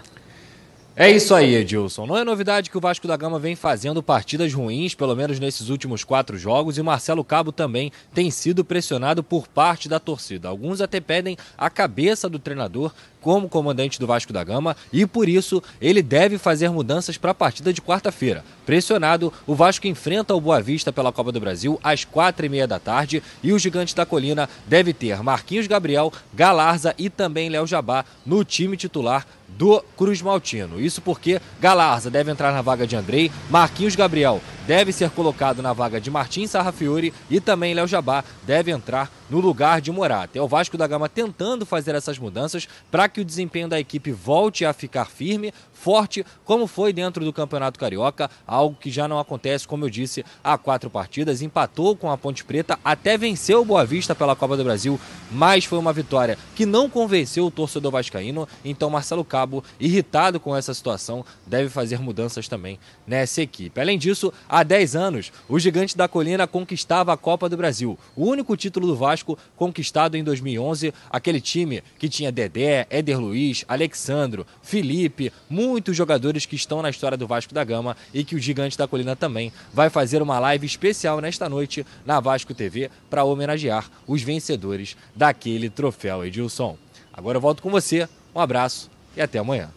É 0.94 1.10
isso 1.10 1.34
aí, 1.34 1.54
Edilson. 1.54 2.04
Não 2.04 2.18
é 2.18 2.22
novidade 2.22 2.68
que 2.68 2.76
o 2.76 2.80
Vasco 2.80 3.08
da 3.08 3.16
Gama 3.16 3.38
vem 3.38 3.56
fazendo 3.56 4.02
partidas 4.02 4.52
ruins, 4.52 4.94
pelo 4.94 5.16
menos 5.16 5.40
nesses 5.40 5.70
últimos 5.70 6.04
quatro 6.04 6.36
jogos, 6.36 6.76
e 6.76 6.82
Marcelo 6.82 7.24
Cabo 7.24 7.50
também 7.50 7.90
tem 8.12 8.30
sido 8.30 8.62
pressionado 8.62 9.22
por 9.22 9.48
parte 9.48 9.88
da 9.88 9.98
torcida. 9.98 10.48
Alguns 10.48 10.82
até 10.82 11.00
pedem 11.00 11.34
a 11.56 11.70
cabeça 11.70 12.28
do 12.28 12.38
treinador 12.38 12.92
como 13.22 13.48
comandante 13.48 13.98
do 13.98 14.06
Vasco 14.06 14.32
da 14.32 14.44
Gama 14.44 14.76
e 14.92 15.06
por 15.06 15.28
isso 15.28 15.62
ele 15.80 16.02
deve 16.02 16.36
fazer 16.36 16.68
mudanças 16.70 17.16
para 17.16 17.30
a 17.30 17.34
partida 17.34 17.72
de 17.72 17.80
quarta-feira. 17.80 18.44
Pressionado, 18.66 19.32
o 19.46 19.54
Vasco 19.54 19.86
enfrenta 19.86 20.34
o 20.34 20.40
Boa 20.40 20.60
Vista 20.60 20.92
pela 20.92 21.12
Copa 21.12 21.32
do 21.32 21.40
Brasil 21.40 21.80
às 21.82 22.04
quatro 22.04 22.44
e 22.44 22.48
meia 22.48 22.66
da 22.66 22.78
tarde 22.78 23.22
e 23.42 23.52
o 23.52 23.58
Gigante 23.58 23.94
da 23.94 24.04
Colina 24.04 24.48
deve 24.66 24.92
ter 24.92 25.22
Marquinhos 25.22 25.68
Gabriel, 25.68 26.12
Galarza 26.34 26.94
e 26.98 27.08
também 27.08 27.48
Léo 27.48 27.66
Jabá 27.66 28.04
no 28.26 28.44
time 28.44 28.76
titular 28.76 29.24
do 29.56 29.82
Cruz 29.96 30.22
Maltino. 30.22 30.80
Isso 30.80 31.00
porque 31.00 31.40
Galarza 31.60 32.10
deve 32.10 32.30
entrar 32.30 32.52
na 32.52 32.62
vaga 32.62 32.86
de 32.86 32.96
Andrei, 32.96 33.30
Marquinhos 33.50 33.96
Gabriel 33.96 34.40
deve 34.66 34.92
ser 34.92 35.10
colocado 35.10 35.62
na 35.62 35.72
vaga 35.72 36.00
de 36.00 36.10
Martins 36.10 36.50
Sarrafiori 36.50 37.12
e 37.30 37.40
também 37.40 37.74
Léo 37.74 37.86
Jabá 37.86 38.24
deve 38.44 38.70
entrar 38.70 39.10
no 39.32 39.40
lugar 39.40 39.80
de 39.80 39.90
Morata. 39.90 40.38
É 40.38 40.42
o 40.42 40.46
Vasco 40.46 40.76
da 40.76 40.86
Gama 40.86 41.08
tentando 41.08 41.64
fazer 41.64 41.94
essas 41.94 42.18
mudanças 42.18 42.68
para 42.90 43.08
que 43.08 43.22
o 43.22 43.24
desempenho 43.24 43.66
da 43.66 43.80
equipe 43.80 44.12
volte 44.12 44.62
a 44.62 44.74
ficar 44.74 45.06
firme, 45.06 45.54
forte, 45.72 46.24
como 46.44 46.66
foi 46.66 46.92
dentro 46.92 47.24
do 47.24 47.32
Campeonato 47.32 47.80
Carioca, 47.80 48.30
algo 48.46 48.76
que 48.78 48.90
já 48.90 49.08
não 49.08 49.18
acontece, 49.18 49.66
como 49.66 49.86
eu 49.86 49.90
disse, 49.90 50.22
há 50.44 50.58
quatro 50.58 50.90
partidas. 50.90 51.40
Empatou 51.40 51.96
com 51.96 52.10
a 52.10 52.18
Ponte 52.18 52.44
Preta, 52.44 52.78
até 52.84 53.16
venceu 53.16 53.62
o 53.62 53.64
Boa 53.64 53.86
Vista 53.86 54.14
pela 54.14 54.36
Copa 54.36 54.54
do 54.54 54.64
Brasil, 54.64 55.00
mas 55.30 55.64
foi 55.64 55.78
uma 55.78 55.94
vitória 55.94 56.36
que 56.54 56.66
não 56.66 56.90
convenceu 56.90 57.46
o 57.46 57.50
torcedor 57.50 57.90
vascaíno. 57.90 58.46
Então, 58.62 58.90
Marcelo 58.90 59.24
Cabo, 59.24 59.64
irritado 59.80 60.38
com 60.38 60.54
essa 60.54 60.74
situação, 60.74 61.24
deve 61.46 61.70
fazer 61.70 61.98
mudanças 61.98 62.46
também 62.48 62.78
nessa 63.06 63.40
equipe. 63.40 63.80
Além 63.80 63.98
disso, 63.98 64.30
há 64.46 64.62
10 64.62 64.94
anos, 64.94 65.32
o 65.48 65.58
Gigante 65.58 65.96
da 65.96 66.06
Colina 66.06 66.46
conquistava 66.46 67.14
a 67.14 67.16
Copa 67.16 67.48
do 67.48 67.56
Brasil, 67.56 67.98
o 68.14 68.26
único 68.26 68.56
título 68.58 68.86
do 68.86 68.94
Vasco 68.94 69.21
Vasco, 69.22 69.38
conquistado 69.56 70.16
em 70.16 70.24
2011. 70.24 70.92
Aquele 71.08 71.40
time 71.40 71.82
que 71.98 72.08
tinha 72.08 72.32
Dedé, 72.32 72.86
Éder 72.90 73.18
Luiz, 73.18 73.64
Alexandro, 73.68 74.46
Felipe, 74.60 75.32
muitos 75.48 75.96
jogadores 75.96 76.44
que 76.44 76.56
estão 76.56 76.82
na 76.82 76.90
história 76.90 77.16
do 77.16 77.26
Vasco 77.26 77.54
da 77.54 77.62
Gama 77.64 77.96
e 78.12 78.24
que 78.24 78.34
o 78.34 78.38
Gigante 78.38 78.76
da 78.76 78.88
Colina 78.88 79.14
também 79.14 79.52
vai 79.72 79.88
fazer 79.88 80.20
uma 80.20 80.38
live 80.40 80.66
especial 80.66 81.20
nesta 81.20 81.48
noite 81.48 81.86
na 82.04 82.20
Vasco 82.20 82.52
TV 82.52 82.90
para 83.08 83.24
homenagear 83.24 83.88
os 84.06 84.22
vencedores 84.22 84.96
daquele 85.14 85.70
troféu, 85.70 86.24
Edilson. 86.24 86.76
Agora 87.12 87.36
eu 87.36 87.40
volto 87.40 87.62
com 87.62 87.70
você, 87.70 88.08
um 88.34 88.40
abraço 88.40 88.90
e 89.16 89.22
até 89.22 89.38
amanhã. 89.38 89.70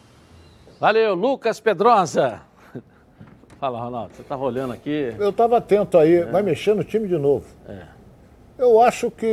Valeu, 0.80 1.14
Lucas 1.14 1.60
Pedrosa. 1.60 2.42
Fala, 3.60 3.80
Ronaldo, 3.80 4.16
você 4.16 4.22
estava 4.22 4.44
olhando 4.44 4.74
aqui. 4.74 5.14
Eu 5.18 5.30
estava 5.30 5.58
atento 5.58 5.98
aí, 5.98 6.16
é. 6.16 6.26
vai 6.26 6.42
mexer 6.42 6.74
no 6.76 6.84
time 6.84 7.08
de 7.08 7.18
novo. 7.18 7.46
É. 7.68 7.95
Eu 8.58 8.82
acho 8.82 9.12
que. 9.12 9.28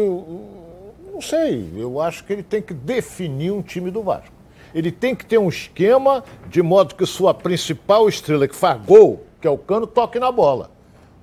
Não 1.12 1.20
sei, 1.20 1.72
eu 1.76 2.00
acho 2.00 2.24
que 2.24 2.32
ele 2.32 2.42
tem 2.42 2.60
que 2.62 2.74
definir 2.74 3.52
um 3.52 3.62
time 3.62 3.90
do 3.90 4.02
Vasco. 4.02 4.32
Ele 4.74 4.90
tem 4.90 5.14
que 5.14 5.26
ter 5.26 5.38
um 5.38 5.48
esquema 5.48 6.24
de 6.48 6.62
modo 6.62 6.94
que 6.94 7.04
sua 7.04 7.34
principal 7.34 8.08
estrela, 8.08 8.48
que 8.48 8.56
faz 8.56 8.80
gol, 8.82 9.24
que 9.40 9.46
é 9.46 9.50
o 9.50 9.58
Cano, 9.58 9.86
toque 9.86 10.18
na 10.18 10.32
bola. 10.32 10.70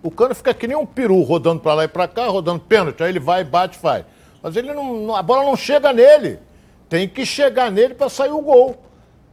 O 0.03 0.11
Cano 0.11 0.35
fica 0.35 0.53
que 0.53 0.67
nem 0.67 0.77
um 0.77 0.85
peru, 0.85 1.21
rodando 1.23 1.59
para 1.59 1.73
lá 1.73 1.83
e 1.83 1.87
para 1.87 2.07
cá, 2.07 2.27
rodando 2.27 2.59
pênalti, 2.59 3.01
aí 3.03 3.09
ele 3.09 3.19
vai, 3.19 3.43
bate, 3.43 3.77
faz. 3.77 4.05
Mas 4.41 4.55
ele 4.55 4.71
não, 4.73 5.15
a 5.15 5.23
bola 5.23 5.43
não 5.43 5.55
chega 5.55 5.91
nele. 5.91 6.39
Tem 6.87 7.07
que 7.07 7.25
chegar 7.25 7.71
nele 7.71 7.95
para 7.95 8.07
sair 8.07 8.31
o 8.31 8.41
gol. 8.41 8.77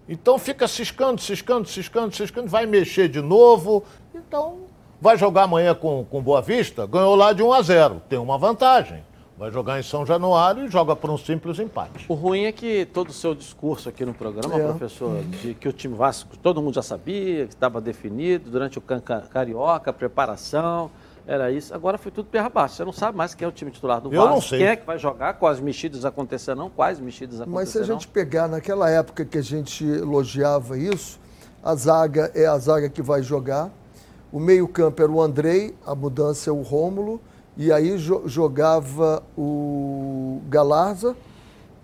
Então 0.08 0.38
fica 0.38 0.66
ciscando, 0.66 1.20
ciscando, 1.20 1.68
ciscando, 1.68 2.14
ciscando, 2.14 2.48
vai 2.48 2.66
mexer 2.66 3.08
de 3.08 3.20
novo. 3.20 3.84
Então 4.14 4.60
Vai 5.06 5.16
jogar 5.16 5.44
amanhã 5.44 5.72
com, 5.72 6.04
com 6.04 6.20
Boa 6.20 6.42
Vista, 6.42 6.84
ganhou 6.84 7.14
lá 7.14 7.32
de 7.32 7.40
1 7.40 7.52
a 7.52 7.62
0, 7.62 8.02
tem 8.08 8.18
uma 8.18 8.36
vantagem. 8.36 9.04
Vai 9.38 9.52
jogar 9.52 9.78
em 9.78 9.82
São 9.84 10.04
Januário 10.04 10.64
e 10.64 10.68
joga 10.68 10.96
por 10.96 11.08
um 11.10 11.16
simples 11.16 11.60
empate. 11.60 12.06
O 12.08 12.14
ruim 12.14 12.46
é 12.46 12.50
que 12.50 12.84
todo 12.86 13.10
o 13.10 13.12
seu 13.12 13.32
discurso 13.32 13.88
aqui 13.88 14.04
no 14.04 14.12
programa, 14.12 14.58
é. 14.58 14.64
professor, 14.64 15.22
de 15.22 15.54
que 15.54 15.68
o 15.68 15.72
time 15.72 15.94
Vasco, 15.94 16.36
todo 16.36 16.60
mundo 16.60 16.74
já 16.74 16.82
sabia, 16.82 17.46
que 17.46 17.54
estava 17.54 17.80
definido 17.80 18.50
durante 18.50 18.80
o 18.80 18.82
Carioca, 19.30 19.92
preparação, 19.92 20.90
era 21.24 21.52
isso. 21.52 21.72
Agora 21.72 21.98
foi 21.98 22.10
tudo 22.10 22.26
perra 22.26 22.46
abaixo. 22.46 22.74
Você 22.74 22.84
não 22.84 22.92
sabe 22.92 23.16
mais 23.16 23.32
quem 23.32 23.46
é 23.46 23.48
o 23.48 23.52
time 23.52 23.70
titular 23.70 24.00
do 24.00 24.12
Eu 24.12 24.22
Vasco. 24.22 24.34
Não 24.34 24.40
sei. 24.40 24.58
Quem 24.58 24.66
é 24.66 24.74
que 24.74 24.84
vai 24.84 24.98
jogar, 24.98 25.34
quais 25.34 25.60
mexidas 25.60 26.04
acontecerão, 26.04 26.68
quais 26.68 26.98
mexidas 26.98 27.40
acontecerão. 27.40 27.54
Mas 27.54 27.68
se 27.68 27.78
a 27.78 27.84
gente 27.84 28.08
pegar 28.08 28.48
naquela 28.48 28.90
época 28.90 29.24
que 29.24 29.38
a 29.38 29.42
gente 29.42 29.84
elogiava 29.84 30.76
isso, 30.76 31.20
a 31.62 31.76
zaga 31.76 32.32
é 32.34 32.44
a 32.44 32.58
zaga 32.58 32.90
que 32.90 33.00
vai 33.00 33.22
jogar 33.22 33.70
o 34.36 34.38
meio-campo 34.38 35.02
era 35.02 35.10
o 35.10 35.22
Andrei, 35.22 35.74
a 35.86 35.94
mudança 35.94 36.50
é 36.50 36.52
o 36.52 36.60
Rômulo, 36.60 37.22
e 37.56 37.72
aí 37.72 37.96
jo 37.96 38.20
jogava 38.26 39.22
o 39.34 40.42
Galarza 40.46 41.16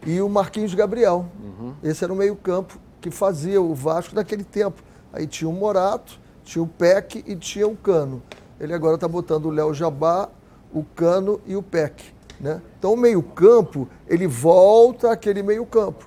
e 0.06 0.20
o 0.20 0.28
Marquinhos 0.28 0.74
Gabriel. 0.74 1.24
Uhum. 1.42 1.72
Esse 1.82 2.04
era 2.04 2.12
o 2.12 2.16
meio-campo 2.16 2.78
que 3.00 3.10
fazia 3.10 3.62
o 3.62 3.74
Vasco 3.74 4.14
naquele 4.14 4.44
tempo. 4.44 4.82
Aí 5.14 5.26
tinha 5.26 5.48
o 5.48 5.52
Morato, 5.54 6.20
tinha 6.44 6.62
o 6.62 6.66
Peck 6.66 7.24
e 7.26 7.34
tinha 7.36 7.66
o 7.66 7.74
Cano. 7.74 8.22
Ele 8.60 8.74
agora 8.74 8.96
está 8.96 9.08
botando 9.08 9.46
o 9.46 9.50
Léo 9.50 9.72
Jabá, 9.72 10.28
o 10.74 10.84
Cano 10.84 11.40
e 11.46 11.56
o 11.56 11.62
Peck. 11.62 12.04
Né? 12.38 12.60
Então 12.78 12.92
o 12.92 12.98
meio-campo, 12.98 13.88
ele 14.06 14.26
volta 14.26 15.10
àquele 15.10 15.42
meio-campo. 15.42 16.06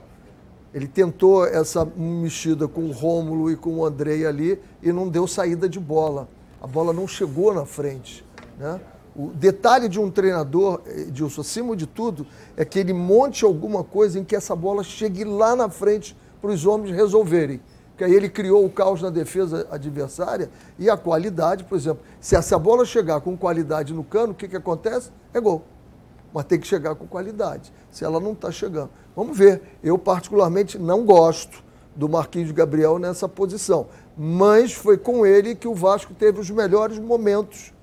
Ele 0.71 0.87
tentou 0.87 1.43
essa 1.43 1.83
mexida 1.83 2.67
com 2.67 2.81
o 2.81 2.91
Rômulo 2.91 3.49
e 3.49 3.55
com 3.55 3.77
o 3.77 3.83
Andrei 3.83 4.27
ali 4.27 4.61
e 4.83 4.91
não 4.91 5.09
deu 5.09 5.25
saída 5.25 5.67
de 5.67 5.79
bola 5.79 6.34
a 6.65 6.67
bola 6.67 6.91
não 6.91 7.07
chegou 7.07 7.53
na 7.53 7.63
frente. 7.63 8.25
Né? 8.57 8.81
O 9.15 9.27
detalhe 9.27 9.87
de 9.87 9.99
um 9.99 10.09
treinador, 10.09 10.81
Edilson, 10.87 11.41
acima 11.41 11.75
de 11.75 11.85
tudo, 11.85 12.25
é 12.57 12.65
que 12.65 12.79
ele 12.79 12.91
monte 12.91 13.45
alguma 13.45 13.83
coisa 13.83 14.17
em 14.17 14.23
que 14.23 14.35
essa 14.35 14.55
bola 14.55 14.83
chegue 14.83 15.23
lá 15.23 15.55
na 15.55 15.69
frente 15.69 16.17
para 16.41 16.49
os 16.49 16.65
homens 16.65 16.95
resolverem. 16.95 17.61
Porque 17.89 18.03
aí 18.03 18.15
ele 18.15 18.27
criou 18.27 18.65
o 18.65 18.69
caos 18.69 18.99
na 18.99 19.11
defesa 19.11 19.67
adversária 19.69 20.49
e 20.79 20.89
a 20.89 20.97
qualidade, 20.97 21.65
por 21.65 21.77
exemplo, 21.77 22.03
se 22.19 22.35
essa 22.35 22.57
bola 22.57 22.83
chegar 22.83 23.21
com 23.21 23.37
qualidade 23.37 23.93
no 23.93 24.03
cano, 24.03 24.31
o 24.31 24.35
que, 24.35 24.47
que 24.47 24.55
acontece? 24.55 25.11
É 25.35 25.39
gol. 25.39 25.61
Mas 26.33 26.45
tem 26.45 26.59
que 26.59 26.65
chegar 26.65 26.95
com 26.95 27.05
qualidade. 27.05 27.71
Se 27.91 28.03
ela 28.03 28.19
não 28.19 28.31
está 28.31 28.51
chegando. 28.51 28.89
Vamos 29.15 29.37
ver. 29.37 29.61
Eu, 29.83 29.99
particularmente, 29.99 30.79
não 30.79 31.05
gosto 31.05 31.63
do 31.95 32.09
Marquinhos 32.09 32.51
Gabriel 32.51 32.97
nessa 32.97 33.29
posição 33.29 33.87
mas 34.17 34.73
foi 34.73 34.97
com 34.97 35.25
ele 35.25 35.55
que 35.55 35.67
o 35.67 35.73
Vasco 35.73 36.13
teve 36.13 36.39
os 36.39 36.49
melhores 36.49 36.97
momentos 36.99 37.73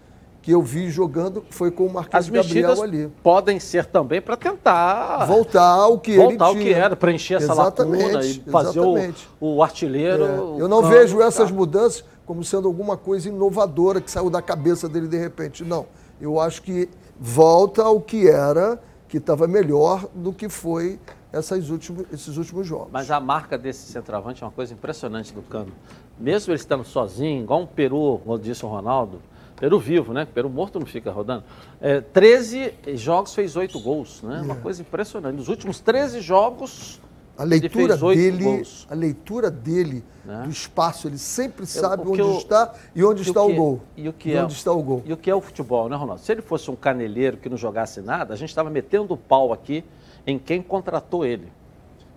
que 0.43 0.51
eu 0.51 0.61
vi 0.61 0.91
jogando, 0.91 1.45
foi 1.51 1.71
com 1.71 1.87
o 1.87 1.93
Marquinhos 1.93 2.27
As 2.27 2.29
Gabriel 2.29 2.83
ali. 2.83 3.13
podem 3.23 3.61
ser 3.61 3.87
também 3.87 4.21
para 4.21 4.37
tentar 4.37 5.25
voltar 5.25 5.63
ao 5.63 6.01
que 6.01 6.17
voltar 6.17 6.33
ele 6.33 6.43
ao 6.43 6.55
que 6.57 6.73
era, 6.73 6.97
preencher 6.97 7.35
essa 7.35 7.53
exatamente, 7.53 8.03
lacuna 8.03 8.25
e 8.25 8.41
fazer 8.51 8.81
o, 8.81 9.15
o, 9.41 9.63
artilheiro. 9.63 10.25
É. 10.25 10.63
eu 10.63 10.69
não 10.69 10.83
vejo 10.83 11.23
essas 11.23 11.51
mudanças 11.53 12.05
como 12.27 12.43
sendo 12.43 12.67
alguma 12.67 12.97
coisa 12.97 13.29
inovadora 13.29 14.01
que 14.01 14.11
saiu 14.11 14.29
da 14.29 14.43
cabeça 14.43 14.89
dele 14.89 15.07
de 15.07 15.17
repente. 15.17 15.63
Não, 15.63 15.87
eu 16.21 16.41
acho 16.41 16.63
que 16.63 16.89
volta 17.19 17.85
ao 17.85 18.01
que 18.01 18.29
era, 18.29 18.81
que 19.07 19.19
estava 19.19 19.47
melhor 19.47 20.09
do 20.13 20.33
que 20.33 20.49
foi 20.49 20.99
essas 21.33 21.71
últimos, 21.71 22.05
esses 22.13 22.37
últimos 22.37 22.67
jogos. 22.67 22.89
Mas 22.93 23.11
a 23.11 23.19
marca 23.19 23.57
desse 23.57 23.91
centroavante 23.91 24.43
é 24.43 24.47
uma 24.47 24.53
coisa 24.53 24.75
impressionante 24.75 25.33
do 25.33 25.43
Cano. 25.43 25.73
Mesmo 26.19 26.53
ele 26.53 26.61
estando 26.61 26.85
sozinho, 26.85 27.43
igual 27.43 27.63
um 27.63 27.67
Peru, 27.67 28.21
como 28.23 28.39
disse 28.39 28.65
o 28.65 28.69
Ronaldo, 28.69 29.21
Peru 29.57 29.79
vivo, 29.79 30.13
né? 30.13 30.27
Peru 30.27 30.51
morto 30.51 30.79
não 30.79 30.87
fica 30.87 31.11
rodando. 31.11 31.45
É, 31.81 32.01
13 32.01 32.75
jogos 32.95 33.35
fez 33.35 33.55
8 33.57 33.79
gols, 33.81 34.21
né? 34.23 34.39
É. 34.39 34.43
Uma 34.43 34.57
coisa 34.57 34.83
impressionante. 34.83 35.37
Nos 35.37 35.49
últimos 35.49 35.79
13 35.79 36.21
jogos, 36.21 37.01
a 37.39 37.45
leitura 37.45 37.97
dele, 37.97 38.45
gols. 38.45 38.87
a 38.91 38.95
leitura 38.95 39.51
dele 39.51 40.05
né? 40.25 40.43
do 40.45 40.51
espaço, 40.51 41.07
ele 41.07 41.17
sempre 41.17 41.65
sabe 41.65 42.07
onde 42.07 42.21
eu, 42.21 42.37
está 42.37 42.75
e 42.95 43.05
onde 43.05 43.23
está 43.23 43.43
o, 43.43 43.47
que, 43.47 43.53
o 43.53 43.57
gol. 43.57 43.81
E 43.97 44.09
o 44.09 44.13
que 44.13 44.33
é, 44.35 44.43
onde 44.43 44.53
está 44.53 44.73
o 44.73 44.83
gol. 44.83 45.03
E 45.07 45.13
o 45.13 45.17
que 45.17 45.31
é 45.31 45.35
o 45.35 45.41
futebol, 45.41 45.89
né, 45.89 45.97
Ronaldo? 45.97 46.21
Se 46.21 46.33
ele 46.33 46.43
fosse 46.43 46.71
um 46.71 46.77
caneleiro 46.77 47.37
que 47.37 47.49
não 47.49 47.57
jogasse 47.57 48.01
nada, 48.01 48.35
a 48.35 48.37
gente 48.37 48.49
estava 48.49 48.69
metendo 48.69 49.15
o 49.15 49.17
pau 49.17 49.53
aqui 49.53 49.85
em 50.27 50.39
quem 50.39 50.63
contratou 50.63 51.25
ele. 51.25 51.53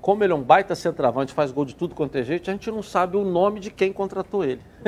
Como 0.02 0.24
ele 0.24 0.34
é 0.34 0.36
um 0.36 0.42
baita 0.42 0.76
centroavante, 0.76 1.34
faz 1.34 1.52
gol 1.52 1.66
de 1.66 1.76
tudo 1.76 1.96
quanto 1.96 2.16
é 2.18 2.24
jeito, 2.24 2.50
a 2.50 2.54
gente 2.54 2.70
não 2.70 2.84
sabe 2.84 3.18
o 3.18 3.24
nome 3.24 3.60
de 3.60 3.72
quem 3.72 3.92
contratou 3.92 4.44
ele. 4.44 4.62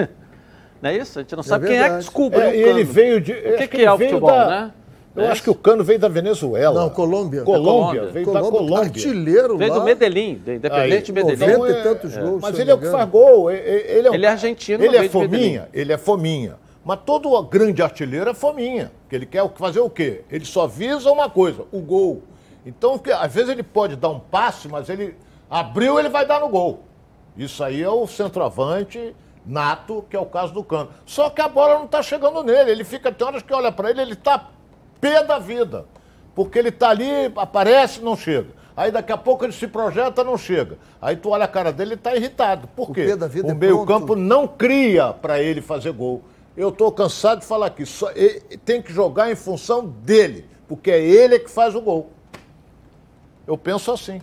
não 0.81 0.89
é 0.89 0.97
isso? 0.97 1.19
A 1.19 1.21
gente 1.23 1.35
não 1.35 1.41
é 1.41 1.43
sabe 1.43 1.67
quem 1.67 1.79
é 1.79 1.89
que 1.89 1.97
descobriu 1.97 2.41
é, 2.41 2.49
o 2.49 2.53
Ele 2.53 2.83
veio 2.83 3.19
de. 3.19 3.31
O 3.31 3.57
que, 3.57 3.67
que, 3.67 3.83
é 3.83 3.91
o 3.91 3.97
futebol, 3.97 4.29
da... 4.29 4.47
né? 4.47 4.73
Eu 5.17 5.23
é. 5.23 5.31
acho 5.31 5.41
que 5.41 5.49
o 5.49 5.55
Cano 5.55 5.83
veio 5.83 5.97
da 5.97 6.07
Venezuela. 6.07 6.79
Não, 6.79 6.89
Colômbia. 6.91 7.41
Colômbia, 7.41 8.05
veio 8.05 8.23
Colômbia, 8.23 8.51
da 8.51 8.57
Colômbia. 8.57 8.83
Artilheiro 8.83 9.57
veio 9.57 9.73
lá. 9.73 9.79
do 9.79 9.85
Medellín, 9.85 10.35
do 10.35 10.53
Independente 10.53 10.93
Aí, 10.93 11.01
de 11.01 11.11
Medellín. 11.11 11.57
90 11.57 11.79
e 11.79 11.83
tantos 11.83 12.15
é, 12.15 12.21
gols. 12.21 12.41
Mas 12.43 12.59
ele 12.59 12.69
é 12.69 12.73
o 12.75 12.77
que 12.77 12.91
faz 12.91 13.09
gol. 13.09 13.49
Ele 13.49 14.07
é, 14.07 14.11
um, 14.11 14.13
ele 14.13 14.25
é 14.27 14.29
argentino, 14.29 14.83
Ele 14.83 14.95
é 14.95 15.09
fominha, 15.09 15.67
ele 15.73 15.91
é 15.91 15.97
fominha. 15.97 16.55
Mas 16.85 16.99
todo 17.03 17.41
grande 17.41 17.81
artilheiro 17.81 18.29
é 18.29 18.33
fominha. 18.35 18.91
Que 19.09 19.15
ele 19.15 19.25
quer 19.25 19.43
fazer 19.55 19.79
o 19.79 19.89
quê? 19.89 20.21
Ele 20.31 20.45
só 20.45 20.67
visa 20.67 21.11
uma 21.11 21.27
coisa, 21.27 21.63
o 21.71 21.79
gol. 21.79 22.21
Então, 22.67 23.01
às 23.17 23.33
vezes 23.33 23.49
ele 23.49 23.63
pode 23.63 23.95
dar 23.95 24.09
um 24.09 24.19
passe, 24.19 24.67
mas 24.67 24.89
ele 24.89 25.15
abriu, 25.49 25.97
ele 25.97 26.09
vai 26.09 26.25
dar 26.25 26.41
no 26.41 26.49
gol. 26.49 26.83
Isso 27.37 27.63
aí 27.63 27.81
é 27.81 27.89
o 27.89 28.05
centroavante 28.05 29.15
nato, 29.45 30.03
que 30.09 30.17
é 30.17 30.19
o 30.19 30.25
caso 30.25 30.53
do 30.53 30.61
Cano. 30.61 30.89
Só 31.05 31.29
que 31.29 31.39
a 31.39 31.47
bola 31.47 31.75
não 31.75 31.85
está 31.85 32.03
chegando 32.03 32.43
nele. 32.43 32.71
Ele 32.71 32.83
fica, 32.83 33.09
tem 33.09 33.25
horas 33.25 33.41
que 33.41 33.53
olha 33.53 33.71
para 33.71 33.89
ele, 33.89 34.01
ele 34.01 34.13
está 34.13 34.49
pé 34.99 35.23
da 35.23 35.39
vida. 35.39 35.85
Porque 36.35 36.59
ele 36.59 36.67
está 36.67 36.89
ali, 36.89 37.31
aparece, 37.37 38.01
não 38.01 38.17
chega. 38.17 38.49
Aí 38.75 38.91
daqui 38.91 39.13
a 39.13 39.17
pouco 39.17 39.45
ele 39.45 39.53
se 39.53 39.65
projeta, 39.65 40.21
não 40.21 40.37
chega. 40.37 40.77
Aí 41.01 41.15
tu 41.15 41.29
olha 41.29 41.45
a 41.45 41.47
cara 41.47 41.71
dele, 41.71 41.93
ele 41.93 41.95
está 41.95 42.15
irritado. 42.17 42.67
Por 42.75 42.91
quê? 42.91 43.07
O, 43.13 43.47
o 43.47 43.51
é 43.51 43.53
meio-campo 43.53 44.13
não 44.13 44.45
cria 44.45 45.13
para 45.13 45.41
ele 45.41 45.61
fazer 45.61 45.93
gol. 45.93 46.21
Eu 46.57 46.67
estou 46.69 46.91
cansado 46.91 47.39
de 47.39 47.45
falar 47.45 47.67
aqui. 47.67 47.85
Só, 47.85 48.11
tem 48.65 48.81
que 48.81 48.91
jogar 48.91 49.31
em 49.31 49.35
função 49.35 49.85
dele, 49.85 50.45
porque 50.67 50.91
é 50.91 50.99
ele 50.99 51.39
que 51.39 51.49
faz 51.49 51.73
o 51.73 51.81
gol. 51.81 52.11
Eu 53.47 53.57
penso 53.57 53.93
assim. 53.93 54.21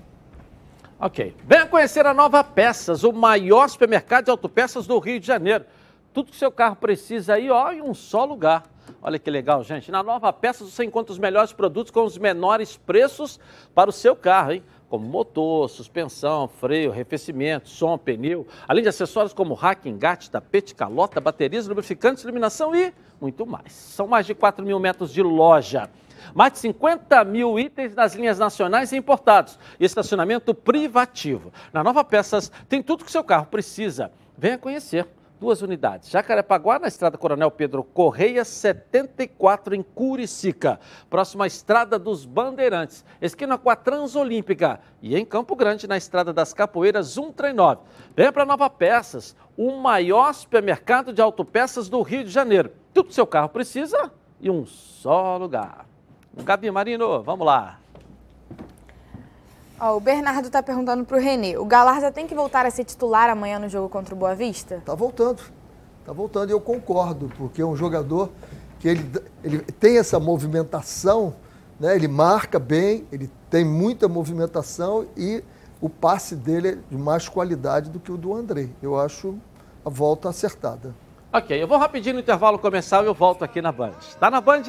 Ok. 1.01 1.35
Venha 1.45 1.66
conhecer 1.66 2.07
a 2.07 2.12
Nova 2.12 2.45
Peças, 2.45 3.03
o 3.03 3.12
maior 3.12 3.68
supermercado 3.68 4.27
de 4.27 4.31
autopeças 4.31 4.87
do 4.87 4.99
Rio 4.99 5.18
de 5.18 5.27
Janeiro. 5.27 5.64
Tudo 6.12 6.31
que 6.31 6.37
seu 6.37 6.53
carro 6.53 6.77
precisa 6.77 7.35
aí, 7.35 7.51
ó, 7.51 7.72
em 7.72 7.81
um 7.81 7.95
só 7.95 8.25
lugar. 8.25 8.64
Olha 9.03 9.18
que 9.18 9.31
legal, 9.31 9.64
gente. 9.64 9.91
Na 9.91 10.03
Nova 10.03 10.33
Peças 10.33 10.70
você 10.70 10.85
encontra 10.85 11.11
os 11.11 11.18
melhores 11.18 11.53
produtos 11.53 11.91
com 11.91 12.05
os 12.05 12.18
menores 12.18 12.77
preços 12.77 13.41
para 13.75 13.89
o 13.89 13.93
seu 13.93 14.14
carro, 14.14 14.53
hein? 14.53 14.62
Como 14.89 15.07
motor, 15.07 15.68
suspensão, 15.70 16.47
freio, 16.47 16.93
arrefecimento, 16.93 17.68
som, 17.68 17.97
pneu, 17.99 18.47
além 18.68 18.83
de 18.83 18.91
acessórios 18.91 19.33
como 19.33 19.55
rack, 19.55 19.89
engate, 19.89 20.31
tapete, 20.31 20.75
calota, 20.75 21.20
baterias, 21.20 21.66
lubrificantes, 21.66 22.22
iluminação 22.22 22.77
e 22.77 22.93
muito 23.20 23.45
mais. 23.47 23.72
São 23.72 24.07
mais 24.07 24.27
de 24.27 24.35
4 24.35 24.64
mil 24.64 24.79
metros 24.79 25.11
de 25.11 25.22
loja. 25.22 25.91
Mais 26.35 26.53
de 26.53 26.59
50 26.61 27.25
mil 27.25 27.59
itens 27.59 27.95
nas 27.95 28.14
linhas 28.14 28.39
nacionais 28.39 28.93
e 28.93 28.97
importados. 28.97 29.59
E 29.79 29.85
estacionamento 29.85 30.55
privativo. 30.55 31.53
Na 31.72 31.83
Nova 31.83 32.05
Peças 32.05 32.51
tem 32.68 32.83
tudo 32.83 33.05
que 33.05 33.11
seu 33.11 33.25
carro 33.25 33.47
precisa. 33.47 34.12
Venha 34.39 34.59
conhecer 34.59 35.07
duas 35.45 35.61
unidades. 35.62 36.09
Jacarepaguá, 36.09 36.79
na 36.79 36.89
estrada 36.89 37.18
Coronel 37.18 37.51
Pedro 37.51 37.85
Correia, 37.85 38.45
74, 38.45 39.75
em 39.75 39.83
Curicica. 39.83 40.81
Próxima 41.11 41.45
à 41.45 41.47
estrada 41.47 41.99
dos 41.99 42.25
Bandeirantes, 42.25 43.05
esquina 43.20 43.59
com 43.59 43.68
a 43.68 43.77
Transolímpica. 43.77 44.81
E 45.03 45.16
em 45.16 45.25
Campo 45.25 45.55
Grande, 45.55 45.87
na 45.87 45.97
estrada 45.97 46.33
das 46.33 46.55
Capoeiras, 46.55 47.09
139. 47.09 47.83
Venha 48.16 48.33
para 48.33 48.47
Nova 48.47 48.70
Peças, 48.70 49.37
o 49.57 49.77
maior 49.77 50.33
supermercado 50.33 51.12
de 51.12 51.20
autopeças 51.20 51.89
do 51.89 52.01
Rio 52.01 52.25
de 52.25 52.31
Janeiro. 52.31 52.72
Tudo 52.93 53.09
que 53.09 53.14
seu 53.14 53.27
carro 53.27 53.51
precisa 53.51 54.11
e 54.41 54.51
um 54.51 54.64
só 54.64 55.37
lugar. 55.37 55.93
Gabi 56.43 56.70
Marino, 56.70 57.22
vamos 57.22 57.47
lá. 57.47 57.78
Ó, 59.80 59.97
o 59.97 60.01
Bernardo 60.01 60.47
está 60.47 60.62
perguntando 60.62 61.05
para 61.05 61.16
o 61.16 61.20
Renê. 61.20 61.57
O 61.57 61.64
Galarza 61.64 62.11
tem 62.11 62.26
que 62.26 62.35
voltar 62.35 62.66
a 62.66 62.70
ser 62.70 62.85
titular 62.85 63.28
amanhã 63.30 63.59
no 63.59 63.68
jogo 63.68 63.89
contra 63.89 64.14
o 64.14 64.18
Boa 64.18 64.35
Vista? 64.35 64.76
Está 64.76 64.95
voltando. 64.95 65.43
Está 66.01 66.12
voltando 66.12 66.51
e 66.51 66.53
eu 66.53 66.61
concordo, 66.61 67.30
porque 67.37 67.62
é 67.62 67.66
um 67.66 67.74
jogador 67.74 68.30
que 68.78 68.89
ele, 68.89 69.11
ele 69.43 69.59
tem 69.61 69.99
essa 69.99 70.20
movimentação, 70.20 71.35
né? 71.80 71.97
ele 71.97 72.07
marca 72.07 72.59
bem, 72.59 73.07
ele 73.11 73.30
tem 73.49 73.64
muita 73.64 74.07
movimentação 74.07 75.07
e 75.16 75.43
o 75.80 75.89
passe 75.89 76.37
dele 76.37 76.68
é 76.68 76.78
de 76.91 76.97
mais 76.97 77.28
qualidade 77.28 77.91
do 77.91 77.99
que 77.99 78.12
o 78.12 78.16
do 78.16 78.35
André. 78.35 78.68
Eu 78.82 78.99
acho 78.99 79.35
a 79.85 79.91
volta 79.91 80.28
acertada. 80.28 80.95
Ok, 81.32 81.61
eu 81.61 81.66
vou 81.66 81.78
rapidinho 81.78 82.14
no 82.14 82.20
intervalo 82.20 82.59
começar 82.59 83.03
e 83.03 83.07
eu 83.07 83.14
volto 83.14 83.43
aqui 83.45 83.61
na 83.61 83.72
Band. 83.72 83.93
Está 84.01 84.30
na 84.30 84.41
Band? 84.41 84.62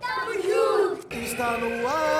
Tamo 0.00 0.32
junto! 0.42 1.14
Está 1.14 1.58
no 1.58 1.86
ar, 1.86 2.10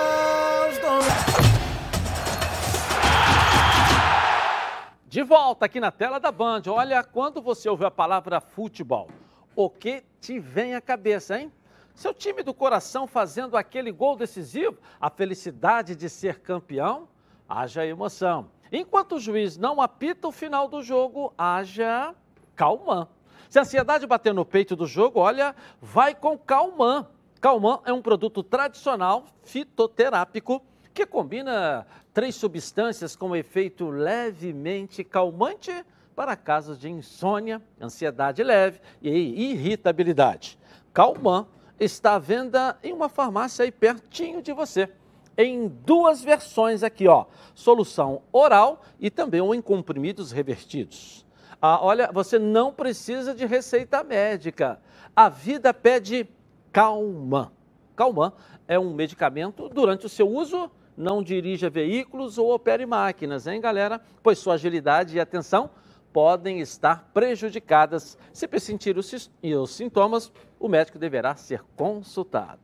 De 5.08 5.24
volta 5.24 5.66
aqui 5.66 5.80
na 5.80 5.90
tela 5.90 6.20
da 6.20 6.30
Band. 6.30 6.62
Olha, 6.68 7.02
quando 7.02 7.42
você 7.42 7.68
ouve 7.68 7.84
a 7.84 7.90
palavra 7.90 8.40
futebol, 8.40 9.08
o 9.56 9.68
que 9.68 10.04
te 10.20 10.38
vem 10.38 10.76
à 10.76 10.80
cabeça, 10.80 11.36
hein? 11.36 11.52
Seu 11.94 12.14
time 12.14 12.44
do 12.44 12.54
coração 12.54 13.08
fazendo 13.08 13.56
aquele 13.56 13.90
gol 13.90 14.14
decisivo, 14.14 14.78
a 15.00 15.10
felicidade 15.10 15.96
de 15.96 16.08
ser 16.08 16.38
campeão, 16.38 17.08
haja 17.48 17.84
emoção. 17.84 18.50
Enquanto 18.70 19.16
o 19.16 19.20
juiz 19.20 19.56
não 19.56 19.80
apita 19.80 20.28
o 20.28 20.32
final 20.32 20.68
do 20.68 20.80
jogo, 20.80 21.34
haja 21.36 22.14
calmã. 22.54 23.08
Se 23.48 23.58
a 23.58 23.62
ansiedade 23.62 24.06
bater 24.06 24.32
no 24.32 24.44
peito 24.44 24.76
do 24.76 24.86
jogo, 24.86 25.18
olha, 25.18 25.56
vai 25.82 26.14
com 26.14 26.38
calmã. 26.38 27.04
Calmã 27.40 27.80
é 27.86 27.92
um 27.92 28.02
produto 28.02 28.42
tradicional 28.42 29.24
fitoterápico 29.42 30.62
que 30.92 31.06
combina 31.06 31.86
três 32.12 32.34
substâncias 32.34 33.16
com 33.16 33.34
efeito 33.34 33.88
levemente 33.88 35.02
calmante 35.02 35.72
para 36.14 36.36
casos 36.36 36.78
de 36.78 36.90
insônia, 36.90 37.62
ansiedade 37.80 38.42
leve 38.42 38.80
e 39.00 39.52
irritabilidade. 39.52 40.58
Calmã 40.92 41.46
está 41.78 42.16
à 42.16 42.18
venda 42.18 42.76
em 42.82 42.92
uma 42.92 43.08
farmácia 43.08 43.62
aí 43.62 43.72
pertinho 43.72 44.42
de 44.42 44.52
você. 44.52 44.90
Em 45.34 45.66
duas 45.66 46.22
versões 46.22 46.82
aqui, 46.82 47.08
ó, 47.08 47.24
solução 47.54 48.20
oral 48.30 48.82
e 48.98 49.08
também 49.08 49.40
um 49.40 49.54
em 49.54 49.62
comprimidos 49.62 50.30
revertidos. 50.30 51.24
Ah, 51.62 51.82
olha, 51.82 52.10
você 52.12 52.38
não 52.38 52.70
precisa 52.70 53.34
de 53.34 53.46
receita 53.46 54.04
médica. 54.04 54.78
A 55.16 55.30
vida 55.30 55.72
pede 55.72 56.28
Calman. 56.72 57.50
Calman 57.96 58.32
é 58.66 58.78
um 58.78 58.94
medicamento 58.94 59.68
durante 59.68 60.06
o 60.06 60.08
seu 60.08 60.28
uso 60.28 60.70
não 61.00 61.22
dirija 61.22 61.70
veículos 61.70 62.36
ou 62.36 62.52
opere 62.52 62.84
máquinas, 62.84 63.46
hein, 63.46 63.60
galera? 63.60 64.00
Pois 64.22 64.38
sua 64.38 64.54
agilidade 64.54 65.16
e 65.16 65.20
atenção 65.20 65.70
podem 66.12 66.60
estar 66.60 67.08
prejudicadas. 67.14 68.18
Se 68.32 68.46
pressentir 68.46 68.98
os, 68.98 69.30
os 69.42 69.70
sintomas, 69.70 70.30
o 70.58 70.68
médico 70.68 70.98
deverá 70.98 71.34
ser 71.34 71.64
consultado. 71.74 72.60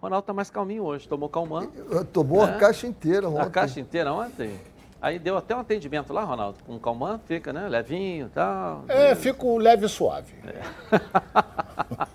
Ronaldo 0.00 0.22
está 0.22 0.32
mais 0.32 0.50
calminho 0.50 0.84
hoje, 0.84 1.08
tomou 1.08 1.28
calmã. 1.28 1.66
Tomou 2.12 2.46
né? 2.46 2.54
a 2.54 2.58
caixa 2.58 2.86
inteira 2.86 3.28
ontem. 3.28 3.40
A 3.40 3.50
caixa 3.50 3.80
inteira 3.80 4.12
ontem. 4.12 4.60
Aí 5.00 5.18
deu 5.18 5.36
até 5.36 5.54
um 5.56 5.58
atendimento 5.58 6.12
lá, 6.12 6.24
Ronaldo, 6.24 6.58
com 6.64 6.78
calmã, 6.78 7.18
fica, 7.26 7.52
né, 7.52 7.68
levinho 7.68 8.26
e 8.26 8.30
tal. 8.30 8.84
É, 8.88 9.14
fico 9.14 9.58
leve 9.58 9.86
e 9.86 9.88
suave. 9.88 10.32
É. 10.46 10.62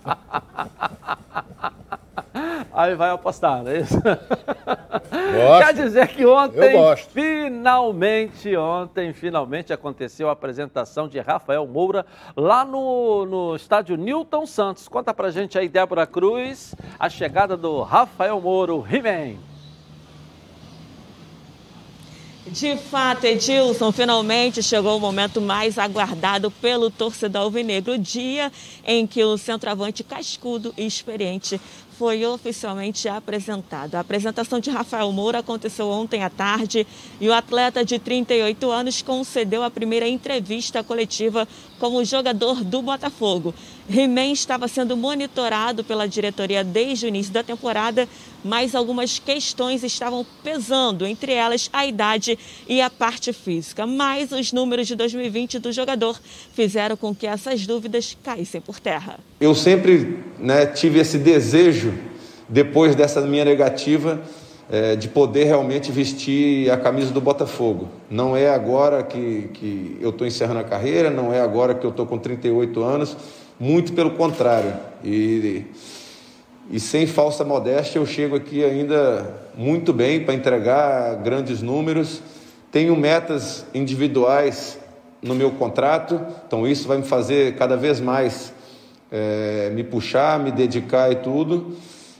Aí 2.72 2.94
vai 2.94 3.10
apostar, 3.10 3.62
não 3.62 3.70
é 3.70 3.80
isso? 3.80 4.00
Gosto. 4.00 5.66
Quer 5.66 5.74
dizer 5.74 6.08
que 6.08 6.24
ontem, 6.24 6.72
finalmente, 7.12 8.56
ontem, 8.56 9.12
finalmente 9.12 9.72
aconteceu 9.72 10.28
a 10.28 10.32
apresentação 10.32 11.08
de 11.08 11.18
Rafael 11.18 11.66
Moura 11.66 12.06
lá 12.36 12.64
no, 12.64 13.26
no 13.26 13.56
estádio 13.56 13.96
Newton 13.96 14.46
Santos. 14.46 14.86
Conta 14.86 15.12
pra 15.12 15.30
gente 15.30 15.58
aí, 15.58 15.68
Débora 15.68 16.06
Cruz, 16.06 16.74
a 16.98 17.08
chegada 17.08 17.56
do 17.56 17.82
Rafael 17.82 18.40
Moura, 18.40 18.74
o 18.74 18.86
He-Man. 18.86 19.50
De 22.46 22.76
fato, 22.76 23.26
Edilson, 23.26 23.92
finalmente 23.92 24.62
chegou 24.62 24.96
o 24.96 25.00
momento 25.00 25.40
mais 25.40 25.78
aguardado 25.78 26.50
pelo 26.50 26.90
torcedor 26.90 27.42
alvinegro, 27.42 27.92
o 27.92 27.98
dia 27.98 28.50
em 28.84 29.06
que 29.06 29.22
o 29.22 29.38
centroavante 29.38 30.02
cascudo 30.02 30.74
e 30.76 30.84
experiente 30.84 31.60
foi 32.00 32.24
oficialmente 32.24 33.10
apresentado. 33.10 33.94
A 33.94 34.00
apresentação 34.00 34.58
de 34.58 34.70
Rafael 34.70 35.12
Moura 35.12 35.40
aconteceu 35.40 35.86
ontem 35.90 36.22
à 36.22 36.30
tarde 36.30 36.86
e 37.20 37.28
o 37.28 37.34
atleta 37.34 37.84
de 37.84 37.98
38 37.98 38.70
anos 38.70 39.02
concedeu 39.02 39.62
a 39.62 39.70
primeira 39.70 40.08
entrevista 40.08 40.82
coletiva 40.82 41.46
como 41.78 42.02
jogador 42.02 42.64
do 42.64 42.80
Botafogo. 42.80 43.54
He-Man 43.90 44.32
estava 44.32 44.68
sendo 44.68 44.96
monitorado 44.96 45.82
pela 45.82 46.06
diretoria 46.06 46.62
desde 46.62 47.06
o 47.06 47.08
início 47.08 47.32
da 47.32 47.42
temporada, 47.42 48.08
mas 48.44 48.74
algumas 48.74 49.18
questões 49.18 49.82
estavam 49.82 50.24
pesando, 50.44 51.04
entre 51.04 51.32
elas 51.32 51.68
a 51.72 51.84
idade 51.84 52.38
e 52.68 52.80
a 52.80 52.88
parte 52.88 53.32
física. 53.32 53.86
Mas 53.86 54.30
os 54.30 54.52
números 54.52 54.86
de 54.86 54.94
2020 54.94 55.58
do 55.58 55.72
jogador 55.72 56.18
fizeram 56.54 56.96
com 56.96 57.14
que 57.14 57.26
essas 57.26 57.66
dúvidas 57.66 58.16
caíssem 58.22 58.60
por 58.60 58.78
terra. 58.78 59.18
Eu 59.40 59.54
sempre 59.54 60.22
né, 60.38 60.66
tive 60.66 61.00
esse 61.00 61.18
desejo, 61.18 61.89
depois 62.48 62.94
dessa 62.94 63.20
minha 63.20 63.44
negativa, 63.44 64.20
é, 64.70 64.94
de 64.94 65.08
poder 65.08 65.44
realmente 65.44 65.90
vestir 65.90 66.70
a 66.70 66.76
camisa 66.76 67.10
do 67.12 67.20
Botafogo. 67.20 67.88
Não 68.08 68.36
é 68.36 68.48
agora 68.48 69.02
que, 69.02 69.50
que 69.54 69.98
eu 70.00 70.10
estou 70.10 70.26
encerrando 70.26 70.60
a 70.60 70.64
carreira, 70.64 71.10
não 71.10 71.32
é 71.32 71.40
agora 71.40 71.74
que 71.74 71.84
eu 71.84 71.90
estou 71.90 72.06
com 72.06 72.18
38 72.18 72.82
anos, 72.82 73.16
muito 73.58 73.92
pelo 73.92 74.12
contrário. 74.12 74.72
E, 75.04 75.64
e 76.70 76.78
sem 76.78 77.04
falsa 77.06 77.44
modéstia, 77.44 77.98
eu 77.98 78.06
chego 78.06 78.36
aqui 78.36 78.64
ainda 78.64 79.48
muito 79.56 79.92
bem 79.92 80.20
para 80.20 80.34
entregar 80.34 81.16
grandes 81.16 81.60
números. 81.60 82.22
Tenho 82.70 82.94
metas 82.94 83.66
individuais 83.74 84.78
no 85.20 85.34
meu 85.34 85.50
contrato, 85.50 86.20
então 86.46 86.66
isso 86.66 86.86
vai 86.86 86.98
me 86.98 87.04
fazer 87.04 87.56
cada 87.56 87.76
vez 87.76 88.00
mais 88.00 88.52
é, 89.10 89.70
me 89.70 89.82
puxar, 89.82 90.38
me 90.38 90.50
dedicar 90.50 91.10
e 91.10 91.16
tudo. 91.16 91.76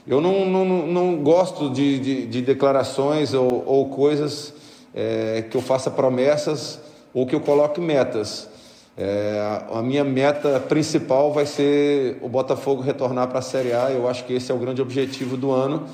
Eu 0.07 0.19
não, 0.19 0.45
não, 0.45 0.65
não 0.87 1.15
gosto 1.17 1.69
de, 1.69 1.99
de, 1.99 2.25
de 2.25 2.41
declarações 2.41 3.33
ou, 3.33 3.63
ou 3.65 3.89
coisas 3.89 4.53
é, 4.93 5.45
que 5.49 5.55
eu 5.55 5.61
faça 5.61 5.91
promessas 5.91 6.79
ou 7.13 7.25
que 7.25 7.35
eu 7.35 7.39
coloque 7.39 7.79
metas. 7.79 8.49
É, 8.97 9.61
a 9.71 9.81
minha 9.81 10.03
meta 10.03 10.59
principal 10.59 11.31
vai 11.31 11.45
ser 11.45 12.17
o 12.21 12.27
Botafogo 12.27 12.81
retornar 12.81 13.27
para 13.27 13.39
a 13.39 13.41
Série 13.41 13.73
A. 13.73 13.89
Eu 13.91 14.07
acho 14.07 14.25
que 14.25 14.33
esse 14.33 14.51
é 14.51 14.55
o 14.55 14.57
grande 14.57 14.81
objetivo 14.81 15.37
do 15.37 15.51
ano. 15.51 15.85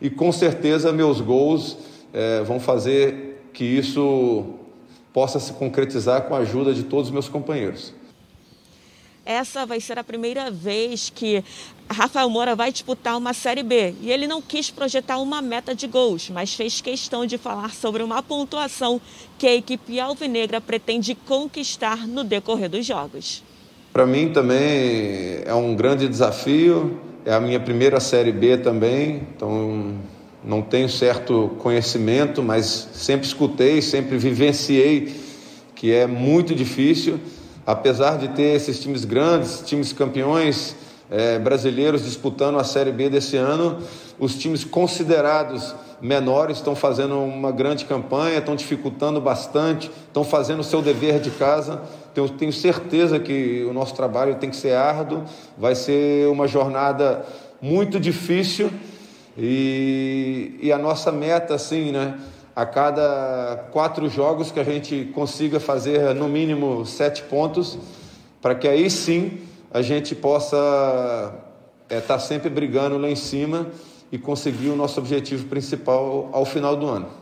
E 0.00 0.08
com 0.08 0.32
certeza 0.32 0.92
meus 0.92 1.20
gols 1.20 1.76
é, 2.12 2.42
vão 2.42 2.58
fazer 2.58 3.44
que 3.52 3.64
isso 3.64 4.46
possa 5.12 5.38
se 5.38 5.52
concretizar 5.52 6.22
com 6.22 6.34
a 6.34 6.38
ajuda 6.38 6.72
de 6.72 6.84
todos 6.84 7.06
os 7.06 7.12
meus 7.12 7.28
companheiros. 7.28 7.92
Essa 9.24 9.66
vai 9.66 9.80
ser 9.80 9.98
a 9.98 10.04
primeira 10.04 10.50
vez 10.50 11.10
que 11.14 11.44
Rafael 11.90 12.30
Moura 12.30 12.54
vai 12.54 12.72
disputar 12.72 13.16
uma 13.16 13.34
Série 13.34 13.62
B. 13.62 13.94
E 14.00 14.10
ele 14.10 14.26
não 14.26 14.40
quis 14.40 14.70
projetar 14.70 15.18
uma 15.18 15.42
meta 15.42 15.74
de 15.74 15.86
gols, 15.86 16.30
mas 16.30 16.54
fez 16.54 16.80
questão 16.80 17.26
de 17.26 17.36
falar 17.36 17.74
sobre 17.74 18.02
uma 18.02 18.22
pontuação 18.22 19.00
que 19.38 19.46
a 19.46 19.54
equipe 19.54 20.00
alvinegra 20.00 20.60
pretende 20.60 21.14
conquistar 21.14 22.06
no 22.06 22.24
decorrer 22.24 22.68
dos 22.68 22.86
jogos. 22.86 23.42
Para 23.92 24.06
mim 24.06 24.32
também 24.32 25.42
é 25.44 25.52
um 25.52 25.74
grande 25.74 26.08
desafio, 26.08 26.98
é 27.24 27.34
a 27.34 27.40
minha 27.40 27.58
primeira 27.58 27.98
Série 27.98 28.32
B 28.32 28.56
também, 28.56 29.22
então 29.34 29.98
não 30.44 30.62
tenho 30.62 30.88
certo 30.88 31.50
conhecimento, 31.58 32.42
mas 32.42 32.88
sempre 32.92 33.26
escutei, 33.26 33.82
sempre 33.82 34.16
vivenciei 34.16 35.12
que 35.74 35.92
é 35.92 36.06
muito 36.06 36.54
difícil, 36.54 37.18
apesar 37.70 38.18
de 38.18 38.28
ter 38.28 38.56
esses 38.56 38.80
times 38.80 39.04
grandes, 39.04 39.62
times 39.64 39.92
campeões 39.92 40.76
é, 41.10 41.38
brasileiros 41.38 42.04
disputando 42.04 42.58
a 42.58 42.64
Série 42.64 42.92
B 42.92 43.08
desse 43.10 43.36
ano. 43.36 43.78
Os 44.18 44.36
times 44.36 44.64
considerados 44.64 45.74
menores 46.00 46.58
estão 46.58 46.74
fazendo 46.74 47.18
uma 47.18 47.50
grande 47.50 47.84
campanha, 47.84 48.38
estão 48.38 48.56
dificultando 48.56 49.20
bastante, 49.20 49.90
estão 50.06 50.24
fazendo 50.24 50.60
o 50.60 50.64
seu 50.64 50.80
dever 50.80 51.20
de 51.20 51.30
casa. 51.30 51.80
Então, 52.12 52.26
tenho 52.28 52.52
certeza 52.52 53.18
que 53.18 53.64
o 53.68 53.72
nosso 53.72 53.94
trabalho 53.94 54.34
tem 54.36 54.50
que 54.50 54.56
ser 54.56 54.74
árduo, 54.74 55.24
vai 55.56 55.74
ser 55.74 56.28
uma 56.28 56.46
jornada 56.48 57.24
muito 57.60 58.00
difícil 58.00 58.70
e, 59.38 60.58
e 60.60 60.72
a 60.72 60.78
nossa 60.78 61.12
meta, 61.12 61.54
assim, 61.54 61.92
né? 61.92 62.18
A 62.60 62.66
cada 62.66 63.68
quatro 63.72 64.06
jogos 64.10 64.52
que 64.52 64.60
a 64.60 64.64
gente 64.64 65.10
consiga 65.14 65.58
fazer 65.58 66.14
no 66.14 66.28
mínimo 66.28 66.84
sete 66.84 67.22
pontos, 67.22 67.78
para 68.42 68.54
que 68.54 68.68
aí 68.68 68.90
sim 68.90 69.38
a 69.72 69.80
gente 69.80 70.14
possa 70.14 70.58
estar 71.84 71.96
é, 71.96 72.00
tá 72.02 72.18
sempre 72.18 72.50
brigando 72.50 72.98
lá 72.98 73.08
em 73.08 73.16
cima 73.16 73.68
e 74.12 74.18
conseguir 74.18 74.68
o 74.68 74.76
nosso 74.76 75.00
objetivo 75.00 75.46
principal 75.46 76.28
ao 76.32 76.44
final 76.44 76.76
do 76.76 76.86
ano. 76.86 77.19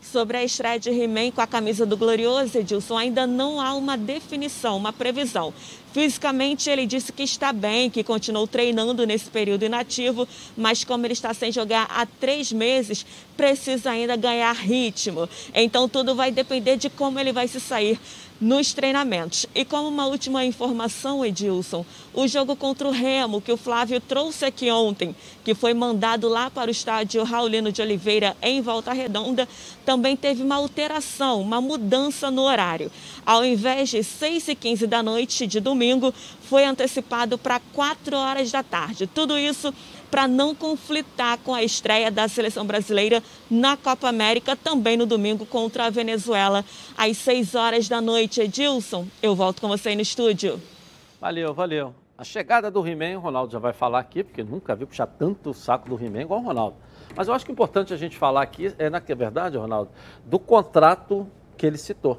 Sobre 0.00 0.38
a 0.38 0.44
estreia 0.44 0.78
de 0.78 0.90
He-Man 0.90 1.30
com 1.32 1.40
a 1.40 1.46
camisa 1.46 1.84
do 1.84 1.96
Glorioso, 1.96 2.56
Edilson, 2.56 2.96
ainda 2.96 3.26
não 3.26 3.60
há 3.60 3.74
uma 3.74 3.96
definição, 3.96 4.76
uma 4.76 4.92
previsão. 4.92 5.52
Fisicamente, 5.92 6.70
ele 6.70 6.86
disse 6.86 7.12
que 7.12 7.22
está 7.22 7.52
bem, 7.52 7.90
que 7.90 8.04
continuou 8.04 8.46
treinando 8.46 9.06
nesse 9.06 9.28
período 9.30 9.64
inativo, 9.64 10.28
mas 10.56 10.84
como 10.84 11.04
ele 11.06 11.12
está 11.12 11.34
sem 11.34 11.50
jogar 11.50 11.86
há 11.90 12.06
três 12.06 12.52
meses, 12.52 13.04
precisa 13.36 13.90
ainda 13.90 14.16
ganhar 14.16 14.54
ritmo. 14.54 15.28
Então, 15.54 15.88
tudo 15.88 16.14
vai 16.14 16.30
depender 16.30 16.76
de 16.76 16.88
como 16.88 17.18
ele 17.18 17.32
vai 17.32 17.48
se 17.48 17.58
sair 17.58 17.98
nos 18.40 18.72
treinamentos. 18.72 19.46
E 19.54 19.64
como 19.64 19.88
uma 19.88 20.06
última 20.06 20.44
informação, 20.44 21.24
Edilson, 21.24 21.84
o 22.14 22.26
jogo 22.26 22.54
contra 22.54 22.86
o 22.86 22.92
Remo, 22.92 23.40
que 23.40 23.52
o 23.52 23.56
Flávio 23.56 24.00
trouxe 24.00 24.44
aqui 24.44 24.70
ontem, 24.70 25.14
que 25.44 25.54
foi 25.54 25.74
mandado 25.74 26.28
lá 26.28 26.50
para 26.50 26.68
o 26.68 26.70
estádio 26.70 27.24
Raulino 27.24 27.72
de 27.72 27.82
Oliveira, 27.82 28.36
em 28.40 28.60
Volta 28.60 28.92
Redonda, 28.92 29.48
também 29.88 30.14
teve 30.14 30.42
uma 30.42 30.56
alteração, 30.56 31.40
uma 31.40 31.62
mudança 31.62 32.30
no 32.30 32.42
horário. 32.42 32.92
Ao 33.24 33.42
invés 33.42 33.88
de 33.88 34.00
6h15 34.00 34.86
da 34.86 35.02
noite 35.02 35.46
de 35.46 35.60
domingo, 35.60 36.12
foi 36.42 36.66
antecipado 36.66 37.38
para 37.38 37.58
4 37.72 38.14
horas 38.14 38.52
da 38.52 38.62
tarde. 38.62 39.06
Tudo 39.06 39.38
isso 39.38 39.72
para 40.10 40.28
não 40.28 40.54
conflitar 40.54 41.38
com 41.38 41.54
a 41.54 41.62
estreia 41.62 42.10
da 42.10 42.28
seleção 42.28 42.66
brasileira 42.66 43.22
na 43.50 43.78
Copa 43.78 44.10
América, 44.10 44.54
também 44.54 44.94
no 44.94 45.06
domingo 45.06 45.46
contra 45.46 45.86
a 45.86 45.90
Venezuela, 45.90 46.62
às 46.94 47.16
6 47.16 47.54
horas 47.54 47.88
da 47.88 47.98
noite. 47.98 48.42
Edilson, 48.42 49.06
eu 49.22 49.34
volto 49.34 49.62
com 49.62 49.68
você 49.68 49.88
aí 49.88 49.96
no 49.96 50.02
estúdio. 50.02 50.60
Valeu, 51.18 51.54
valeu. 51.54 51.94
A 52.18 52.24
chegada 52.24 52.70
do 52.70 52.86
He-Man, 52.86 53.16
o 53.16 53.20
Ronaldo 53.20 53.54
já 53.54 53.58
vai 53.58 53.72
falar 53.72 54.00
aqui, 54.00 54.22
porque 54.22 54.42
nunca 54.42 54.76
vi 54.76 54.84
puxar 54.84 55.06
tanto 55.06 55.48
o 55.48 55.54
saco 55.54 55.88
do 55.88 56.04
He-Man 56.04 56.22
igual 56.22 56.40
o 56.40 56.44
Ronaldo. 56.44 56.76
Mas 57.14 57.28
eu 57.28 57.34
acho 57.34 57.44
que 57.44 57.50
é 57.50 57.54
importante 57.54 57.92
a 57.92 57.96
gente 57.96 58.16
falar 58.16 58.42
aqui, 58.42 58.74
é 58.78 58.88
na 58.90 59.00
que 59.00 59.12
é 59.12 59.14
verdade, 59.14 59.56
Ronaldo, 59.56 59.90
do 60.24 60.38
contrato 60.38 61.26
que 61.56 61.66
ele 61.66 61.78
citou. 61.78 62.18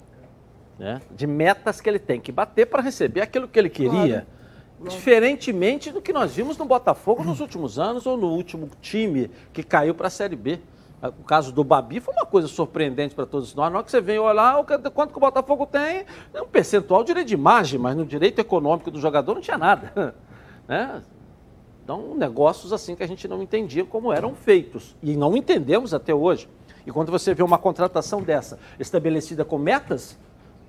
Né? 0.78 1.02
De 1.12 1.28
metas 1.28 1.82
que 1.82 1.90
ele 1.90 2.00
tem 2.00 2.20
que 2.20 2.32
bater 2.32 2.66
para 2.66 2.82
receber 2.82 3.22
aquilo 3.22 3.48
que 3.48 3.60
ele 3.60 3.70
queria. 3.70 4.26
Claro 4.26 4.40
Diferentemente 4.88 5.92
do 5.92 6.02
que 6.02 6.14
nós 6.14 6.34
vimos 6.34 6.58
no 6.58 6.64
Botafogo 6.64 7.24
nos 7.24 7.42
últimos 7.42 7.78
anos 7.78 8.06
ou 8.06 8.16
no 8.16 8.28
último 8.28 8.70
time 8.82 9.30
que 9.52 9.62
caiu 9.62 9.94
para 9.94 10.08
a 10.08 10.10
Série 10.10 10.38
B. 10.38 10.60
O 11.02 11.24
caso 11.24 11.52
do 11.52 11.64
Babi 11.64 12.00
foi 12.00 12.14
uma 12.14 12.26
coisa 12.26 12.48
surpreendente 12.48 13.14
para 13.14 13.26
todos 13.26 13.54
nós. 13.54 13.72
Na 13.72 13.78
hora 13.78 13.86
que 13.86 13.92
você 13.92 14.00
vem 14.00 14.20
olhar 14.20 14.64
quanto 14.94 15.12
que 15.12 15.18
o 15.18 15.20
Botafogo 15.20 15.66
tem, 15.66 16.06
é 16.34 16.42
um 16.42 16.48
percentual 16.48 17.04
direito 17.04 17.28
de 17.28 17.38
margem, 17.38 17.78
mas 17.78 17.96
no 17.96 18.06
direito 18.06 18.40
econômico 18.40 18.90
do 18.90 19.00
jogador 19.00 19.36
não 19.36 19.42
tinha 19.42 19.58
nada. 19.58 20.16
Né? 20.68 21.02
Então, 21.90 22.14
negócios 22.16 22.72
assim 22.72 22.94
que 22.94 23.02
a 23.02 23.08
gente 23.08 23.28
não 23.28 23.42
entendia 23.42 23.84
como 23.84 24.14
eram 24.14 24.36
feitos. 24.36 24.96
E 25.02 25.18
não 25.18 25.36
entendemos 25.36 25.92
até 25.92 26.14
hoje. 26.14 26.48
E 26.86 26.92
quando 26.92 27.12
você 27.12 27.34
vê 27.34 27.42
uma 27.42 27.58
contratação 27.58 28.22
dessa 28.22 28.60
estabelecida 28.80 29.44
com 29.44 29.58
metas, 29.58 30.16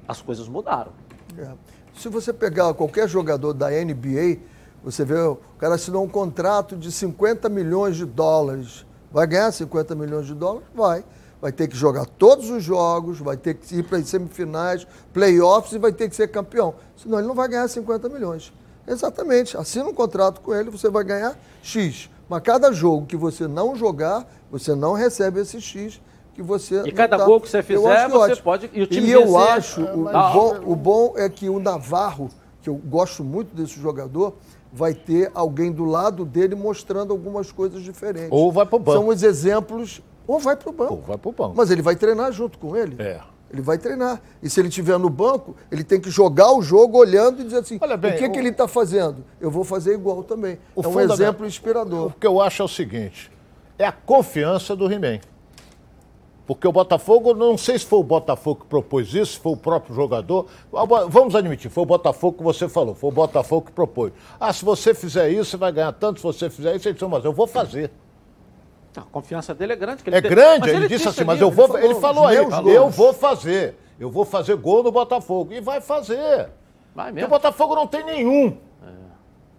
as 0.08 0.22
coisas 0.22 0.48
mudaram. 0.48 0.92
É. 1.36 1.50
Se 1.94 2.08
você 2.08 2.32
pegar 2.32 2.72
qualquer 2.72 3.06
jogador 3.06 3.52
da 3.52 3.68
NBA, 3.68 4.38
você 4.82 5.04
vê, 5.04 5.20
o 5.20 5.36
cara 5.58 5.74
assinou 5.74 6.02
um 6.02 6.08
contrato 6.08 6.74
de 6.74 6.90
50 6.90 7.50
milhões 7.50 7.96
de 7.98 8.06
dólares. 8.06 8.86
Vai 9.12 9.26
ganhar 9.26 9.52
50 9.52 9.94
milhões 9.94 10.26
de 10.26 10.32
dólares? 10.32 10.66
Vai. 10.74 11.04
Vai 11.38 11.52
ter 11.52 11.68
que 11.68 11.76
jogar 11.76 12.06
todos 12.06 12.48
os 12.48 12.64
jogos, 12.64 13.18
vai 13.18 13.36
ter 13.36 13.52
que 13.56 13.76
ir 13.76 13.82
para 13.82 13.98
as 13.98 14.08
semifinais, 14.08 14.86
playoffs 15.12 15.74
e 15.74 15.78
vai 15.78 15.92
ter 15.92 16.08
que 16.08 16.16
ser 16.16 16.28
campeão. 16.28 16.76
Senão 16.96 17.18
ele 17.18 17.28
não 17.28 17.34
vai 17.34 17.46
ganhar 17.46 17.68
50 17.68 18.08
milhões. 18.08 18.50
Exatamente. 18.90 19.56
Assina 19.56 19.88
um 19.88 19.94
contrato 19.94 20.40
com 20.40 20.54
ele, 20.54 20.70
você 20.70 20.88
vai 20.90 21.04
ganhar 21.04 21.38
X. 21.62 22.10
Mas 22.28 22.42
cada 22.42 22.72
jogo 22.72 23.06
que 23.06 23.16
você 23.16 23.46
não 23.46 23.74
jogar, 23.74 24.26
você 24.50 24.74
não 24.74 24.92
recebe 24.92 25.40
esse 25.40 25.60
X 25.60 26.00
que 26.34 26.42
você. 26.42 26.82
E 26.82 26.92
cada 26.92 27.18
tá... 27.18 27.24
gol 27.24 27.40
que 27.40 27.48
você 27.48 27.62
fizer, 27.62 28.06
que 28.06 28.10
você 28.10 28.32
ótimo. 28.32 28.42
pode. 28.42 28.70
E, 28.72 28.82
o 28.82 28.86
time 28.86 29.06
e 29.08 29.12
eu 29.12 29.38
acho, 29.38 29.82
o, 29.82 30.08
ah, 30.08 30.30
bom, 30.32 30.60
o 30.64 30.76
bom 30.76 31.14
é 31.16 31.28
que 31.28 31.48
o 31.48 31.58
Navarro, 31.58 32.28
que 32.62 32.68
eu 32.68 32.74
gosto 32.74 33.22
muito 33.22 33.54
desse 33.54 33.80
jogador, 33.80 34.34
vai 34.72 34.94
ter 34.94 35.30
alguém 35.34 35.72
do 35.72 35.84
lado 35.84 36.24
dele 36.24 36.54
mostrando 36.54 37.12
algumas 37.12 37.50
coisas 37.50 37.82
diferentes. 37.82 38.30
Ou 38.30 38.52
vai 38.52 38.66
para 38.66 38.76
o 38.76 38.78
banco. 38.78 38.98
São 38.98 39.08
os 39.08 39.22
exemplos. 39.22 40.02
Ou 40.26 40.38
vai 40.38 40.56
para 40.56 40.70
o 40.70 40.72
banco. 40.72 40.94
Ou 40.94 41.00
vai 41.00 41.18
para 41.18 41.28
o 41.28 41.32
banco. 41.32 41.54
Mas 41.56 41.70
ele 41.70 41.82
vai 41.82 41.96
treinar 41.96 42.30
junto 42.32 42.58
com 42.58 42.76
ele. 42.76 42.96
É. 43.02 43.20
Ele 43.52 43.62
vai 43.62 43.78
treinar. 43.78 44.20
E 44.42 44.48
se 44.48 44.60
ele 44.60 44.68
estiver 44.68 44.98
no 44.98 45.10
banco, 45.10 45.56
ele 45.70 45.82
tem 45.82 46.00
que 46.00 46.10
jogar 46.10 46.52
o 46.52 46.62
jogo 46.62 46.98
olhando 46.98 47.40
e 47.40 47.44
dizer 47.44 47.58
assim: 47.58 47.78
bem, 47.98 48.14
o 48.14 48.16
que, 48.16 48.26
o... 48.26 48.32
que 48.32 48.38
ele 48.38 48.50
está 48.50 48.68
fazendo? 48.68 49.24
Eu 49.40 49.50
vou 49.50 49.64
fazer 49.64 49.94
igual 49.94 50.22
também. 50.22 50.58
O 50.74 50.82
é 50.82 50.88
um 50.88 51.00
exemplo 51.00 51.46
inspirador. 51.46 52.06
O 52.08 52.12
que 52.12 52.26
eu 52.26 52.40
acho 52.40 52.62
é 52.62 52.64
o 52.64 52.68
seguinte: 52.68 53.30
é 53.76 53.84
a 53.84 53.92
confiança 53.92 54.76
do 54.76 54.90
He-Man. 54.90 55.20
Porque 56.46 56.66
o 56.66 56.72
Botafogo, 56.72 57.32
não 57.32 57.56
sei 57.56 57.78
se 57.78 57.86
foi 57.86 58.00
o 58.00 58.02
Botafogo 58.02 58.62
que 58.62 58.66
propôs 58.66 59.14
isso, 59.14 59.34
se 59.34 59.38
foi 59.38 59.52
o 59.52 59.56
próprio 59.56 59.94
jogador. 59.94 60.46
Vamos 61.08 61.36
admitir, 61.36 61.70
foi 61.70 61.84
o 61.84 61.86
Botafogo 61.86 62.38
que 62.38 62.42
você 62.42 62.68
falou, 62.68 62.92
foi 62.92 63.08
o 63.08 63.12
Botafogo 63.12 63.66
que 63.66 63.72
propôs. 63.72 64.12
Ah, 64.38 64.52
se 64.52 64.64
você 64.64 64.92
fizer 64.92 65.30
isso, 65.30 65.52
você 65.52 65.56
vai 65.56 65.70
ganhar 65.70 65.92
tanto, 65.92 66.18
se 66.18 66.24
você 66.24 66.50
fizer 66.50 66.74
isso, 66.74 66.88
ele 66.88 66.94
disse, 66.94 67.06
mas 67.06 67.24
eu 67.24 67.32
vou 67.32 67.46
fazer. 67.46 67.92
A 68.96 69.02
confiança 69.02 69.54
dele 69.54 69.72
é 69.72 69.76
grande. 69.76 70.02
é 70.06 70.20
grande, 70.20 70.68
ele, 70.68 70.78
ele, 70.78 70.88
disse 70.88 71.08
assim, 71.08 71.24
mas 71.24 71.40
eu 71.40 71.50
vou. 71.50 71.78
Ele 71.78 71.94
falou, 71.94 72.30
ele 72.30 72.50
falou 72.50 72.70
aí, 72.70 72.76
eu 72.76 72.90
vou 72.90 73.12
fazer. 73.12 73.76
Eu 73.98 74.10
vou 74.10 74.24
fazer 74.24 74.56
gol 74.56 74.82
no 74.82 74.90
Botafogo. 74.90 75.52
E 75.52 75.60
vai 75.60 75.80
fazer. 75.80 76.48
Vai 76.94 77.12
mesmo. 77.12 77.20
Porque 77.20 77.24
o 77.24 77.28
Botafogo 77.28 77.74
não 77.74 77.86
tem 77.86 78.04
nenhum. 78.04 78.56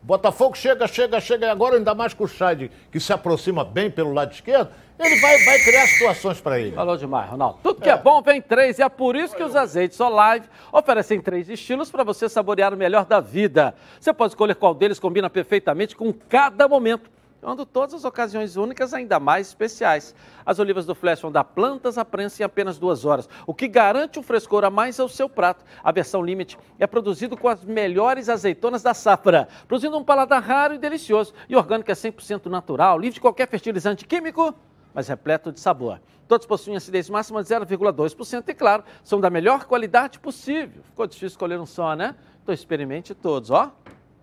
Botafogo 0.03 0.57
chega, 0.57 0.87
chega, 0.87 1.19
chega, 1.21 1.45
e 1.45 1.49
agora 1.49 1.75
ainda 1.75 1.93
mais 1.93 2.11
com 2.13 2.23
o 2.23 2.27
Chad, 2.27 2.71
que 2.91 2.99
se 2.99 3.13
aproxima 3.13 3.63
bem 3.63 3.89
pelo 3.89 4.11
lado 4.11 4.31
esquerdo, 4.31 4.71
ele 4.97 5.15
vai, 5.19 5.37
vai 5.45 5.59
criar 5.59 5.85
situações 5.87 6.41
para 6.41 6.59
ele. 6.59 6.71
Falou 6.71 6.97
demais, 6.97 7.29
Ronaldo. 7.29 7.59
Tudo 7.61 7.81
que 7.81 7.89
é. 7.89 7.93
é 7.93 7.97
bom 7.97 8.19
vem 8.19 8.41
três, 8.41 8.79
e 8.79 8.81
é 8.81 8.89
por 8.89 9.15
isso 9.15 9.35
que 9.35 9.43
os 9.43 9.55
azeites 9.55 9.99
Olive 9.99 10.47
oferecem 10.71 11.21
três 11.21 11.49
estilos 11.49 11.91
para 11.91 12.03
você 12.03 12.27
saborear 12.27 12.73
o 12.73 12.77
melhor 12.77 13.05
da 13.05 13.19
vida. 13.19 13.75
Você 13.99 14.11
pode 14.11 14.31
escolher 14.31 14.55
qual 14.55 14.73
deles 14.73 14.99
combina 14.99 15.29
perfeitamente 15.29 15.95
com 15.95 16.11
cada 16.11 16.67
momento 16.67 17.07
tornando 17.41 17.65
todas 17.65 17.95
as 17.95 18.05
ocasiões 18.05 18.55
únicas 18.55 18.93
ainda 18.93 19.19
mais 19.19 19.47
especiais. 19.47 20.13
As 20.45 20.59
olivas 20.59 20.85
do 20.85 20.93
Flash 20.93 21.21
vão 21.21 21.31
dar 21.31 21.43
plantas 21.43 21.97
à 21.97 22.05
prensa 22.05 22.43
em 22.43 22.45
apenas 22.45 22.77
duas 22.77 23.03
horas, 23.03 23.27
o 23.47 23.53
que 23.53 23.67
garante 23.67 24.19
um 24.19 24.23
frescor 24.23 24.63
a 24.63 24.69
mais 24.69 24.99
ao 24.99 25.09
seu 25.09 25.27
prato. 25.27 25.65
A 25.83 25.91
versão 25.91 26.21
Limite 26.21 26.57
é 26.77 26.85
produzido 26.85 27.35
com 27.35 27.49
as 27.49 27.63
melhores 27.63 28.29
azeitonas 28.29 28.83
da 28.83 28.93
safra, 28.93 29.47
produzindo 29.67 29.97
um 29.97 30.03
paladar 30.03 30.41
raro 30.43 30.75
e 30.75 30.77
delicioso. 30.77 31.33
E 31.49 31.55
orgânico 31.55 31.89
é 31.89 31.95
100% 31.95 32.45
natural, 32.45 32.99
livre 32.99 33.15
de 33.15 33.21
qualquer 33.21 33.47
fertilizante 33.47 34.05
químico 34.05 34.53
mas 34.93 35.07
repleto 35.07 35.53
de 35.53 35.59
sabor. 35.61 36.01
Todos 36.27 36.45
possuem 36.45 36.75
acidez 36.75 37.09
máxima 37.09 37.41
de 37.41 37.49
0,2% 37.49 38.43
e, 38.45 38.53
claro, 38.53 38.83
são 39.05 39.21
da 39.21 39.29
melhor 39.29 39.63
qualidade 39.63 40.19
possível. 40.19 40.83
Ficou 40.83 41.07
difícil 41.07 41.27
escolher 41.27 41.57
um 41.57 41.65
só, 41.65 41.95
né? 41.95 42.13
Então 42.43 42.53
experimente 42.53 43.15
todos, 43.15 43.49
ó. 43.51 43.71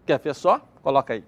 Quer 0.04 0.18
ver 0.18 0.34
só? 0.34 0.60
Coloca 0.82 1.14
aí. 1.14 1.24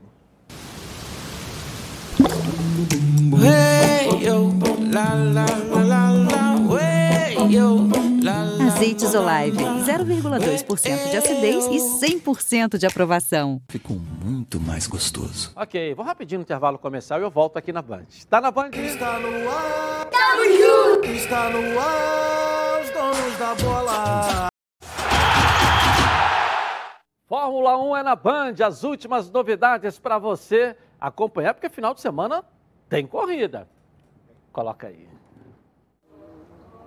Azeites 8.66 9.14
Olive, 9.14 9.58
0,2% 9.58 11.10
de 11.10 11.16
acidez 11.16 11.66
e 11.66 11.78
100% 12.06 12.78
de 12.78 12.86
aprovação. 12.86 13.60
Ficou 13.68 13.98
muito 14.24 14.58
mais 14.58 14.86
gostoso. 14.86 15.52
Ok, 15.54 15.94
vou 15.94 16.04
rapidinho 16.04 16.38
no 16.38 16.42
intervalo 16.42 16.78
comercial 16.78 17.20
e 17.20 17.22
eu 17.22 17.30
volto 17.30 17.56
aqui 17.56 17.72
na 17.72 17.82
Band. 17.82 18.06
Está 18.08 18.40
na 18.40 18.50
Band? 18.50 18.70
Está 18.72 19.18
no 19.18 19.28
ar! 19.50 20.08
Junto! 20.58 21.06
Está 21.08 21.50
no 21.50 21.78
ar, 21.78 22.82
os 22.82 22.90
donos 22.90 23.38
da 23.38 23.54
bola! 23.54 24.48
Fórmula 27.28 27.78
1 27.78 27.96
é 27.98 28.02
na 28.02 28.16
Band, 28.16 28.54
as 28.66 28.82
últimas 28.82 29.30
novidades 29.30 29.98
para 29.98 30.18
você 30.18 30.74
acompanhar, 31.00 31.54
porque 31.54 31.68
final 31.68 31.94
de 31.94 32.00
semana 32.00 32.44
tem 32.90 33.06
corrida. 33.06 33.68
Coloca 34.52 34.88
aí. 34.88 35.08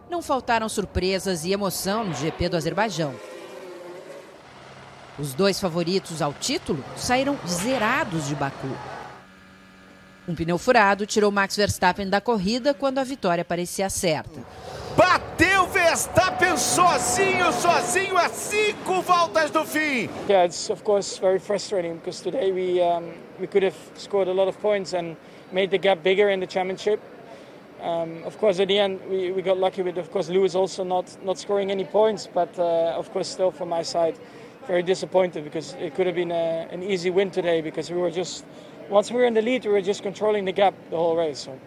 Não 0.10 0.22
faltaram 0.22 0.68
surpresas 0.68 1.45
e 1.45 1.54
emoção 1.54 2.04
no 2.04 2.14
GP 2.14 2.49
do 2.49 2.58
Azerbaijão. 2.58 3.16
Os 5.18 5.34
dois 5.34 5.60
favoritos 5.60 6.22
ao 6.22 6.34
título 6.34 6.84
saíram 6.97 7.39
zerados 7.47 8.28
de 8.28 8.36
Baku. 8.36 8.68
Um 10.28 10.36
pneu 10.36 10.58
furado 10.58 11.06
tirou 11.06 11.32
Max 11.32 11.56
Verstappen 11.56 12.10
da 12.10 12.22
corrida 12.22 12.74
quando 12.74 12.99
a 12.99 13.04
vitória 13.04 13.43
parecia 13.45 13.89
certa. 13.89 14.41
Bateu 14.95 15.68
Verstappen 15.68 16.58
sozinho, 16.58 17.51
sozinho 17.54 18.18
a 18.18 18.30
cinco 18.30 19.01
voltas 19.01 19.51
do 19.51 19.66
fim. 19.66 20.10
Yeah, 20.30 20.45
it's 20.45 20.70
of 20.70 20.84
course 20.84 21.20
very 21.20 21.39
frustrating 21.39 21.95
because 21.95 22.22
today 22.22 22.51
we 22.51 22.82
um, 22.82 23.14
we 23.39 23.47
could 23.47 23.66
have 23.66 23.76
scored 23.95 24.30
a 24.30 24.34
lot 24.34 24.47
of 24.47 24.58
points 24.60 24.93
and 24.93 25.18
made 25.54 25.72
the 25.72 25.78
gap 25.78 26.04
bigger 26.04 26.30
in 26.30 26.39
the 26.39 26.47
championship. 26.47 26.99
Um, 27.82 28.24
of 28.24 28.38
course, 28.38 28.60
at 28.60 28.68
the 28.70 28.80
end, 28.80 28.99
we, 29.10 29.32
we 29.32 29.41
got 29.41 29.58
lucky 29.58 29.82
with, 29.82 29.97
of 29.97 30.10
course, 30.10 30.30
Lewis 30.30 30.56
also 30.56 30.84
not, 30.84 31.06
not 31.24 31.38
scoring 31.38 31.70
any 31.70 31.84
points. 31.84 32.28
But, 32.34 32.58
uh, 32.58 32.95
of 32.97 33.12
course, 33.12 33.28
still 33.28 33.51
from 33.51 33.70
my 33.70 33.84
side, 33.84 34.18
very 34.68 34.84
disappointed 34.84 35.43
because 35.43 35.74
it 35.74 35.93
could 35.93 36.08
have 36.08 36.16
been 36.16 36.32
a, 36.32 36.68
an 36.72 36.82
easy 36.82 37.10
win 37.10 37.30
today 37.30 37.62
because 37.62 37.91
we 37.91 37.97
were 37.97 38.12
just, 38.12 38.45
once 38.89 39.12
we 39.12 39.18
were 39.18 39.26
in 39.26 39.34
the 39.34 39.41
lead, 39.41 39.66
we 39.66 39.72
were 39.72 39.82
just 39.82 40.01
controlling 40.01 40.45
the 40.45 40.54
gap 40.54 40.74
the 40.89 40.95
whole 40.95 41.16
race. 41.16 41.39
So. 41.39 41.60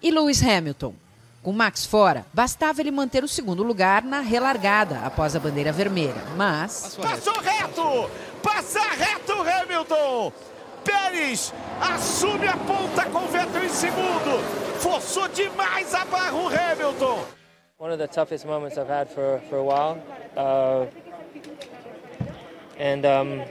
E 0.00 0.10
Lewis 0.10 0.40
Hamilton? 0.40 0.94
Com 1.42 1.52
Max 1.52 1.84
fora, 1.84 2.24
bastava 2.32 2.80
ele 2.80 2.90
manter 2.90 3.22
o 3.22 3.28
segundo 3.28 3.62
lugar 3.62 4.02
na 4.02 4.20
relargada 4.20 5.00
após 5.00 5.36
a 5.36 5.38
bandeira 5.38 5.70
vermelha, 5.70 6.24
mas... 6.36 6.96
Passou 6.96 7.34
reto! 7.34 8.10
Passa 8.42 8.80
reto, 8.80 9.34
Hamilton! 9.42 10.32
Pérez 10.84 11.52
assume 11.80 12.46
a 12.46 12.56
ponta 12.56 13.08
com 13.10 13.26
Vettel 13.26 13.64
em 13.64 13.68
segundo. 13.68 14.42
Forçou 14.80 15.28
demais 15.28 15.94
a 15.94 16.04
barra 16.04 16.34
o 16.34 16.48
Hamilton. 16.48 17.24
One 17.78 17.92
of 17.92 17.98
the 17.98 18.06
toughest 18.06 18.46
moments 18.46 18.78
I've 18.78 18.88
had 18.88 19.08
for, 19.08 19.40
for 19.48 19.58
a 19.58 19.64
while. 19.64 19.98
Uh, 20.36 20.86
and 22.78 23.04
um, 23.04 23.42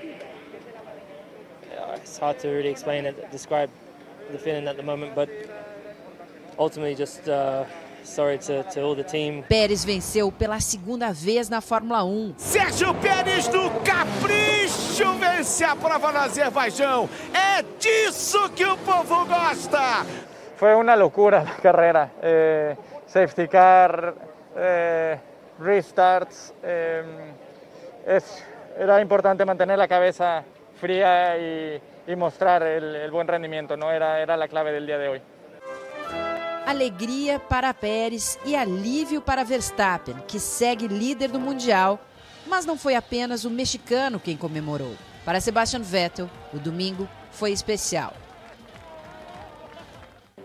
it's 1.96 2.18
hard 2.18 2.40
to 2.40 2.50
really 2.50 2.70
explain 2.70 3.06
it, 3.06 3.32
describe 3.32 3.70
the 4.32 4.38
feeling 4.38 4.68
at 4.68 4.78
the 4.78 4.84
moment, 4.84 5.16
but 5.16 5.30
ultimately 6.58 6.96
just 6.96 7.28
uh, 7.28 7.66
sorry 8.04 8.38
to, 8.38 8.64
to 8.64 8.82
all 8.82 8.96
the 8.96 9.04
team. 9.04 9.44
Pérez 9.50 9.84
venceu 9.84 10.32
pela 10.32 10.60
segunda 10.60 11.12
vez 11.12 11.50
na 11.50 11.62
Fórmula 11.62 12.04
1. 12.04 12.36
Sérgio 12.38 12.94
Pérez 12.96 13.48
do 13.48 13.70
Capricho 13.82 15.14
vence 15.20 15.64
a 15.64 15.76
prova 15.76 16.12
no 16.12 16.20
Azerbaijão. 16.20 17.10
É 17.34 17.64
disso 17.80 18.50
que 18.52 18.66
o 18.66 18.78
povo 18.78 19.26
gosta. 19.26 20.06
Foi 20.56 20.74
uma 20.76 20.96
loucura 20.96 21.40
a 21.40 21.62
carreira. 21.62 22.12
Eh, 22.22 22.78
safety 23.08 23.48
car, 23.48 24.14
eh, 24.56 25.18
restarts. 25.60 26.54
Es, 28.06 28.44
era 28.78 29.02
importante 29.02 29.46
mantener 29.46 29.78
la 29.78 29.88
cabeza 29.88 30.44
fría 30.80 31.38
y, 31.38 31.82
y 32.08 32.16
mostrar 32.16 32.64
el, 32.64 33.10
buen 33.12 33.28
rendimiento. 33.28 33.78
¿no? 33.78 33.92
Era, 33.92 34.20
era 34.20 34.38
la 34.38 34.48
clave 34.48 34.72
del 34.72 34.86
día 34.86 34.98
de 34.98 35.08
hoy. 35.08 35.22
Alegria 36.66 37.40
para 37.40 37.74
Pérez 37.74 38.40
e 38.46 38.56
alívio 38.56 39.22
para 39.22 39.44
Verstappen, 39.44 40.16
que 40.28 40.40
segue 40.40 40.88
líder 40.88 41.30
do 41.30 41.40
Mundial. 41.40 42.00
Mas 42.48 42.66
não 42.66 42.78
foi 42.78 42.96
apenas 42.96 43.44
o 43.44 43.50
mexicano 43.50 44.20
quem 44.20 44.38
comemorou. 44.38 44.96
Para 45.26 45.42
Sebastian 45.42 45.82
Vettel, 45.82 46.30
o 46.54 46.60
domingo 46.60 47.08
foi 47.32 47.52
especial. 47.52 48.14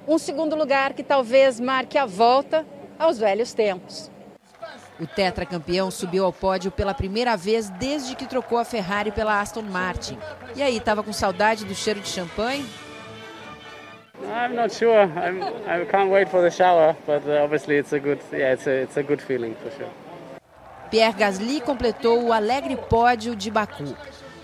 Um 0.07 0.19
segundo 0.19 0.57
lugar 0.57 0.93
que 0.93 1.03
talvez 1.03 1.61
marque 1.61 1.99
a 1.99 2.07
volta 2.07 2.66
aos 2.99 3.19
velhos 3.19 3.53
tempos. 3.53 4.11
O 4.99 5.07
tetracampeão 5.07 5.91
subiu 5.91 6.25
ao 6.25 6.33
pódio 6.33 6.73
pela 6.73 6.95
primeira 6.95 7.37
vez 7.37 7.71
desde 7.71 8.16
que 8.16 8.27
trocou 8.27 8.59
a 8.59 8.64
Ferrari 8.64 9.12
pela 9.12 9.41
Aston 9.41 9.62
Martin. 9.62 10.19
E 10.57 10.62
aí, 10.62 10.79
estava 10.79 11.05
com 11.05 11.12
saudade 11.12 11.64
do 11.64 11.75
cheiro 11.75 12.01
de 12.01 12.09
champanhe? 12.09 12.66
I'm 14.25 14.55
not 14.55 14.73
sure. 14.73 15.03
I'm, 15.03 15.43
I 15.66 15.85
can't 15.85 16.11
wait 16.11 16.29
for 16.29 16.43
the 16.43 16.51
shower, 16.51 16.97
but 17.07 17.27
uh, 17.27 17.43
obviously 17.43 17.77
it's 17.77 17.93
a 17.93 18.01
good, 18.01 18.21
yeah, 18.33 18.53
it's 18.53 18.66
a, 18.66 18.83
it's 18.83 18.97
a 18.97 19.03
good 19.03 19.23
feeling 19.23 19.55
for 19.57 19.71
sure. 19.71 19.91
Pierre 20.91 21.12
Gasly 21.12 21.61
completou 21.61 22.25
o 22.25 22.33
alegre 22.33 22.77
pódio 22.77 23.37
de 23.37 23.51
Baku. 23.51 23.95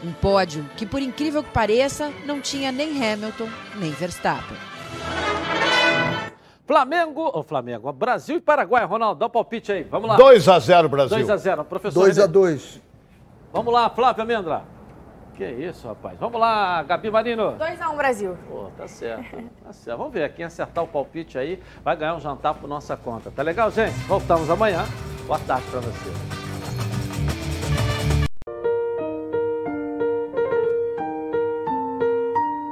Um 0.03 0.13
pódio 0.13 0.65
que, 0.77 0.85
por 0.85 1.01
incrível 1.01 1.43
que 1.43 1.51
pareça, 1.51 2.13
não 2.27 2.41
tinha 2.41 2.71
nem 2.71 2.91
Hamilton 3.03 3.49
nem 3.77 3.91
Verstappen. 3.93 4.57
Flamengo, 6.67 7.31
o 7.35 7.43
Flamengo, 7.43 7.93
Brasil 7.93 8.37
e 8.37 8.41
Paraguai, 8.41 8.85
Ronaldo, 8.85 9.19
dá 9.19 9.27
o 9.27 9.29
um 9.29 9.33
palpite 9.33 9.73
aí, 9.73 9.83
vamos 9.83 10.09
lá. 10.09 10.17
2 10.17 10.49
a 10.49 10.59
0 10.59 10.89
Brasil. 10.89 11.17
2 11.17 11.31
a 11.31 11.37
0 11.37 11.65
professor. 11.65 12.01
2 12.01 12.19
a 12.19 12.27
2 12.27 12.81
Vamos 13.53 13.73
lá, 13.73 13.89
Flávio 13.89 14.23
Amendra. 14.23 14.74
Que 15.37 15.45
isso, 15.45 15.89
rapaz. 15.89 16.19
Vamos 16.19 16.41
lá, 16.41 16.83
Gabi 16.83 17.11
Marino. 17.11 17.57
2x1 17.59 17.93
um, 17.93 17.97
Brasil. 17.97 18.39
Pô, 18.49 18.71
tá 18.77 18.87
certo. 18.87 19.37
Tá 19.65 19.73
certo. 19.73 19.99
Vamos 19.99 20.13
ver, 20.13 20.33
quem 20.33 20.45
acertar 20.45 20.85
o 20.85 20.89
palpite 20.89 21.37
aí 21.39 21.61
vai 21.83 21.97
ganhar 21.97 22.15
um 22.15 22.21
jantar 22.21 22.55
por 22.55 22.69
nossa 22.69 22.97
conta. 22.97 23.31
Tá 23.31 23.43
legal, 23.43 23.71
gente? 23.71 23.95
Voltamos 24.07 24.49
amanhã. 24.49 24.85
Boa 25.27 25.39
tarde 25.41 25.67
para 25.71 25.81
você. 25.81 26.44